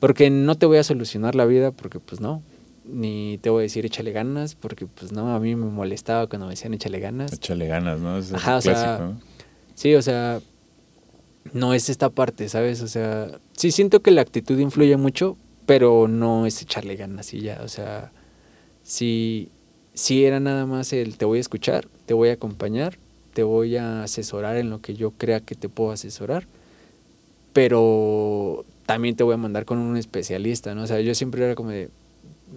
[0.00, 2.42] porque no te voy a solucionar la vida porque pues no,
[2.84, 6.46] ni te voy a decir échale ganas porque pues no, a mí me molestaba cuando
[6.46, 7.32] me decían échale ganas.
[7.32, 8.18] Échale ganas, ¿no?
[8.18, 9.14] Es Ajá, o sea,
[9.78, 10.40] Sí, o sea,
[11.52, 12.82] no es esta parte, ¿sabes?
[12.82, 15.36] O sea, sí siento que la actitud influye mucho,
[15.68, 18.10] pero no es echarle ganas y ya, o sea,
[18.82, 19.50] si,
[19.92, 22.96] si era nada más el te voy a escuchar, te voy a acompañar,
[23.34, 26.46] te voy a asesorar en lo que yo crea que te puedo asesorar,
[27.52, 30.84] pero también te voy a mandar con un especialista, ¿no?
[30.84, 31.90] O sea, yo siempre era como de,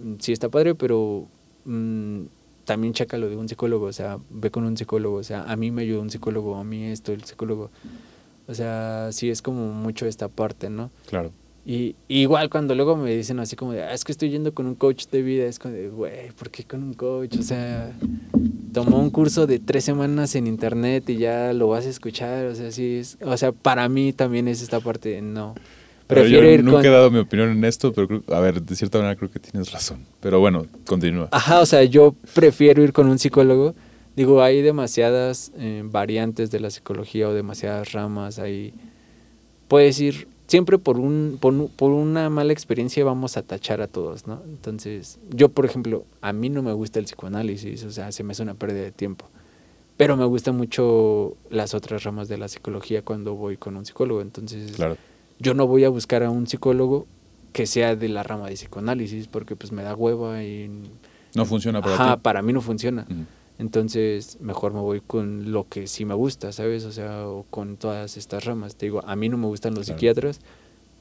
[0.02, 1.26] mm, sí está padre, pero
[1.66, 2.22] mm,
[2.64, 5.54] también checa lo de un psicólogo, o sea, ve con un psicólogo, o sea, a
[5.56, 7.70] mí me ayudó un psicólogo, a mí esto, el psicólogo.
[8.48, 10.90] O sea, sí es como mucho esta parte, ¿no?
[11.10, 11.30] Claro.
[11.64, 14.66] Y igual cuando luego me dicen así como de, ah, es que estoy yendo con
[14.66, 17.36] un coach de vida, es como de, güey, ¿por qué con un coach?
[17.38, 17.92] O sea,
[18.72, 22.54] tomó un curso de tres semanas en internet y ya lo vas a escuchar, o
[22.56, 25.54] sea, sí es, o sea, para mí también es esta parte de no.
[26.08, 26.86] Pero Prefiero yo ir nunca con...
[26.86, 29.70] he dado mi opinión en esto, pero a ver, de cierta manera creo que tienes
[29.70, 30.04] razón.
[30.20, 31.28] Pero bueno, continúa.
[31.30, 33.74] Ajá, o sea, yo prefiero ir con un psicólogo.
[34.16, 38.74] Digo, hay demasiadas eh, variantes de la psicología o demasiadas ramas ahí.
[39.68, 44.26] Puedes ir, siempre por, un, por, por una mala experiencia vamos a tachar a todos,
[44.26, 44.42] ¿no?
[44.44, 48.32] Entonces, yo, por ejemplo, a mí no me gusta el psicoanálisis, o sea, se me
[48.32, 49.24] hace una pérdida de tiempo.
[49.96, 54.20] Pero me gustan mucho las otras ramas de la psicología cuando voy con un psicólogo.
[54.20, 54.98] Entonces, Claro.
[55.38, 57.06] yo no voy a buscar a un psicólogo
[57.54, 60.70] que sea de la rama de psicoanálisis porque pues me da hueva y
[61.34, 62.20] No funciona para Ajá, ti.
[62.22, 63.06] para mí no funciona.
[63.08, 63.24] Ujú.
[63.58, 66.84] Entonces, mejor me voy con lo que sí me gusta, ¿sabes?
[66.84, 68.76] O sea, o con todas estas ramas.
[68.76, 69.98] Te digo, a mí no me gustan los Claro.
[69.98, 70.40] psiquiatras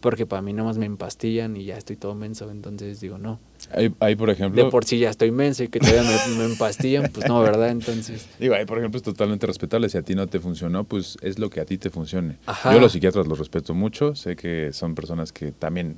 [0.01, 2.49] porque para mí nada más me empastillan y ya estoy todo menso.
[2.49, 3.39] Entonces digo, no.
[3.71, 6.45] Ahí, ahí, por ejemplo, De por sí ya estoy menso y que todavía me, me
[6.45, 7.69] empastillan, pues no, ¿verdad?
[7.69, 9.87] Entonces, Digo, ahí, por ejemplo, es totalmente respetable.
[9.89, 12.37] Si a ti no te funcionó, pues es lo que a ti te funcione.
[12.47, 12.73] Ajá.
[12.73, 14.15] Yo los psiquiatras los respeto mucho.
[14.15, 15.97] Sé que son personas que también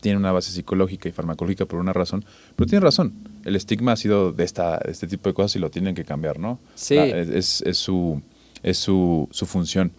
[0.00, 2.24] tienen una base psicológica y farmacológica por una razón.
[2.56, 3.12] Pero tienen razón.
[3.44, 6.04] El estigma ha sido de, esta, de este tipo de cosas y lo tienen que
[6.04, 6.58] cambiar, ¿no?
[6.74, 6.94] Sí.
[6.96, 8.22] La- es, su,
[8.62, 9.92] es su, su función.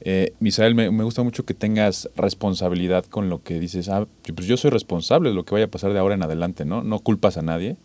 [0.00, 3.88] Eh, Misael, me, me gusta mucho que tengas responsabilidad con lo que dices.
[3.88, 6.64] Ah, pues yo soy responsable de lo que vaya a pasar de ahora en adelante,
[6.64, 6.82] ¿no?
[6.82, 7.76] No culpas a nadie.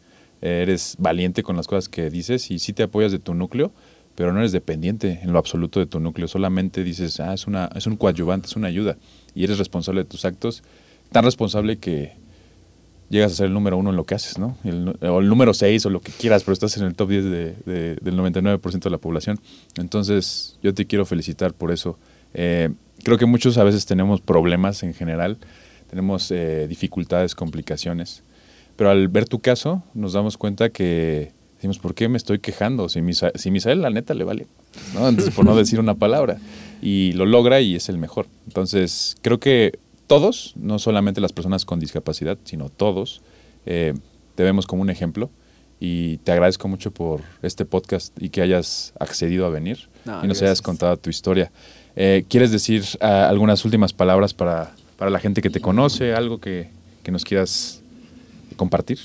[0.41, 3.72] Eh, eres valiente con las cosas que dices y sí te apoyas de tu núcleo,
[4.16, 6.28] pero no eres dependiente en lo absoluto de tu núcleo.
[6.28, 8.98] Solamente dices, ah, es, una, es un coadyuvante, es una ayuda.
[9.34, 10.64] Y eres responsable de tus actos.
[11.12, 12.14] Tan responsable que
[13.10, 14.58] llegas a ser el número uno en lo que haces, ¿no?
[14.64, 17.24] El o el número seis o lo que quieras, pero estás en el top 10
[17.26, 19.38] de- de- del 99% de la población.
[19.78, 21.98] Entonces, yo te quiero felicitar por eso.
[22.34, 22.70] Eh,
[23.04, 25.38] creo que muchos a veces tenemos problemas en general,
[25.90, 28.24] tenemos eh, dificultades, complicaciones,
[28.78, 32.88] pero al ver tu caso nos damos cuenta que decimos, ¿por qué me estoy quejando?
[32.88, 34.48] Si, Misa- si Misael la neta le vale,
[34.94, 35.10] ¿no?
[35.10, 36.38] Entonces, por no decir una palabra,
[36.82, 38.28] y lo logra y es el mejor.
[38.48, 39.78] Entonces, creo que
[40.12, 43.22] todos, no solamente las personas con discapacidad, sino todos,
[43.66, 43.94] eh,
[44.36, 45.30] te vemos como un ejemplo
[45.80, 50.28] y te agradezco mucho por este podcast y que hayas accedido a venir No, y
[50.28, 50.42] nos gracias.
[50.42, 51.50] hayas contado tu historia.
[51.96, 56.42] Eh, ¿Quieres decir ah, algunas últimas palabras para, para la gente que te conoce, algo
[56.42, 56.68] que,
[57.04, 57.82] que nos quieras
[58.58, 59.00] compartir?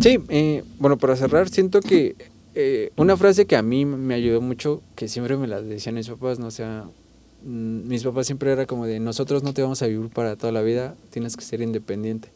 [0.00, 2.16] Sí, eh, bueno, para cerrar, siento que
[2.54, 6.08] eh, una frase que a mí me ayudó mucho, que siempre me la decían mis
[6.08, 7.07] papás, no o sea, mm,
[7.44, 10.62] mis papás siempre era como de, nosotros no te vamos a vivir para toda la
[10.62, 12.30] vida, tienes que ser independiente.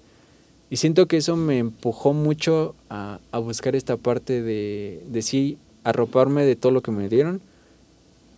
[0.70, 6.44] Y siento que eso me empujó mucho a, buscar esta parte de, de sí arroparme
[6.44, 7.40] de todo lo que me dieron,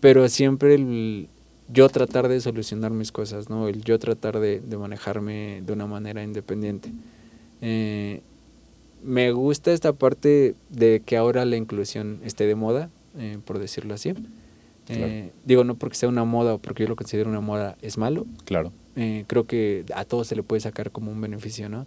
[0.00, 1.28] pero siempre el
[1.68, 3.68] yo tratar de solucionar mis cosas, ¿no?
[3.68, 6.90] El yo tratar de, de manejarme de una manera independiente.
[7.60, 8.20] Eh,
[9.02, 13.94] me gusta esta parte de que ahora la inclusión esté de moda, eh, por decirlo
[13.94, 14.14] así.
[14.88, 17.98] Eh, Digo, no porque sea una moda o porque yo lo considero una moda es
[17.98, 18.26] malo.
[18.44, 18.72] Claro.
[18.96, 21.86] Eh, creo que a todos se le puede sacar como un beneficio, ¿no?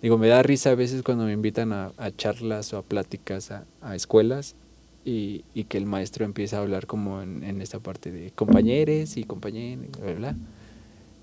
[0.00, 3.52] Digo, me da risa a veces cuando me invitan a, a charlas o a pláticas
[3.52, 4.56] a, a escuelas
[5.04, 9.16] y, y que el maestro empieza a hablar como en, en esta parte de compañeros
[9.16, 10.36] y compañeros, bla, bla.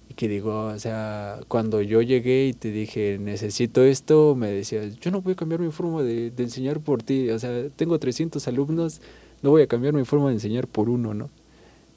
[0.09, 4.97] Y que digo, o sea, cuando yo llegué y te dije, necesito esto, me decías,
[4.99, 7.29] yo no voy a cambiar mi forma de, de enseñar por ti.
[7.29, 9.01] O sea, tengo 300 alumnos,
[9.41, 11.29] no voy a cambiar mi forma de enseñar por uno, ¿no?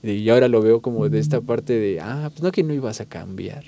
[0.03, 3.01] Y ahora lo veo como de esta parte de, ah, pues no que no ibas
[3.01, 3.63] a cambiar.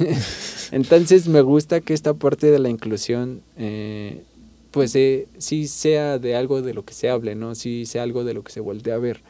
[0.72, 4.24] Entonces me gusta que esta parte de la inclusión, eh,
[4.72, 7.54] pues eh, sí sea de algo de lo que se hable, ¿no?
[7.54, 9.20] Sí sea algo de lo que se voltee a ver.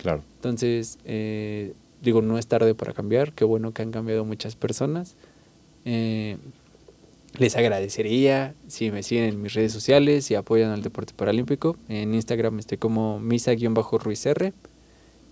[0.00, 0.22] Claro.
[0.36, 5.16] Entonces, eh, digo, no es tarde para cambiar, qué bueno que han cambiado muchas personas.
[7.38, 11.76] Les agradecería si me siguen en mis redes sociales y apoyan al deporte paralímpico.
[11.88, 14.54] En Instagram estoy como misa-ruizr.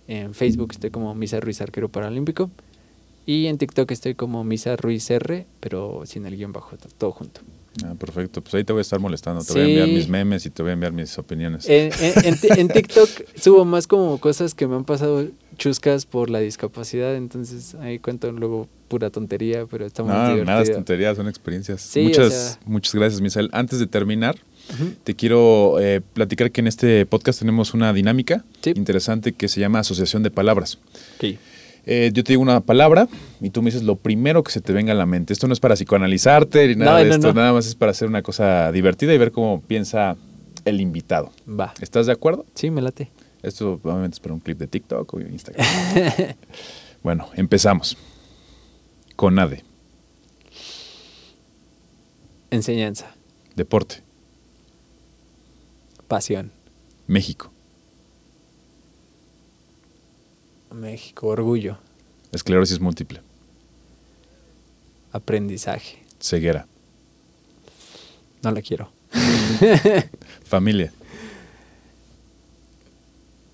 [0.07, 2.51] En Facebook estoy como Misa Ruiz Arquero Paralímpico.
[3.25, 7.11] Y en TikTok estoy como Misa Ruiz R, pero sin el guion bajo, to- todo
[7.11, 7.41] junto.
[7.83, 8.41] Ah, perfecto.
[8.41, 9.43] Pues ahí te voy a estar molestando.
[9.43, 11.67] Te voy a enviar mis memes y te voy a enviar mis opiniones.
[11.67, 15.27] En, en- en ti- en TikTok subo más como cosas que me han pasado
[15.57, 20.45] chuscas por la discapacidad, entonces ahí cuento luego pura tontería, pero está muy No, divertido.
[20.45, 21.81] nada, es tonterías, son experiencias.
[21.81, 23.49] Sí, o muchas, sea- muchas gracias, Misael.
[23.51, 24.35] Antes de terminar,
[25.03, 28.71] te quiero eh, platicar que en este podcast tenemos una dinámica Sí.
[28.75, 30.79] interesante que se llama Asociación de Palabras.
[31.17, 31.35] Ok.
[31.85, 33.07] Eh, yo te digo una palabra
[33.41, 35.33] y tú me dices lo primero que se te venga a la mente.
[35.33, 37.33] Esto no es para psicoanalizarte ni nada No, de no, esto, no.
[37.33, 40.15] nada más es para hacer una cosa divertida y ver cómo piensa
[40.65, 41.31] el invitado.
[41.47, 41.73] Va.
[41.81, 42.45] ¿Estás de acuerdo?
[42.55, 43.11] Sí, me late.
[43.43, 45.63] Esto obviamente es para un clip de TikTok o Instagram.
[47.03, 47.95] bueno, empezamos.
[49.15, 49.63] CONADE,
[52.51, 53.07] Enseñanza,
[53.55, 54.01] deporte,
[56.07, 56.51] pasión,
[57.07, 57.51] México,
[60.75, 61.77] México, orgullo,
[62.31, 63.21] esclerosis múltiple,
[65.11, 65.97] aprendizaje.
[66.19, 66.67] ceguera,
[68.43, 68.89] No la quiero.
[70.43, 70.91] familia,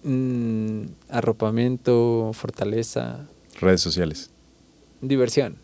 [0.04, 3.28] Mm, arropamiento, fortaleza,
[3.60, 4.32] redes sociales,
[5.02, 5.58] diversión.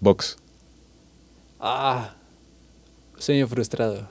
[0.00, 0.36] box,
[1.60, 2.14] Ah,
[3.18, 4.08] sueño frustrado.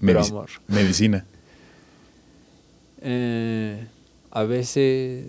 [0.00, 0.50] Pero amor.
[0.66, 1.24] medicina,
[3.08, 3.86] Eh,
[4.32, 5.26] a veces,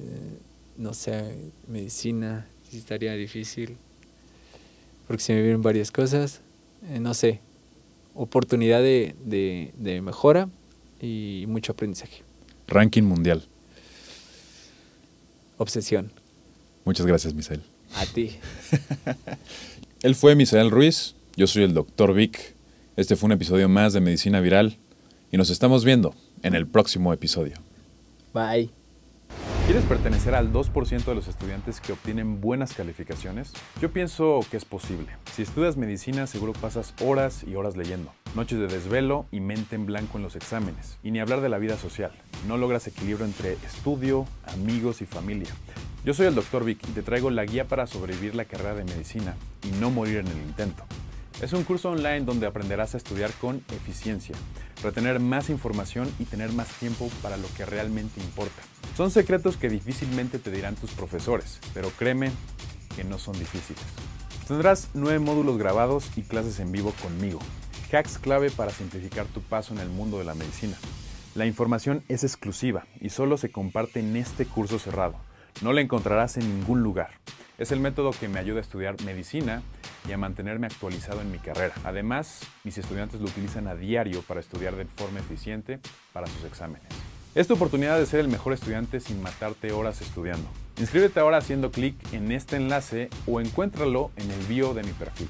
[0.78, 3.78] no sé, medicina, sí estaría difícil.
[5.08, 6.42] Porque se me vienen varias cosas.
[6.90, 7.42] Eh, no sé,
[8.14, 10.50] oportunidad de, de, de mejora
[11.02, 12.24] y mucho aprendizaje.
[12.68, 13.44] ranking mundial.
[15.58, 16.12] Obsesión.
[16.86, 17.62] Muchas gracias, Misael.
[17.96, 18.38] A ti.
[20.04, 22.14] Él fue Misael Ruiz, yo soy el Dr.
[22.14, 22.56] Vic.
[22.96, 24.78] Este fue un episodio más de Medicina Viral
[25.32, 26.14] y nos estamos viendo
[26.44, 27.56] en el próximo episodio.
[28.34, 28.70] Bye.
[29.68, 33.52] ¿Quieres pertenecer al 2% de los estudiantes que obtienen buenas calificaciones?
[33.82, 35.10] Yo pienso que es posible.
[35.34, 39.86] Si estudias medicina seguro pasas horas y horas leyendo, noches de desvelo y mente en
[39.86, 41.00] blanco en los exámenes.
[41.04, 42.14] Y ni hablar de la vida social.
[42.48, 45.54] No logras equilibrio entre estudio, amigos y familia.
[46.06, 46.64] Yo soy el Dr.
[46.64, 50.20] Vic y te traigo la guía para sobrevivir la carrera de medicina y no morir
[50.20, 50.86] en el intento.
[51.40, 54.36] Es un curso online donde aprenderás a estudiar con eficiencia,
[54.82, 58.64] retener más información y tener más tiempo para lo que realmente importa.
[58.96, 62.32] Son secretos que difícilmente te dirán tus profesores, pero créeme
[62.96, 63.84] que no son difíciles.
[64.48, 67.38] Tendrás nueve módulos grabados y clases en vivo conmigo.
[67.92, 70.76] Hacks clave para simplificar tu paso en el mundo de la medicina.
[71.36, 75.14] La información es exclusiva y solo se comparte en este curso cerrado.
[75.62, 77.12] No la encontrarás en ningún lugar.
[77.60, 79.62] Es el método que me ayuda a estudiar medicina
[80.08, 81.74] y a mantenerme actualizado en mi carrera.
[81.84, 85.80] Además, mis estudiantes lo utilizan a diario para estudiar de forma eficiente
[86.14, 86.88] para sus exámenes.
[87.36, 90.50] Es tu oportunidad de ser el mejor estudiante sin matarte horas estudiando.
[90.78, 95.30] Inscríbete ahora haciendo clic en este enlace o encuéntralo en el bio de mi perfil.